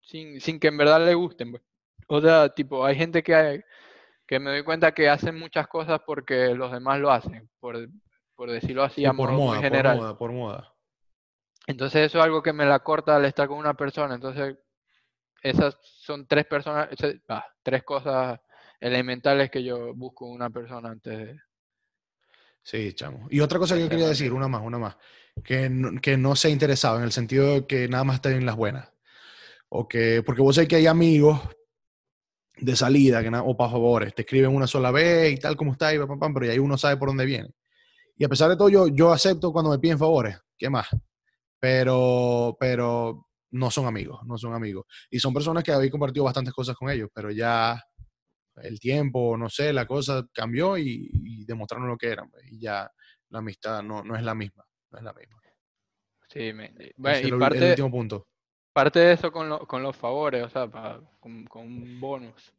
sin, 0.00 0.60
que 0.60 0.68
en 0.68 0.76
verdad 0.76 1.04
le 1.04 1.14
gusten. 1.14 1.50
Pues. 1.52 1.62
O 2.06 2.20
sea, 2.20 2.48
tipo, 2.48 2.84
hay 2.84 2.96
gente 2.96 3.22
que, 3.22 3.64
que 4.30 4.38
me 4.38 4.50
doy 4.50 4.62
cuenta 4.62 4.92
que 4.92 5.08
hacen 5.08 5.36
muchas 5.36 5.66
cosas 5.66 6.00
porque 6.06 6.54
los 6.54 6.70
demás 6.70 7.00
lo 7.00 7.10
hacen, 7.10 7.50
por, 7.58 7.88
por 8.36 8.48
decirlo 8.48 8.84
así, 8.84 9.04
a 9.04 9.12
por 9.12 9.32
moda, 9.32 9.60
general. 9.60 9.96
Por 9.96 10.04
moda, 10.04 10.18
por 10.18 10.32
moda. 10.32 10.74
Entonces 11.66 12.06
eso 12.06 12.18
es 12.18 12.24
algo 12.24 12.40
que 12.40 12.52
me 12.52 12.64
la 12.64 12.78
corta 12.78 13.16
al 13.16 13.24
estar 13.24 13.48
con 13.48 13.58
una 13.58 13.74
persona. 13.74 14.14
Entonces 14.14 14.56
esas 15.42 15.76
son 15.82 16.28
tres 16.28 16.46
personas, 16.46 16.90
tres 17.60 17.82
cosas 17.82 18.38
elementales 18.78 19.50
que 19.50 19.64
yo 19.64 19.92
busco 19.96 20.28
en 20.28 20.34
una 20.34 20.48
persona 20.48 20.90
antes 20.90 21.18
de... 21.18 21.40
Sí, 22.62 22.92
chamo. 22.92 23.26
Y 23.30 23.40
otra 23.40 23.58
cosa 23.58 23.74
que 23.74 23.80
yo 23.80 23.88
quería 23.88 24.06
decir, 24.06 24.32
una 24.32 24.46
más, 24.46 24.62
una 24.62 24.78
más, 24.78 24.96
que 25.42 25.68
no, 25.68 26.00
que 26.00 26.16
no 26.16 26.36
sea 26.36 26.52
interesado 26.52 26.98
en 26.98 27.02
el 27.02 27.10
sentido 27.10 27.52
de 27.52 27.66
que 27.66 27.88
nada 27.88 28.04
más 28.04 28.16
esté 28.16 28.30
en 28.30 28.46
las 28.46 28.54
buenas. 28.54 28.92
O 29.70 29.88
que, 29.88 30.22
porque 30.24 30.40
vos 30.40 30.54
sabés 30.54 30.68
que 30.68 30.76
hay 30.76 30.86
amigos 30.86 31.40
de 32.60 32.76
salida, 32.76 33.22
que 33.22 33.28
o 33.28 33.56
para 33.56 33.70
favores, 33.70 34.14
te 34.14 34.22
escriben 34.22 34.54
una 34.54 34.66
sola 34.66 34.90
vez 34.90 35.32
y 35.32 35.36
tal 35.36 35.56
como 35.56 35.72
está, 35.72 35.94
y 35.94 35.98
pero 35.98 36.44
ya 36.44 36.52
ahí 36.52 36.58
uno 36.58 36.76
sabe 36.76 36.96
por 36.96 37.08
dónde 37.08 37.24
viene. 37.24 37.50
Y 38.16 38.24
a 38.24 38.28
pesar 38.28 38.50
de 38.50 38.56
todo, 38.56 38.68
yo, 38.68 38.88
yo 38.88 39.12
acepto 39.12 39.52
cuando 39.52 39.70
me 39.70 39.78
piden 39.78 39.98
favores. 39.98 40.38
¿Qué 40.58 40.68
más? 40.68 40.88
pero, 41.60 42.56
pero 42.58 43.28
no 43.50 43.70
son 43.70 43.86
amigos, 43.86 44.20
no 44.24 44.38
son 44.38 44.54
amigos. 44.54 44.86
Y 45.10 45.20
son 45.20 45.34
personas 45.34 45.62
que 45.62 45.72
habéis 45.72 45.92
compartido 45.92 46.24
bastantes 46.24 46.54
cosas 46.54 46.74
con 46.74 46.90
ellos, 46.90 47.10
pero 47.14 47.30
ya 47.30 47.80
el 48.56 48.80
tiempo, 48.80 49.36
no 49.36 49.48
sé, 49.48 49.72
la 49.72 49.86
cosa 49.86 50.26
cambió 50.32 50.76
y, 50.78 51.44
demostraron 51.44 51.88
lo 51.88 51.96
que 51.96 52.08
eran. 52.08 52.30
Pues, 52.30 52.44
y 52.50 52.60
ya 52.60 52.90
la 53.28 53.38
amistad 53.38 53.82
no, 53.82 54.02
no 54.02 54.16
es 54.16 54.22
la 54.22 54.34
misma, 54.34 54.64
no 54.90 54.98
es 54.98 55.04
la 55.04 55.12
misma. 55.12 55.36
Sí, 56.28 56.52
bueno, 56.96 57.26
y 57.26 57.38
parte, 57.40 57.58
el 57.58 57.70
último 57.70 57.90
punto. 57.90 58.28
Parte 58.72 59.00
de 59.00 59.12
eso 59.12 59.32
con, 59.32 59.58
con 59.66 59.82
los 59.82 59.96
favores, 59.96 60.44
o 60.44 60.48
sea, 60.48 60.68
con, 61.18 61.44
con 61.46 61.62
un 61.62 62.00
bonus. 62.00 62.54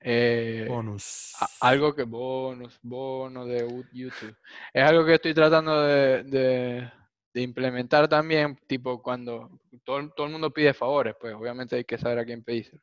Eh, 0.00 0.66
bonus. 0.68 1.32
algo 1.60 1.94
que 1.94 2.02
bonus, 2.02 2.78
bono 2.82 3.46
de 3.46 3.66
YouTube. 3.92 4.36
Es 4.72 4.82
algo 4.82 5.04
que 5.04 5.14
estoy 5.14 5.32
tratando 5.32 5.80
de 5.82 6.90
de 7.34 7.42
implementar 7.42 8.08
también, 8.08 8.56
tipo 8.68 9.02
cuando 9.02 9.60
todo, 9.82 10.08
todo, 10.10 10.26
el 10.26 10.32
mundo 10.32 10.52
pide 10.52 10.72
favores, 10.72 11.16
pues 11.20 11.34
obviamente 11.34 11.74
hay 11.76 11.84
que 11.84 11.98
saber 11.98 12.20
a 12.20 12.24
quién 12.24 12.44
pedir. 12.44 12.80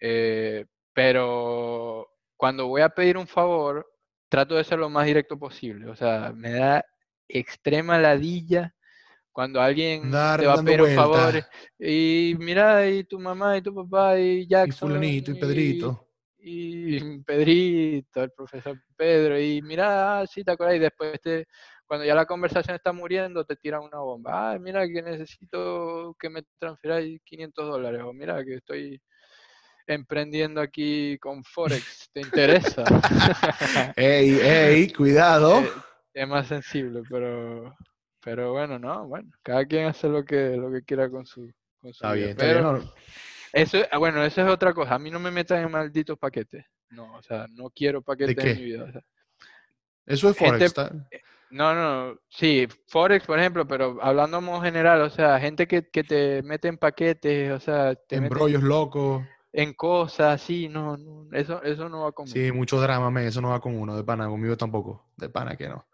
Eh, 0.00 0.66
pero 0.92 2.10
cuando 2.36 2.66
voy 2.66 2.82
a 2.82 2.88
pedir 2.88 3.16
un 3.16 3.28
favor, 3.28 3.88
trato 4.28 4.56
de 4.56 4.64
ser 4.64 4.80
lo 4.80 4.90
más 4.90 5.06
directo 5.06 5.38
posible. 5.38 5.88
O 5.88 5.94
sea, 5.94 6.32
me 6.34 6.50
da 6.50 6.84
extrema 7.28 7.98
ladilla 7.98 8.74
cuando 9.32 9.60
alguien 9.60 10.02
te 10.02 10.46
va 10.46 10.54
a 10.54 10.62
pedir 10.62 10.82
un 10.82 10.94
favor 10.94 11.34
y 11.78 12.34
mira, 12.38 12.88
y 12.88 13.04
tu 13.04 13.18
mamá 13.18 13.56
y 13.56 13.62
tu 13.62 13.74
papá 13.74 14.18
y 14.18 14.46
Jackson. 14.46 14.90
Y 14.90 14.92
fulanito 14.92 15.30
y 15.30 15.34
Pedrito. 15.34 16.08
Y, 16.38 16.98
Pedrito, 17.24 18.22
el 18.22 18.30
profesor 18.32 18.80
Pedro, 18.96 19.40
y 19.40 19.62
mira, 19.62 20.24
sí, 20.26 20.44
te 20.44 20.52
acuerdas, 20.52 20.76
y 20.76 20.80
después 20.80 21.20
te, 21.20 21.46
cuando 21.92 22.06
ya 22.06 22.14
la 22.14 22.24
conversación 22.24 22.74
está 22.74 22.92
muriendo, 22.94 23.44
te 23.44 23.54
tiran 23.54 23.82
una 23.82 23.98
bomba. 23.98 24.52
Ah, 24.52 24.58
mira 24.58 24.86
que 24.86 25.02
necesito 25.02 26.16
que 26.18 26.30
me 26.30 26.42
transfiráis 26.58 27.20
500 27.22 27.68
dólares. 27.68 28.00
O 28.02 28.14
mira 28.14 28.42
que 28.42 28.54
estoy 28.54 28.98
emprendiendo 29.86 30.62
aquí 30.62 31.18
con 31.18 31.44
Forex. 31.44 32.08
¿Te 32.14 32.22
interesa? 32.22 32.84
¡Ey, 33.96 34.38
ey! 34.40 34.92
Cuidado. 34.96 35.60
Eh, 35.60 35.70
es 36.14 36.28
más 36.28 36.46
sensible, 36.46 37.02
pero, 37.10 37.76
pero 38.22 38.52
bueno, 38.52 38.78
no, 38.78 39.06
bueno, 39.08 39.30
cada 39.42 39.66
quien 39.66 39.86
hace 39.86 40.08
lo 40.08 40.24
que, 40.24 40.56
lo 40.56 40.70
que 40.70 40.82
quiera 40.82 41.10
con 41.10 41.26
su, 41.26 41.52
con 41.80 41.90
está 41.90 42.12
bien, 42.12 42.36
pero 42.36 42.82
Eso, 43.52 43.78
ah, 43.90 43.98
bueno, 43.98 44.22
eso 44.24 44.42
es 44.42 44.48
otra 44.48 44.72
cosa. 44.72 44.94
A 44.94 44.98
mí 44.98 45.10
no 45.10 45.18
me 45.18 45.30
metan 45.30 45.62
en 45.62 45.70
malditos 45.70 46.18
paquetes. 46.18 46.64
No, 46.90 47.14
o 47.16 47.22
sea, 47.22 47.46
no 47.50 47.68
quiero 47.70 48.00
paquetes 48.00 48.44
en 48.44 48.56
mi 48.56 48.64
vida. 48.64 49.02
eso 50.06 50.30
es 50.30 50.36
Forex. 50.36 50.74
No, 51.50 51.74
no, 51.74 52.18
sí, 52.30 52.66
Forex, 52.86 53.26
por 53.26 53.38
ejemplo, 53.38 53.68
pero 53.68 53.98
hablando 54.00 54.38
en 54.38 54.62
general, 54.62 55.02
o 55.02 55.10
sea, 55.10 55.38
gente 55.38 55.66
que, 55.66 55.90
que 55.90 56.02
te 56.02 56.42
mete 56.42 56.68
en 56.68 56.78
paquetes, 56.78 57.52
o 57.52 57.60
sea, 57.60 57.94
te 57.94 58.16
en 58.16 58.28
brollos 58.30 58.62
locos. 58.62 59.22
En 59.52 59.74
cosas, 59.74 60.40
sí, 60.40 60.70
no, 60.70 60.96
no, 60.96 61.28
eso, 61.32 61.62
eso 61.62 61.90
no 61.90 62.04
va 62.04 62.12
conmigo. 62.12 62.34
Sí, 62.34 62.50
mucho 62.52 62.80
drama, 62.80 63.10
me, 63.10 63.26
eso 63.26 63.42
no 63.42 63.50
va 63.50 63.60
con 63.60 63.76
uno, 63.76 63.94
de 63.94 64.02
pana, 64.02 64.28
conmigo 64.28 64.56
tampoco, 64.56 65.10
de 65.18 65.28
pana 65.28 65.54
que 65.56 65.68
no. 65.68 65.86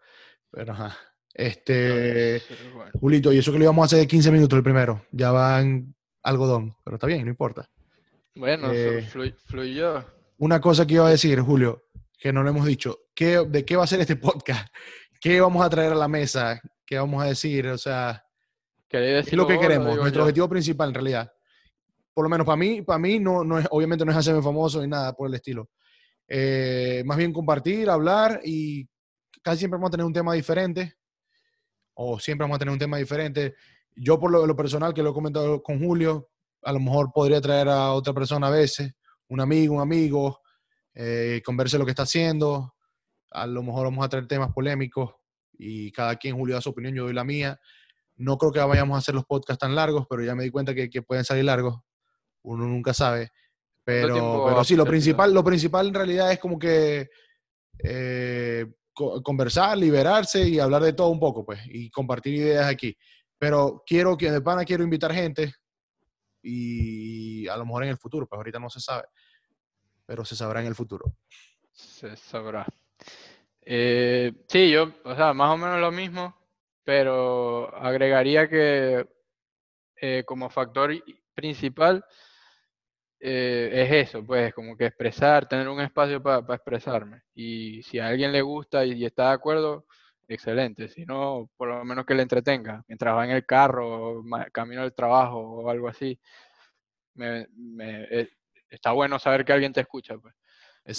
Pero 0.49 0.71
ajá. 0.71 0.95
Este, 1.39 2.41
Julito, 2.99 3.31
y 3.31 3.37
eso 3.37 3.53
que 3.53 3.59
lo 3.59 3.63
íbamos 3.63 3.83
a 3.83 3.85
hacer 3.85 3.99
de 3.99 4.07
15 4.07 4.29
minutos 4.29 4.57
el 4.57 4.63
primero, 4.63 5.05
ya 5.11 5.31
va 5.31 5.61
en 5.61 5.95
algodón, 6.21 6.75
pero 6.83 6.95
está 6.97 7.07
bien, 7.07 7.23
no 7.23 7.29
importa. 7.29 7.69
Bueno, 8.35 8.69
eh, 8.73 9.07
fluyó. 9.45 10.05
Una 10.37 10.59
cosa 10.59 10.85
que 10.85 10.95
iba 10.95 11.07
a 11.07 11.11
decir, 11.11 11.39
Julio, 11.39 11.85
que 12.17 12.33
no 12.33 12.43
lo 12.43 12.49
hemos 12.49 12.65
dicho, 12.65 13.05
¿qué, 13.15 13.45
¿de 13.47 13.63
qué 13.63 13.77
va 13.77 13.85
a 13.85 13.87
ser 13.87 14.01
este 14.01 14.17
podcast? 14.17 14.67
¿Qué 15.21 15.39
vamos 15.39 15.65
a 15.65 15.69
traer 15.69 15.93
a 15.93 15.95
la 15.95 16.09
mesa? 16.09 16.61
¿Qué 16.85 16.97
vamos 16.97 17.23
a 17.23 17.27
decir? 17.27 17.67
O 17.67 17.77
sea, 17.77 18.21
¿qué 18.89 19.19
es 19.19 19.31
lo 19.31 19.47
que 19.47 19.59
queremos? 19.59 19.95
Nuestro 19.95 20.23
objetivo 20.23 20.49
principal, 20.49 20.89
en 20.89 20.95
realidad. 20.95 21.31
Por 22.13 22.25
lo 22.25 22.29
menos 22.29 22.45
para 22.45 22.57
mí, 22.57 22.81
para 22.81 22.99
mí 22.99 23.17
no, 23.17 23.45
no 23.45 23.59
es, 23.59 23.67
obviamente 23.71 24.03
no 24.03 24.11
es 24.11 24.17
hacerme 24.17 24.41
famoso 24.41 24.81
ni 24.81 24.87
nada 24.89 25.13
por 25.13 25.29
el 25.29 25.35
estilo. 25.35 25.69
Eh, 26.27 27.01
más 27.05 27.17
bien 27.17 27.31
compartir, 27.31 27.89
hablar 27.89 28.41
y 28.43 28.85
casi 29.41 29.59
siempre 29.59 29.77
vamos 29.77 29.87
a 29.87 29.91
tener 29.91 30.05
un 30.05 30.13
tema 30.13 30.33
diferente. 30.33 30.98
O 32.01 32.17
siempre 32.17 32.45
vamos 32.45 32.55
a 32.55 32.59
tener 32.59 32.71
un 32.71 32.79
tema 32.79 32.95
diferente. 32.95 33.55
Yo, 33.93 34.17
por 34.17 34.31
lo, 34.31 34.55
personal, 34.55 34.93
que 34.93 35.03
lo 35.03 35.09
he 35.09 35.13
comentado 35.13 35.61
con 35.61 35.79
Julio, 35.79 36.29
a 36.63 36.71
lo 36.71 36.79
mejor 36.79 37.11
podría 37.13 37.41
traer 37.41 37.67
a 37.67 37.91
otra 37.91 38.13
persona 38.13 38.47
a 38.47 38.51
veces, 38.51 38.93
un 39.27 39.41
amigo, 39.41 39.75
un 39.75 39.81
amigo, 39.81 40.39
eh, 40.93 41.41
converse 41.43 41.77
lo 41.77 41.83
que 41.83 41.91
está 41.91 42.03
haciendo, 42.03 42.73
a 43.31 43.45
lo 43.45 43.63
mejor 43.63 43.83
vamos 43.83 44.05
a 44.05 44.07
traer 44.07 44.27
temas 44.27 44.53
polémicos 44.53 45.13
y 45.57 45.91
cada 45.91 46.15
quien, 46.15 46.37
Julio, 46.37 46.55
da 46.55 46.61
su 46.61 46.69
opinión, 46.69 46.95
yo 46.95 47.03
doy 47.03 47.13
la 47.13 47.25
mía. 47.25 47.59
No 48.15 48.37
creo 48.37 48.53
que 48.53 48.59
vayamos 48.59 48.95
a 48.95 48.99
hacer 48.99 49.13
los 49.13 49.25
podcasts 49.25 49.59
tan 49.59 49.75
largos, 49.75 50.07
pero 50.09 50.23
ya 50.23 50.35
me 50.35 50.45
di 50.45 50.51
cuenta 50.51 50.73
que, 50.73 51.01
pueden 51.01 51.25
salir 51.25 51.43
largos. 51.43 51.81
Uno 52.43 52.65
nunca 52.65 52.93
sabe. 52.93 53.31
Pero, 53.83 54.45
pero 54.47 54.63
sí, 54.63 54.77
lo 54.77 54.85
principal, 54.85 55.33
lo 55.33 55.43
principal 55.43 55.87
en 55.87 55.93
realidad 55.93 56.31
es 56.31 56.39
como 56.39 56.57
que 56.57 57.09
eh, 57.83 58.65
conversar, 59.23 59.77
liberarse 59.77 60.47
y 60.47 60.59
hablar 60.59 60.83
de 60.83 60.93
todo 60.93 61.09
un 61.09 61.19
poco, 61.19 61.45
pues, 61.45 61.59
y 61.65 61.89
compartir 61.89 62.33
ideas 62.33 62.67
aquí. 62.67 62.95
Pero 63.37 63.83
quiero 63.85 64.17
que 64.17 64.31
de 64.31 64.41
pana 64.41 64.65
quiero 64.65 64.83
invitar 64.83 65.13
gente 65.13 65.53
y 66.41 67.47
a 67.47 67.57
lo 67.57 67.65
mejor 67.65 67.83
en 67.83 67.89
el 67.89 67.97
futuro, 67.97 68.27
pues 68.27 68.37
ahorita 68.37 68.59
no 68.59 68.69
se 68.69 68.79
sabe, 68.79 69.07
pero 70.05 70.25
se 70.25 70.35
sabrá 70.35 70.61
en 70.61 70.67
el 70.67 70.75
futuro. 70.75 71.13
Se 71.71 72.15
sabrá. 72.15 72.65
Eh, 73.61 74.33
sí, 74.47 74.71
yo, 74.71 74.93
o 75.03 75.15
sea, 75.15 75.33
más 75.33 75.53
o 75.53 75.57
menos 75.57 75.79
lo 75.79 75.91
mismo, 75.91 76.35
pero 76.83 77.73
agregaría 77.75 78.49
que 78.49 79.07
eh, 80.01 80.23
como 80.25 80.49
factor 80.49 80.91
principal 81.33 82.03
eh, 83.21 83.69
es 83.73 84.09
eso, 84.09 84.25
pues 84.25 84.53
como 84.53 84.77
que 84.77 84.85
expresar, 84.85 85.47
tener 85.47 85.67
un 85.67 85.81
espacio 85.81 86.23
para 86.23 86.55
expresarme. 86.55 87.23
Y 87.35 87.83
si 87.83 87.99
a 87.99 88.07
alguien 88.07 88.31
le 88.31 88.41
gusta 88.41 88.85
y, 88.85 89.03
está 89.03 89.27
de 89.27 89.33
acuerdo, 89.33 89.85
excelente. 90.27 90.87
Si 90.87 91.05
no, 91.05 91.49
por 91.57 91.67
lo 91.67 91.83
menos 91.83 92.05
que 92.05 92.15
le 92.15 92.23
entretenga, 92.23 92.83
mientras 92.87 93.15
va 93.15 93.25
en 93.25 93.31
el 93.31 93.45
carro, 93.45 94.23
camino 94.53 94.83
al 94.83 94.93
trabajo 94.93 95.37
o 95.37 95.69
algo 95.69 95.89
así. 95.89 96.19
Me, 97.15 97.47
eh, 97.81 98.29
está 98.69 98.91
bueno 98.91 99.19
saber 99.19 99.43
que 99.43 99.51
alguien 99.51 99.73
te 99.73 99.81
escucha. 99.81 100.15
Pues. 100.17 100.33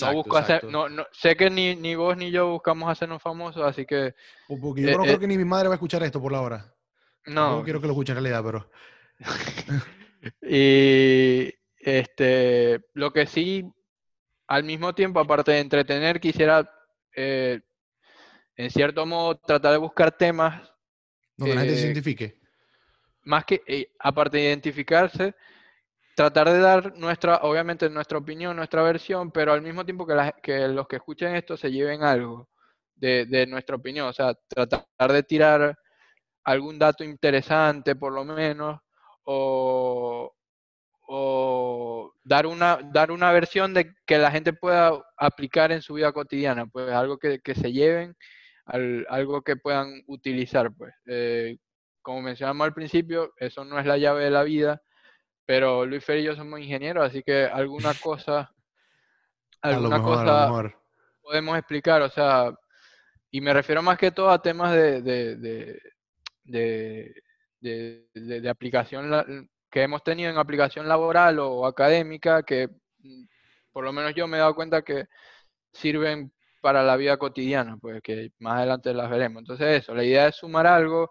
no 0.03 0.13
busco 0.13 0.37
hacer, 0.37 0.65
no, 0.65 0.89
sé 1.13 1.35
que 1.37 1.49
ni, 1.49 1.75
ni, 1.75 1.95
vos 1.95 2.19
ni 2.19 2.31
yo 2.31 2.51
buscamos 2.51 2.91
hacernos 2.91 3.23
famosos, 3.23 3.63
así 3.63 3.87
que... 3.87 4.15
Porque 4.47 4.83
yo 4.83 4.99
no 4.99 5.05
creo 5.05 5.19
que 5.19 5.27
ni 5.27 5.39
mi 5.39 5.47
madre 5.47 5.69
va 5.69 5.75
a 5.75 5.77
escuchar 5.77 6.03
esto 6.03 6.21
por 6.21 6.33
la 6.33 6.43
hora. 6.43 6.75
No. 7.25 7.57
No 7.57 7.65
quiero 7.65 7.81
que 7.81 7.87
lo 7.87 7.95
escuche 7.95 8.13
en 8.13 8.17
realidad, 8.17 8.43
pero... 8.45 8.71
y 10.43 11.60
este, 11.81 12.81
lo 12.95 13.13
que 13.13 13.27
sí, 13.27 13.65
al 14.47 14.65
mismo 14.65 14.95
tiempo, 14.95 15.19
aparte 15.21 15.53
de 15.53 15.61
entretener, 15.61 16.21
quisiera, 16.21 16.71
eh, 17.17 17.61
en 18.57 18.71
cierto 18.71 19.07
modo, 19.07 19.37
tratar 19.39 19.73
de 19.73 19.79
buscar 19.79 20.13
temas. 20.13 20.71
Donde 21.37 21.55
la 21.55 21.61
gente 21.63 21.77
se 21.77 21.87
identifique. 21.87 22.39
Más 23.25 23.45
que, 23.45 23.63
eh, 23.67 23.93
aparte 23.99 24.37
de 24.37 24.45
identificarse, 24.45 25.35
tratar 26.15 26.51
de 26.51 26.59
dar 26.59 26.97
nuestra, 26.99 27.37
obviamente, 27.43 27.89
nuestra 27.89 28.19
opinión, 28.19 28.57
nuestra 28.57 28.83
versión, 28.83 29.31
pero 29.31 29.53
al 29.53 29.63
mismo 29.63 29.85
tiempo 29.85 30.07
que, 30.07 30.15
que 30.43 30.69
los 30.69 30.87
que 30.87 30.97
escuchen 30.97 31.35
esto 31.35 31.57
se 31.57 31.71
lleven 31.71 32.03
algo 32.03 32.49
de, 32.95 33.25
de, 33.27 33.47
nuestra 33.47 33.77
opinión. 33.77 34.09
O 34.09 34.13
sea, 34.13 34.35
tratar 34.49 35.13
de 35.13 35.23
tirar 35.23 35.79
algún 36.45 36.79
dato 36.79 37.05
interesante, 37.05 37.97
por 37.97 38.13
lo 38.13 38.25
menos, 38.25 38.81
o, 39.25 40.35
o 41.13 42.15
dar 42.23 42.47
una, 42.47 42.79
dar 42.93 43.11
una 43.11 43.33
versión 43.33 43.75
de 43.75 43.93
que 44.07 44.17
la 44.17 44.31
gente 44.31 44.53
pueda 44.53 44.93
aplicar 45.19 45.73
en 45.73 45.83
su 45.83 45.95
vida 45.95 46.13
cotidiana, 46.13 46.67
pues 46.67 46.89
algo 46.93 47.19
que, 47.19 47.41
se 47.53 47.73
lleven, 47.73 48.15
algo 48.65 49.43
que 49.43 49.57
puedan 49.57 50.05
utilizar, 50.07 50.71
pues. 50.73 50.95
Eh, 51.07 51.57
como 52.01 52.23
mencionamos 52.23 52.65
al 52.65 52.75
principio, 52.75 53.33
eso 53.39 53.65
no 53.65 53.81
es 53.81 53.87
la 53.87 53.99
llave 53.99 54.23
de 54.23 54.31
la 54.31 54.45
vida, 54.45 54.81
pero 55.45 55.85
Luis 55.85 56.05
Fer 56.05 56.19
y 56.19 56.23
yo 56.23 56.37
somos 56.37 56.61
ingenieros, 56.61 57.05
así 57.05 57.25
que 57.25 57.43
alguna 57.45 57.93
cosa, 57.95 58.55
alguna 59.63 60.01
cosa 60.01 60.73
podemos 61.21 61.59
explicar, 61.59 62.03
o 62.03 62.09
sea, 62.09 62.55
y 63.33 63.41
me 63.41 63.53
refiero 63.53 63.83
más 63.83 63.99
que 63.99 64.13
todo 64.13 64.31
a 64.31 64.41
temas 64.41 64.73
de, 64.75 65.03
de, 65.03 65.81
de, 66.45 68.07
de 68.15 68.49
aplicación 68.49 69.49
que 69.71 69.83
hemos 69.83 70.03
tenido 70.03 70.31
en 70.31 70.39
aplicación 70.39 70.89
laboral 70.89 71.39
o 71.39 71.67
académica 71.67 72.43
que 72.43 72.69
mm, 72.99 73.25
por 73.73 73.85
lo 73.85 73.93
menos 73.93 74.15
yo 74.15 74.27
me 74.27 74.37
he 74.37 74.41
dado 74.41 74.55
cuenta 74.55 74.83
que 74.83 75.07
sirven 75.73 76.33
para 76.61 76.83
la 76.83 76.97
vida 76.97 77.17
cotidiana, 77.17 77.77
pues 77.79 78.03
que 78.03 78.33
más 78.39 78.59
adelante 78.59 78.93
las 78.93 79.11
veremos. 79.11 79.41
Entonces 79.41 79.83
eso, 79.83 79.95
la 79.95 80.05
idea 80.05 80.29
es 80.29 80.37
sumar 80.37 80.67
algo, 80.67 81.11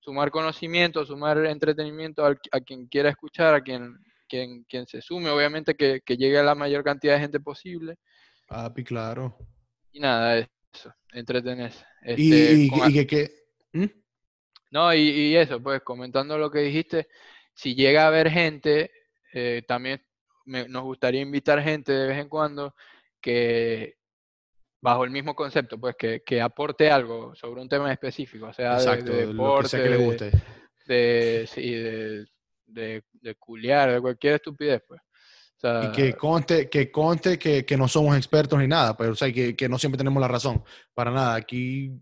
sumar 0.00 0.30
conocimiento, 0.30 1.06
sumar 1.06 1.38
entretenimiento 1.46 2.26
a, 2.26 2.60
quien 2.60 2.86
quiera 2.86 3.10
escuchar, 3.10 3.54
a 3.54 3.62
quien, 3.62 3.96
quien, 4.28 4.64
quien 4.64 4.86
se 4.86 5.00
sume, 5.00 5.30
obviamente 5.30 5.74
que, 5.74 6.02
llegue 6.06 6.38
a 6.38 6.42
la 6.42 6.54
mayor 6.54 6.84
cantidad 6.84 7.14
de 7.14 7.20
gente 7.20 7.40
posible. 7.40 7.96
Papi, 8.48 8.84
claro. 8.84 9.38
Y 9.92 10.00
nada, 10.00 10.38
eso, 10.38 10.92
entretenerse. 11.12 11.84
y, 12.16 12.68
este, 12.68 13.06
que... 13.06 13.30
¿Mm? 13.72 13.86
No, 14.72 14.94
y, 14.94 15.36
eso, 15.36 15.60
pues 15.60 15.82
comentando 15.82 16.38
lo 16.38 16.50
que 16.50 16.60
dijiste, 16.60 17.08
si 17.60 17.74
llega 17.74 18.04
a 18.04 18.06
haber 18.06 18.30
gente, 18.30 18.90
eh, 19.34 19.62
también 19.68 20.02
nos 20.46 20.82
gustaría 20.82 21.20
invitar 21.20 21.62
gente 21.62 21.92
de 21.92 22.06
vez 22.06 22.16
en 22.16 22.30
cuando 22.30 22.74
que 23.20 23.98
bajo 24.80 25.04
el 25.04 25.10
mismo 25.10 25.34
concepto, 25.34 25.78
pues 25.78 25.94
que, 25.94 26.40
aporte 26.40 26.90
algo 26.90 27.34
sobre 27.34 27.60
un 27.60 27.68
tema 27.68 27.92
específico, 27.92 28.46
o 28.46 28.52
sea, 28.54 28.78
de, 28.78 29.26
deporte, 29.26 29.76
que 29.76 29.90
le 29.90 29.96
guste. 29.98 30.30
De, 30.86 31.46
sí, 31.52 31.70
de, 31.74 32.24
de, 32.64 33.04
de 33.12 33.34
culiar, 33.34 33.92
de 33.92 34.00
cualquier 34.00 34.36
estupidez, 34.36 34.82
pues. 34.88 35.02
y 35.84 35.92
que 35.92 36.14
conste, 36.14 36.70
que, 36.70 36.90
conste 36.90 37.38
que, 37.38 37.66
que, 37.66 37.76
no 37.76 37.88
somos 37.88 38.16
expertos 38.16 38.58
ni 38.58 38.68
nada, 38.68 38.96
pero 38.96 39.10
pues, 39.10 39.20
o 39.20 39.24
sea, 39.26 39.34
que, 39.34 39.54
que 39.54 39.68
no 39.68 39.78
siempre 39.78 39.98
tenemos 39.98 40.18
la 40.18 40.28
razón. 40.28 40.64
Para 40.94 41.10
nada. 41.10 41.34
Aquí 41.34 41.92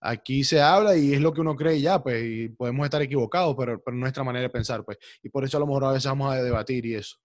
aquí 0.00 0.44
se 0.44 0.60
habla 0.60 0.96
y 0.96 1.14
es 1.14 1.20
lo 1.20 1.32
que 1.32 1.40
uno 1.40 1.56
cree 1.56 1.80
ya, 1.80 2.02
pues, 2.02 2.22
y 2.24 2.48
podemos 2.48 2.84
estar 2.84 3.02
equivocados, 3.02 3.54
pero, 3.58 3.82
pero 3.82 3.96
nuestra 3.96 4.24
manera 4.24 4.42
de 4.42 4.50
pensar, 4.50 4.84
pues. 4.84 4.98
Y 5.22 5.28
por 5.28 5.44
eso 5.44 5.56
a 5.56 5.60
lo 5.60 5.66
mejor 5.66 5.84
a 5.84 5.92
veces 5.92 6.06
vamos 6.06 6.32
a 6.32 6.42
debatir 6.42 6.84
y 6.86 6.94
eso. 6.94 7.16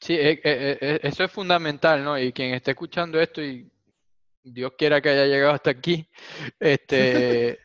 Sí, 0.00 0.14
e, 0.14 0.40
e, 0.44 0.78
e, 0.80 1.00
eso 1.02 1.24
es 1.24 1.30
fundamental, 1.30 2.04
¿no? 2.04 2.18
Y 2.18 2.32
quien 2.32 2.54
esté 2.54 2.72
escuchando 2.72 3.20
esto 3.20 3.42
y 3.42 3.70
Dios 4.42 4.72
quiera 4.78 5.00
que 5.00 5.10
haya 5.10 5.26
llegado 5.26 5.52
hasta 5.52 5.70
aquí, 5.70 6.08
este, 6.60 7.60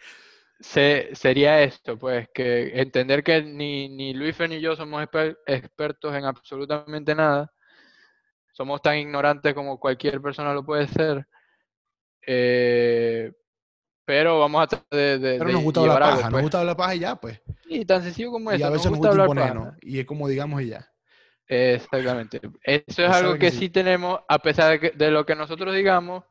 sería 0.60 1.62
esto, 1.62 1.98
pues, 1.98 2.28
que 2.34 2.80
entender 2.80 3.24
que 3.24 3.42
ni, 3.44 3.90
ni 3.90 4.14
Luis 4.14 4.38
ni 4.50 4.60
yo 4.60 4.76
somos 4.76 5.06
expertos 5.46 6.16
en 6.16 6.26
absolutamente 6.26 7.16
nada, 7.16 7.52
somos 8.52 8.82
tan 8.82 8.98
ignorantes 8.98 9.54
como 9.54 9.80
cualquier 9.80 10.22
persona 10.22 10.54
lo 10.54 10.66
puede 10.66 10.88
ser, 10.88 11.28
eh, 12.26 13.32
pero 14.06 14.40
vamos 14.40 14.64
a 14.64 14.68
tratar 14.68 15.00
de, 15.20 15.36
Pero 15.40 15.52
nos 15.52 15.64
gusta 15.64 15.80
hablar 15.82 16.00
paja, 16.00 16.22
nos 16.22 16.32
pues. 16.32 16.42
gusta 16.44 16.60
hablar 16.60 16.78
paja 16.78 16.96
y 16.96 17.00
ya, 17.00 17.16
pues. 17.16 17.42
Y 17.66 17.86
tan 17.86 18.04
sencillo 18.04 18.32
como 18.32 18.52
eso. 18.52 18.60
Y 18.60 18.64
a 18.64 18.70
veces 18.70 18.92
nos 18.92 19.00
gusta, 19.00 19.24
hablar 19.24 19.78
Y 19.82 20.00
es 20.00 20.06
como 20.06 20.28
digamos 20.28 20.62
y 20.62 20.70
ya. 20.70 20.90
Exactamente. 21.48 22.42
Eso 22.64 23.06
es 23.06 23.12
algo 23.12 23.38
que, 23.38 23.52
sí. 23.52 23.70
tenemos, 23.70 24.20
a 24.28 24.40
pesar 24.40 24.80
de, 24.80 24.92
de, 24.92 25.12
lo 25.12 25.26
que 25.26 25.36
nosotros 25.36 25.76
digamos, 25.76 26.24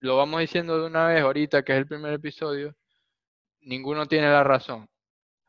lo 0.00 0.16
vamos 0.16 0.40
diciendo 0.40 0.78
de 0.78 0.86
una 0.86 1.08
vez 1.08 1.22
ahorita, 1.22 1.62
que 1.62 1.72
es 1.72 1.78
el 1.78 1.86
primer 1.86 2.12
episodio, 2.12 2.74
ninguno 3.60 4.06
tiene 4.06 4.28
la 4.28 4.44
razón. 4.44 4.88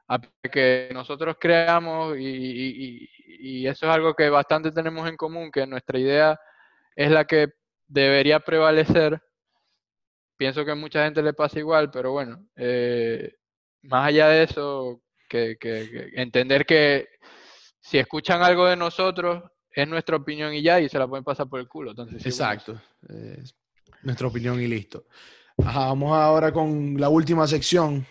A 0.07 0.19
que 0.51 0.89
nosotros 0.93 1.37
creamos, 1.39 2.15
y, 2.17 3.09
y 3.27 3.67
eso 3.67 3.87
es 3.87 3.95
algo 3.95 4.13
que 4.13 4.29
bastante 4.29 4.71
tenemos 4.71 5.07
en 5.09 5.17
común, 5.17 5.51
que 5.51 5.65
nuestra 5.67 5.99
idea 5.99 6.39
es 6.95 7.11
la 7.11 7.25
que 7.25 7.49
debería 7.87 8.39
prevalecer, 8.39 9.21
pienso 10.37 10.65
que 10.65 10.71
a 10.71 10.75
mucha 10.75 11.03
gente 11.05 11.21
le 11.21 11.33
pasa 11.33 11.59
igual, 11.59 11.91
pero 11.91 12.11
bueno, 12.11 12.45
eh, 12.55 13.33
más 13.83 14.07
allá 14.07 14.29
de 14.29 14.43
eso, 14.43 15.01
que, 15.29 15.57
entender 16.15 16.65
que 16.65 17.07
si 17.79 17.97
escuchan 17.97 18.41
algo 18.41 18.65
de 18.65 18.75
nosotros, 18.75 19.43
es 19.71 19.87
nuestra 19.87 20.15
opinión 20.15 20.53
y 20.53 20.61
ya, 20.61 20.79
y 20.79 20.89
se 20.89 20.97
la 20.97 21.07
pueden 21.07 21.23
pasar 21.23 21.47
por 21.47 21.59
el 21.59 21.67
culo. 21.67 21.91
Entonces, 21.91 22.25
Exacto, 22.25 22.81
nuestra 24.01 24.27
opinión 24.27 24.61
y 24.61 24.67
listo. 24.67 25.05
vamos 25.57 26.11
ahora 26.17 26.51
con 26.51 26.99
la 26.99 27.09
última 27.09 27.47
sección, 27.47 28.05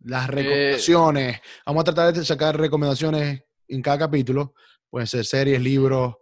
las 0.00 0.28
eh, 0.28 0.32
recomendaciones. 0.32 1.40
vamos 1.66 1.80
a 1.82 1.84
tratar 1.84 2.14
de 2.14 2.24
sacar 2.24 2.58
recomendaciones 2.58 3.42
en 3.68 3.82
cada 3.82 3.98
capítulo. 3.98 4.54
Pueden 4.90 5.06
ser 5.06 5.24
series, 5.24 5.60
libros, 5.60 6.14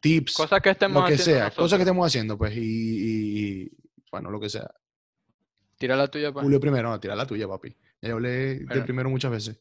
tips, 0.00 0.34
cosas 0.34 0.60
que 0.60 0.70
estemos 0.70 1.02
lo 1.02 1.08
que 1.08 1.18
sea, 1.18 1.50
cosas 1.50 1.78
que 1.78 1.82
estemos 1.82 2.06
haciendo, 2.06 2.36
pues, 2.36 2.54
y, 2.56 3.70
bueno, 4.14 4.30
lo 4.30 4.38
que 4.38 4.48
sea. 4.48 4.70
Tira 5.76 5.96
la 5.96 6.06
tuya, 6.06 6.30
pues. 6.30 6.44
Julio 6.44 6.60
primero, 6.60 6.88
no, 6.88 7.00
tira 7.00 7.16
la 7.16 7.26
tuya, 7.26 7.48
papi. 7.48 7.76
Ya 8.00 8.12
hablé 8.12 8.60
del 8.60 8.84
primero 8.84 9.10
muchas 9.10 9.32
veces. 9.32 9.60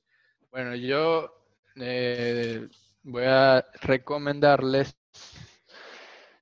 Bueno, 0.51 0.75
yo 0.75 1.49
eh, 1.75 2.67
voy 3.01 3.23
a 3.25 3.65
recomendarles 3.81 4.95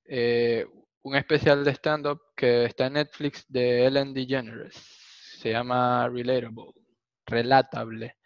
eh, 0.04 0.68
un 1.04 1.16
especial 1.16 1.64
de 1.64 1.72
stand-up 1.72 2.20
que 2.36 2.66
está 2.66 2.88
en 2.88 2.94
Netflix 2.94 3.46
de 3.48 3.86
Ellen 3.86 4.14
DeGeneres. 4.14 4.76
Se 5.40 5.52
llama 5.52 6.10
Relatable, 6.10 6.74
relatable. 7.26 8.18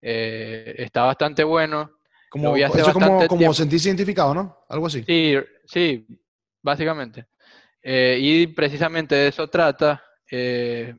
Eh, 0.00 0.74
está 0.78 1.02
bastante 1.02 1.44
bueno. 1.44 1.98
Como, 2.30 2.56
eso 2.56 2.78
es 2.78 2.94
como, 2.94 3.26
como 3.26 3.52
sentirse 3.52 3.88
identificado, 3.88 4.32
¿no? 4.32 4.64
Algo 4.70 4.86
así. 4.86 5.04
Sí, 5.04 5.34
sí, 5.66 6.06
básicamente. 6.62 7.26
Eh, 7.82 8.18
y 8.20 8.46
precisamente 8.48 9.14
de 9.14 9.28
eso 9.28 9.48
trata. 9.48 10.02
Eh, 10.30 10.94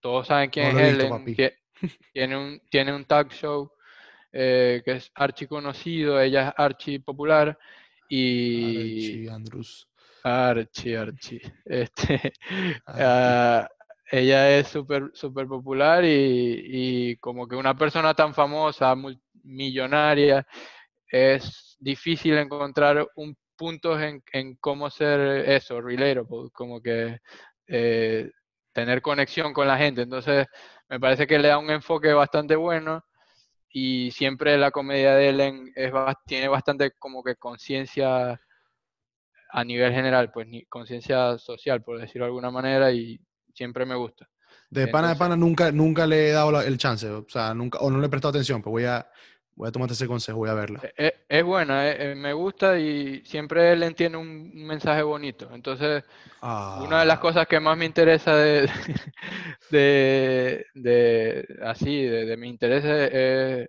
todos 0.00 0.26
saben 0.26 0.50
quién 0.50 0.78
es 0.78 0.94
Ellen. 0.94 1.36
tiene, 2.12 2.36
un, 2.36 2.60
tiene 2.70 2.94
un 2.94 3.04
talk 3.04 3.32
show 3.32 3.70
eh, 4.32 4.82
que 4.84 4.92
es 4.92 5.10
archi 5.14 5.46
conocido, 5.46 6.20
ella 6.20 6.48
es 6.48 6.54
archi 6.56 6.98
popular. 6.98 7.58
Y 8.08 9.26
Archie 9.26 9.30
Andrews. 9.30 9.88
Archie, 10.22 10.96
Archie. 10.96 11.40
Este, 11.64 12.32
ah, 12.86 13.68
ella 14.10 14.58
es 14.58 14.68
súper 14.68 15.10
super 15.14 15.46
popular 15.46 16.04
y, 16.04 17.16
como 17.16 17.48
que 17.48 17.56
una 17.56 17.76
persona 17.76 18.14
tan 18.14 18.34
famosa, 18.34 18.94
millonaria, 19.42 20.46
es 21.10 21.76
difícil 21.80 22.36
encontrar 22.36 23.08
un 23.16 23.36
puntos 23.56 24.00
en, 24.00 24.56
cómo 24.56 24.90
ser 24.90 25.48
eso, 25.48 25.80
relatable, 25.80 26.50
como 26.52 26.80
que 26.80 27.18
eh, 27.66 28.30
tener 28.72 29.02
conexión 29.02 29.52
con 29.52 29.66
la 29.66 29.78
gente. 29.78 30.02
Entonces, 30.02 30.46
me 30.88 31.00
parece 31.00 31.26
que 31.26 31.38
le 31.38 31.48
da 31.48 31.58
un 31.58 31.70
enfoque 31.70 32.12
bastante 32.12 32.56
bueno 32.56 33.04
y 33.70 34.10
siempre 34.10 34.56
la 34.56 34.70
comedia 34.70 35.14
de 35.14 35.28
Ellen 35.28 35.72
es, 35.74 35.92
tiene 36.26 36.48
bastante 36.48 36.92
como 36.92 37.22
que 37.22 37.36
conciencia 37.36 38.40
a 39.50 39.64
nivel 39.64 39.92
general, 39.92 40.30
pues 40.32 40.46
conciencia 40.68 41.38
social, 41.38 41.82
por 41.82 41.98
decirlo 41.98 42.24
de 42.24 42.28
alguna 42.28 42.50
manera, 42.50 42.92
y 42.92 43.18
siempre 43.54 43.86
me 43.86 43.94
gusta. 43.94 44.28
De 44.68 44.88
pana 44.88 45.10
de 45.10 45.16
pana 45.16 45.36
nunca, 45.36 45.70
nunca 45.72 46.06
le 46.06 46.28
he 46.28 46.32
dado 46.32 46.60
el 46.60 46.76
chance, 46.76 47.08
o 47.08 47.24
sea, 47.28 47.54
nunca, 47.54 47.78
o 47.78 47.90
no 47.90 47.98
le 47.98 48.06
he 48.06 48.10
prestado 48.10 48.30
atención, 48.30 48.60
pues 48.60 48.72
voy 48.72 48.84
a, 48.84 49.08
voy 49.56 49.68
a 49.68 49.72
tomarte 49.72 49.94
ese 49.94 50.06
consejo, 50.06 50.38
voy 50.38 50.50
a 50.50 50.54
verla. 50.54 50.80
Es, 50.96 51.12
e, 51.12 51.14
es 51.28 51.44
buena, 51.44 51.88
eh, 51.88 52.12
eh, 52.12 52.14
me 52.14 52.34
gusta 52.34 52.78
y 52.78 53.24
siempre 53.24 53.72
él 53.72 53.82
entiende 53.82 54.18
un, 54.18 54.54
mensaje 54.54 55.02
bonito. 55.02 55.48
Entonces, 55.52 56.04
una 56.42 57.00
de 57.00 57.06
las 57.06 57.16
ah. 57.16 57.20
cosas 57.20 57.46
que 57.48 57.58
más 57.58 57.76
me 57.76 57.86
interesa 57.86 58.36
de, 58.36 58.68
de, 59.70 60.66
de 60.74 61.58
así, 61.64 62.02
de, 62.04 62.26
de, 62.26 62.36
mi 62.36 62.48
interés 62.48 62.84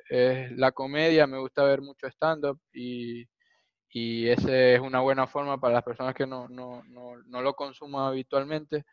es, 0.09 0.51
la 0.57 0.71
comedia, 0.73 1.25
me 1.25 1.39
gusta 1.39 1.63
ver 1.63 1.81
mucho 1.81 2.07
stand-up 2.07 2.59
y, 2.73 3.25
y 3.89 4.27
esa 4.27 4.53
es 4.53 4.79
una 4.81 4.99
buena 4.99 5.25
forma 5.25 5.59
para 5.59 5.75
las 5.75 5.83
personas 5.83 6.13
que 6.13 6.27
no, 6.27 6.49
no, 6.49 6.83
no, 6.83 7.15
no 7.25 7.41
lo 7.41 7.53
consuman 7.53 8.07
habitualmente 8.07 8.83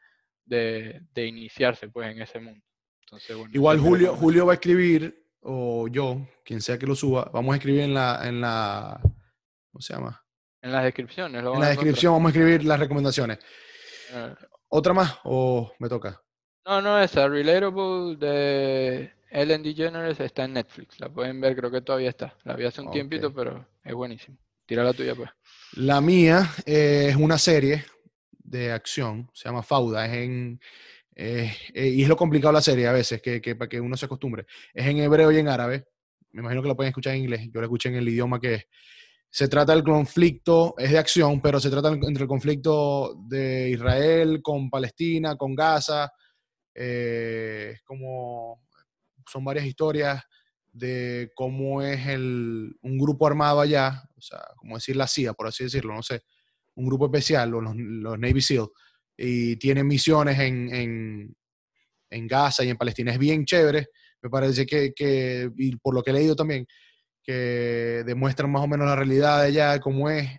de, 0.44 1.00
de, 1.12 1.26
iniciarse 1.26 1.88
pues 1.88 2.10
en 2.12 2.22
ese 2.22 2.38
mundo. 2.38 2.64
Entonces, 3.00 3.36
Igual 3.52 3.80
Julio, 3.80 4.14
Julio 4.14 4.46
va 4.46 4.52
a 4.52 4.54
escribir, 4.54 5.23
o 5.44 5.88
yo, 5.88 6.26
quien 6.44 6.60
sea 6.60 6.78
que 6.78 6.86
lo 6.86 6.94
suba, 6.94 7.30
vamos 7.32 7.52
a 7.52 7.56
escribir 7.56 7.82
en 7.82 7.94
la, 7.94 8.20
en 8.24 8.40
la 8.40 9.00
¿cómo 9.02 9.80
se 9.80 9.94
llama? 9.94 10.24
En 10.62 10.72
las 10.72 10.84
descripciones. 10.84 11.44
en 11.44 11.60
la 11.60 11.68
descripción 11.68 12.14
vamos 12.14 12.28
a 12.28 12.30
escribir 12.30 12.64
las 12.64 12.80
recomendaciones. 12.80 13.38
Eh. 14.12 14.34
¿Otra 14.68 14.92
más 14.94 15.18
o 15.24 15.72
me 15.78 15.88
toca? 15.88 16.20
No, 16.66 16.80
no, 16.80 16.98
esa, 16.98 17.28
Relatable 17.28 18.16
de 18.16 19.12
Ellen 19.30 19.62
DeGeneres 19.62 20.18
está 20.20 20.44
en 20.44 20.54
Netflix. 20.54 20.98
La 20.98 21.10
pueden 21.10 21.40
ver, 21.40 21.54
creo 21.54 21.70
que 21.70 21.82
todavía 21.82 22.08
está. 22.08 22.34
La 22.44 22.56
vi 22.56 22.64
hace 22.64 22.80
un 22.80 22.90
tiempito, 22.90 23.32
pero 23.34 23.66
es 23.84 23.92
buenísimo. 23.92 24.38
Tira 24.64 24.82
la 24.82 24.94
tuya, 24.94 25.14
pues. 25.14 25.28
La 25.74 26.00
mía 26.00 26.50
eh, 26.64 27.08
es 27.10 27.16
una 27.16 27.36
serie 27.36 27.84
de 28.30 28.72
acción, 28.72 29.28
se 29.34 29.48
llama 29.48 29.62
Fauda, 29.62 30.06
es 30.06 30.12
en, 30.12 30.60
eh, 31.14 31.52
eh, 31.72 31.88
y 31.88 32.02
es 32.02 32.08
lo 32.08 32.16
complicado 32.16 32.52
la 32.52 32.60
serie 32.60 32.86
a 32.86 32.92
veces, 32.92 33.22
que, 33.22 33.40
que, 33.40 33.54
para 33.56 33.68
que 33.68 33.80
uno 33.80 33.96
se 33.96 34.06
acostumbre. 34.06 34.46
Es 34.72 34.86
en 34.86 34.98
hebreo 34.98 35.30
y 35.30 35.38
en 35.38 35.48
árabe, 35.48 35.86
me 36.32 36.40
imagino 36.40 36.62
que 36.62 36.68
lo 36.68 36.76
pueden 36.76 36.90
escuchar 36.90 37.14
en 37.14 37.22
inglés, 37.22 37.48
yo 37.52 37.60
lo 37.60 37.66
escuché 37.66 37.88
en 37.88 37.96
el 37.96 38.08
idioma 38.08 38.40
que 38.40 38.54
es. 38.54 38.66
Se 39.30 39.48
trata 39.48 39.72
del 39.72 39.82
conflicto, 39.82 40.74
es 40.78 40.92
de 40.92 40.98
acción, 40.98 41.40
pero 41.40 41.58
se 41.58 41.70
trata 41.70 41.88
entre 41.88 42.22
el 42.22 42.28
conflicto 42.28 43.16
de 43.28 43.70
Israel 43.70 44.40
con 44.42 44.70
Palestina, 44.70 45.36
con 45.36 45.56
Gaza, 45.56 46.08
es 46.72 47.82
como, 47.82 48.62
son 49.26 49.44
varias 49.44 49.66
historias 49.66 50.22
de 50.72 51.32
cómo 51.34 51.82
es 51.82 52.06
el, 52.06 52.76
un 52.82 52.98
grupo 52.98 53.26
armado 53.26 53.60
allá, 53.60 54.08
o 54.16 54.20
sea, 54.20 54.40
como 54.56 54.76
decir 54.76 54.94
la 54.94 55.08
CIA, 55.08 55.32
por 55.32 55.48
así 55.48 55.64
decirlo, 55.64 55.94
no 55.94 56.02
sé, 56.02 56.22
un 56.76 56.86
grupo 56.86 57.06
especial, 57.06 57.50
los, 57.50 57.74
los 57.76 58.18
Navy 58.18 58.40
SEAL, 58.40 58.68
y 59.16 59.56
tienen 59.56 59.86
misiones 59.86 60.38
en, 60.38 60.74
en, 60.74 61.36
en, 62.10 62.26
Gaza 62.26 62.64
y 62.64 62.70
en 62.70 62.76
Palestina. 62.76 63.12
Es 63.12 63.18
bien 63.18 63.44
chévere, 63.44 63.88
me 64.22 64.30
parece 64.30 64.66
que, 64.66 64.92
que, 64.94 65.50
y 65.56 65.76
por 65.76 65.94
lo 65.94 66.02
que 66.02 66.10
he 66.10 66.14
leído 66.14 66.34
también, 66.34 66.66
que 67.22 68.02
demuestran 68.04 68.50
más 68.50 68.62
o 68.62 68.66
menos 68.66 68.86
la 68.86 68.96
realidad 68.96 69.40
de 69.40 69.48
allá, 69.48 69.80
cómo 69.80 70.10
es. 70.10 70.30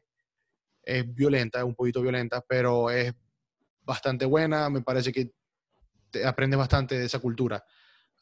Es 0.84 1.04
violenta, 1.16 1.60
es 1.60 1.66
un 1.66 1.74
poquito 1.74 2.02
violenta, 2.02 2.44
pero 2.48 2.92
es 2.92 3.12
bastante 3.82 4.26
buena, 4.26 4.70
me 4.70 4.82
parece 4.82 5.12
que 5.12 5.32
te 6.12 6.26
aprendes 6.26 6.60
bastante 6.60 6.98
de 6.98 7.06
esa 7.06 7.18
cultura. 7.18 7.64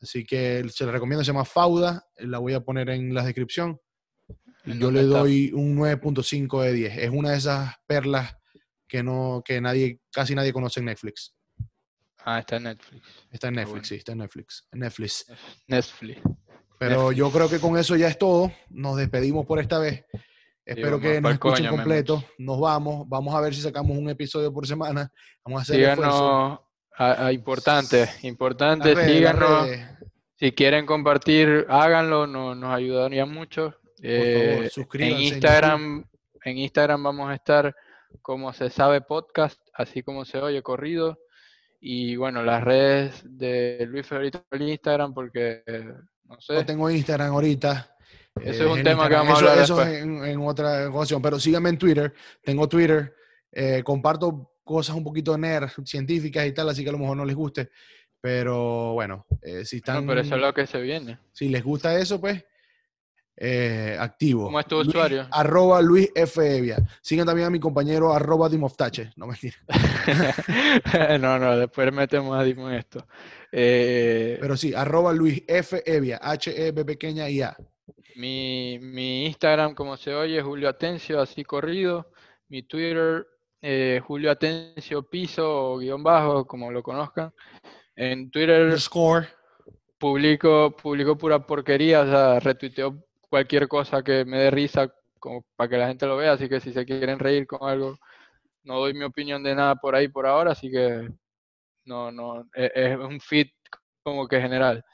Así 0.02 0.26
que 0.26 0.64
se 0.70 0.86
la 0.86 0.94
recomiendo, 0.94 1.24
se 1.24 1.32
llama 1.32 1.46
Fauda, 1.46 2.06
la 2.18 2.40
voy 2.40 2.54
a 2.54 2.62
poner 2.62 2.90
en 2.90 3.14
la 3.14 3.24
descripción. 3.24 3.80
Yo 4.66 4.92
le 4.92 5.04
doy 5.04 5.52
un 5.54 5.78
9.5 5.78 6.62
de 6.64 6.74
10. 6.74 6.98
Es 7.00 7.10
una 7.10 7.32
de 7.32 7.38
esas 7.38 7.76
perlas 7.86 8.36
que 8.94 9.02
no 9.02 9.42
que 9.44 9.60
nadie 9.60 10.00
casi 10.12 10.36
nadie 10.36 10.54
conoce 10.54 10.80
en 10.80 10.86
Netflix. 10.86 11.34
Ah, 12.24 12.38
está 12.38 12.58
en 12.58 12.64
Netflix. 12.66 13.08
Está 13.32 13.48
en 13.48 13.56
Netflix, 13.56 13.88
sí, 13.88 13.96
está 13.96 14.12
en 14.12 14.20
Netflix. 14.20 14.68
Netflix. 14.72 15.26
Netflix. 15.68 16.22
Pero 16.78 17.12
yo 17.12 17.32
creo 17.32 17.50
que 17.50 17.60
con 17.60 17.76
eso 17.76 17.96
ya 17.96 18.08
es 18.08 18.20
todo. 18.20 18.52
Nos 18.70 18.98
despedimos 18.98 19.48
por 19.48 19.60
esta 19.60 19.80
vez. 19.80 20.06
Espero 20.64 21.00
que 21.00 21.20
nos 21.20 21.34
escuchen 21.34 21.68
completo. 21.70 22.24
Nos 22.38 22.60
vamos. 22.60 23.10
Vamos 23.10 23.34
a 23.34 23.42
ver 23.42 23.56
si 23.56 23.62
sacamos 23.62 23.98
un 23.98 24.12
episodio 24.12 24.54
por 24.54 24.68
semana. 24.68 25.12
Vamos 25.44 25.62
a 25.62 25.64
hacer 25.64 25.78
Síganos, 25.78 26.60
a, 26.96 27.32
importante, 27.34 28.08
importante, 28.22 28.96
síganos. 29.08 29.70
Si 30.36 30.52
quieren 30.52 30.86
compartir, 30.86 31.66
háganlo, 31.68 32.28
nos 32.28 32.72
ayudaría 32.72 33.26
mucho. 33.26 33.76
Eh, 34.04 34.70
en 34.94 35.20
Instagram, 35.20 36.06
en 36.44 36.58
Instagram 36.60 37.02
vamos 37.02 37.32
a 37.32 37.34
estar 37.34 37.76
como 38.22 38.54
se 38.54 38.70
sabe 38.70 39.02
podcast, 39.02 39.60
así 39.74 40.04
como 40.04 40.26
se 40.26 40.40
oye 40.40 40.62
corrido. 40.62 41.20
Y 41.80 42.16
bueno, 42.16 42.44
las 42.44 42.64
redes 42.64 43.22
de 43.26 43.86
Luis 43.90 44.08
Federico 44.08 44.46
en 44.52 44.62
Instagram, 44.70 45.14
porque 45.14 45.64
no 46.24 46.40
sé. 46.40 46.54
No 46.54 46.66
tengo 46.66 46.90
Instagram 46.90 47.34
ahorita. 47.34 47.90
Eso 48.42 48.66
es 48.66 48.72
un 48.72 48.84
tema 48.84 49.08
que 49.08 49.16
vamos 49.16 49.36
a 49.36 49.38
hablar 49.38 49.58
eso 49.60 49.82
En, 49.84 50.40
otra 50.40 50.90
ocasión. 50.90 51.22
Pero 51.22 51.40
síganme 51.40 51.70
en 51.70 51.78
Twitter. 51.78 52.14
Tengo 52.42 52.68
Twitter. 52.68 53.14
Eh, 53.52 53.84
comparto 53.84 54.54
cosas 54.64 54.96
un 54.96 55.04
poquito 55.04 55.38
nerd, 55.38 55.70
científicas 55.86 56.48
y 56.48 56.54
tal, 56.54 56.70
así 56.70 56.84
que 56.84 56.90
a 56.90 56.94
lo 56.94 56.98
mejor 56.98 57.18
no 57.18 57.26
les 57.26 57.36
guste. 57.36 57.70
Pero 58.20 58.94
bueno, 58.94 59.28
eh, 59.42 59.66
si 59.66 59.78
están. 59.78 60.06
No, 60.06 60.12
pero 60.12 60.22
eso 60.22 60.36
es 60.36 60.42
lo 60.42 60.54
que 60.54 60.66
se 60.66 60.82
viene. 60.82 61.20
Si 61.34 61.50
les 61.50 61.64
gusta 61.64 61.98
eso, 61.98 62.20
pues. 62.20 62.44
Eh, 63.36 63.98
activo. 64.00 64.46
¿Cómo 64.46 64.60
es 64.60 64.68
tu 64.68 64.78
usuario? 64.78 65.28
Arroba 65.32 65.82
Luis 65.82 66.12
F. 66.14 66.58
Evia. 66.58 66.78
Sigan 67.02 67.26
también 67.26 67.48
a 67.48 67.52
mi 67.52 67.60
compañero 67.60 68.14
arroba 68.14 68.48
Dimoftache. 68.48 69.12
No 69.16 69.28
mentira. 69.28 69.56
no, 71.20 71.40
no, 71.40 71.58
después 71.58 71.92
metemos 71.92 72.38
a 72.38 72.44
Dimo 72.44 72.70
en 72.70 72.76
esto. 72.76 73.08
Eh, 73.52 74.38
pero 74.40 74.56
sí, 74.56 74.74
arroba 74.74 75.14
Luis 75.14 75.44
F. 75.48 75.82
Evia. 75.86 76.20
H-E-B 76.22 76.86
pequeña 76.86 77.28
y 77.28 77.42
A. 77.42 77.56
Mi, 78.16 78.78
mi 78.80 79.26
Instagram, 79.26 79.74
como 79.74 79.98
se 79.98 80.14
oye, 80.14 80.42
Julio 80.42 80.70
Atencio, 80.70 81.20
así 81.20 81.44
corrido. 81.44 82.12
Mi 82.50 82.62
Twitter, 82.62 83.26
eh, 83.62 84.00
Julio 84.06 84.30
Atencio 84.30 85.04
Piso 85.10 85.74
o 85.74 85.78
guion 85.80 86.04
bajo, 86.04 86.46
como 86.46 86.72
lo 86.72 86.84
conozcan. 86.84 87.34
En 87.96 88.30
Twitter 88.30 88.80
Score. 88.80 89.28
Publico, 89.98 90.76
publico 90.76 91.18
pura 91.18 91.40
porquería, 91.48 92.02
o 92.02 92.06
sea, 92.06 92.40
retuiteo 92.40 93.06
cualquier 93.34 93.68
cosa 93.68 94.04
que 94.04 94.26
me 94.26 94.38
dé 94.38 94.52
risa 94.52 94.94
como 95.18 95.44
para 95.56 95.68
que 95.68 95.78
la 95.78 95.88
gente 95.88 96.06
lo 96.06 96.18
vea, 96.18 96.34
así 96.34 96.48
que 96.48 96.60
si 96.60 96.72
se 96.72 96.86
quieren 96.86 97.18
reír 97.18 97.48
con 97.48 97.68
algo, 97.68 97.98
no 98.62 98.78
doy 98.78 98.94
mi 98.94 99.06
opinión 99.06 99.42
de 99.42 99.56
nada 99.56 99.76
por 99.76 99.96
ahí 99.96 100.08
por 100.08 100.28
ahora, 100.28 100.52
así 100.52 100.70
que 100.70 101.10
no, 101.84 102.12
no, 102.12 102.48
e, 102.54 102.72
es, 102.76 102.96
un 102.96 103.20
feed 103.20 103.48
como 104.04 104.28
que 104.28 104.40
general. 104.40 104.86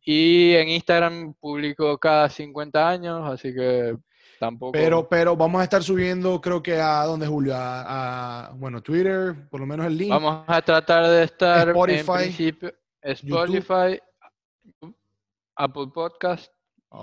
Y 0.00 0.54
en 0.54 0.68
Instagram 0.68 1.34
publico 1.34 1.98
cada 1.98 2.28
50 2.28 2.88
años, 2.88 3.28
así 3.28 3.52
que 3.52 3.96
Tampoco. 4.38 4.72
Pero, 4.72 5.08
pero 5.08 5.36
vamos 5.36 5.60
a 5.60 5.64
estar 5.64 5.82
subiendo, 5.82 6.40
creo 6.40 6.62
que 6.62 6.80
a 6.80 7.02
donde 7.04 7.26
Julio, 7.26 7.54
a, 7.56 8.52
bueno, 8.54 8.80
Twitter, 8.80 9.34
por 9.50 9.58
lo 9.58 9.66
menos 9.66 9.86
el 9.86 9.96
link. 9.96 10.10
Vamos 10.10 10.44
a 10.46 10.62
tratar 10.62 11.08
de 11.08 11.24
estar 11.24 11.68
Spotify, 11.70 12.00
en 12.00 12.06
principio, 12.06 12.74
Spotify, 13.02 14.00
Apple 15.56 15.88
Podcast 15.92 16.52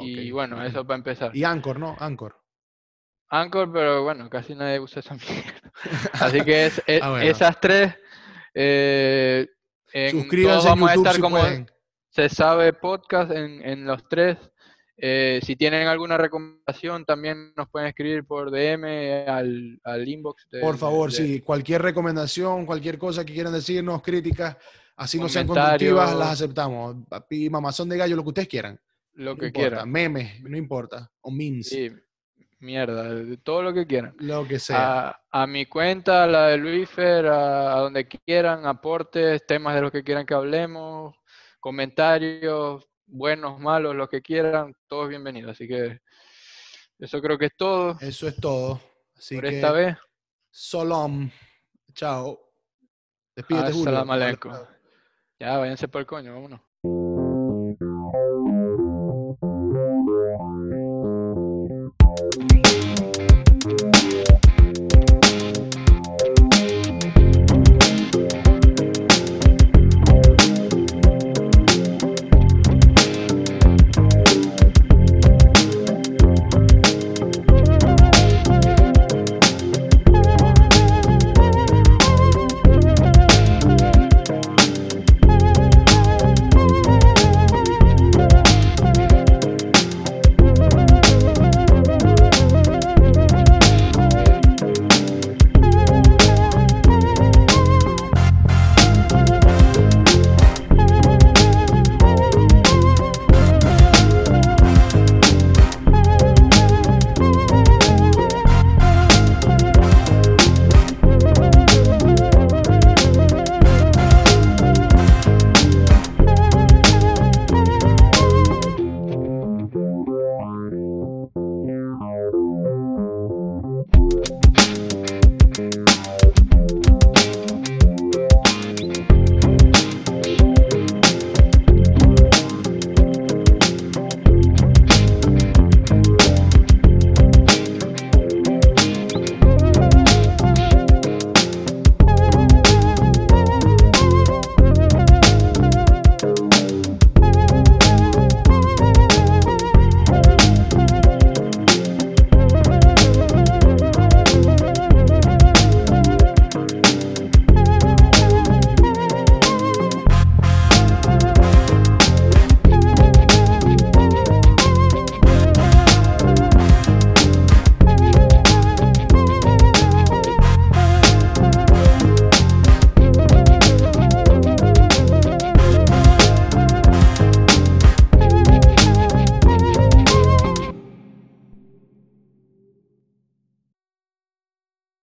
y 0.02 0.32
bueno, 0.32 0.64
eso 0.64 0.86
para 0.86 0.98
empezar. 0.98 1.36
Y 1.36 1.44
Anchor, 1.44 1.80
¿no? 1.80 1.96
Anchor. 2.00 2.36
Anchor, 3.30 3.72
pero 3.72 4.04
bueno, 4.04 4.30
casi 4.30 4.56
nadie 4.56 4.80
usa 4.80 5.02
esa 5.02 5.14
mierda. 5.28 5.72
Así 6.14 6.42
que 6.42 6.66
es, 6.66 6.82
ah, 7.02 7.24
esas 7.24 7.60
tres. 7.60 7.96
Eh, 8.54 9.48
Suscríbanse 10.12 10.68
vamos 10.68 10.90
a 10.90 10.94
estar 10.94 11.20
como 11.20 11.40
se 12.10 12.30
sabe 12.30 12.74
podcast 12.74 13.32
en, 13.32 13.62
en 13.64 13.86
los 13.86 14.08
tres. 14.08 14.38
Eh, 15.02 15.40
si 15.44 15.56
tienen 15.56 15.88
alguna 15.88 16.18
recomendación, 16.18 17.06
también 17.06 17.54
nos 17.56 17.70
pueden 17.70 17.88
escribir 17.88 18.26
por 18.26 18.52
DM 18.52 18.84
al, 19.28 19.80
al 19.84 20.08
inbox. 20.08 20.48
por 20.62 20.78
favor, 20.78 21.12
sí, 21.12 21.40
cualquier 21.40 21.82
recomendación, 21.82 22.66
cualquier 22.66 22.98
cosa 22.98 23.24
que 23.24 23.34
quieran 23.34 23.54
decirnos, 23.54 24.02
críticas, 24.02 24.58
así 24.98 25.18
no 25.18 25.30
sean 25.30 25.48
constructivas, 25.48 26.14
las 26.16 26.32
aceptamos. 26.32 26.98
Papi, 27.08 27.50
mamazón 27.50 27.88
de 27.88 27.98
gallo, 27.98 28.16
lo 28.18 28.24
que 28.24 28.30
ustedes 28.30 28.48
quieran. 28.50 28.80
Lo 29.14 29.36
que 29.36 29.52
quieran. 29.52 29.90
Memes, 29.90 30.42
no 30.42 30.58
importa. 30.58 31.12
O 31.22 31.32
memes. 31.32 31.70
Sí. 31.70 31.92
mierda, 32.60 33.10
todo 33.44 33.64
lo 33.64 33.74
que 33.74 33.86
quieran. 33.86 34.16
Lo 34.20 34.48
que 34.48 34.60
sea. 34.60 35.20
A, 35.32 35.48
mi 35.48 35.66
cuenta, 35.66 36.26
la 36.28 36.48
de 36.48 36.58
Luifer, 36.58 37.26
a, 37.28 37.74
a, 37.76 37.80
donde 37.80 38.08
quieran, 38.08 38.66
aportes, 38.66 39.46
temas 39.46 39.76
de 39.76 39.82
los 39.82 39.92
que 39.92 40.04
quieran 40.04 40.26
que 40.26 40.34
hablemos, 40.34 41.16
comentarios, 41.60 42.86
buenos, 43.06 43.60
malos, 43.60 43.96
lo 43.96 44.08
que 44.08 44.22
quieran, 44.22 44.74
todos 44.88 45.10
bienvenidos. 45.10 45.52
Así 45.52 45.68
que 45.68 46.00
eso 47.00 47.22
creo 47.22 47.38
que 47.38 47.46
es 47.46 47.56
todo. 47.56 47.98
Eso 48.02 48.28
es 48.28 48.36
todo. 48.36 48.82
Así 49.18 49.36
por 49.36 49.46
esta 49.46 49.72
vez. 49.72 49.98
Solom. 50.52 51.30
Chao. 51.94 52.40
Despídete, 53.36 53.72
Julio. 53.72 54.68
Ya, 55.40 55.58
váyanse 55.58 55.88
por 55.88 56.02
el 56.02 56.08
coño, 56.08 56.34
vámonos. 56.34 56.60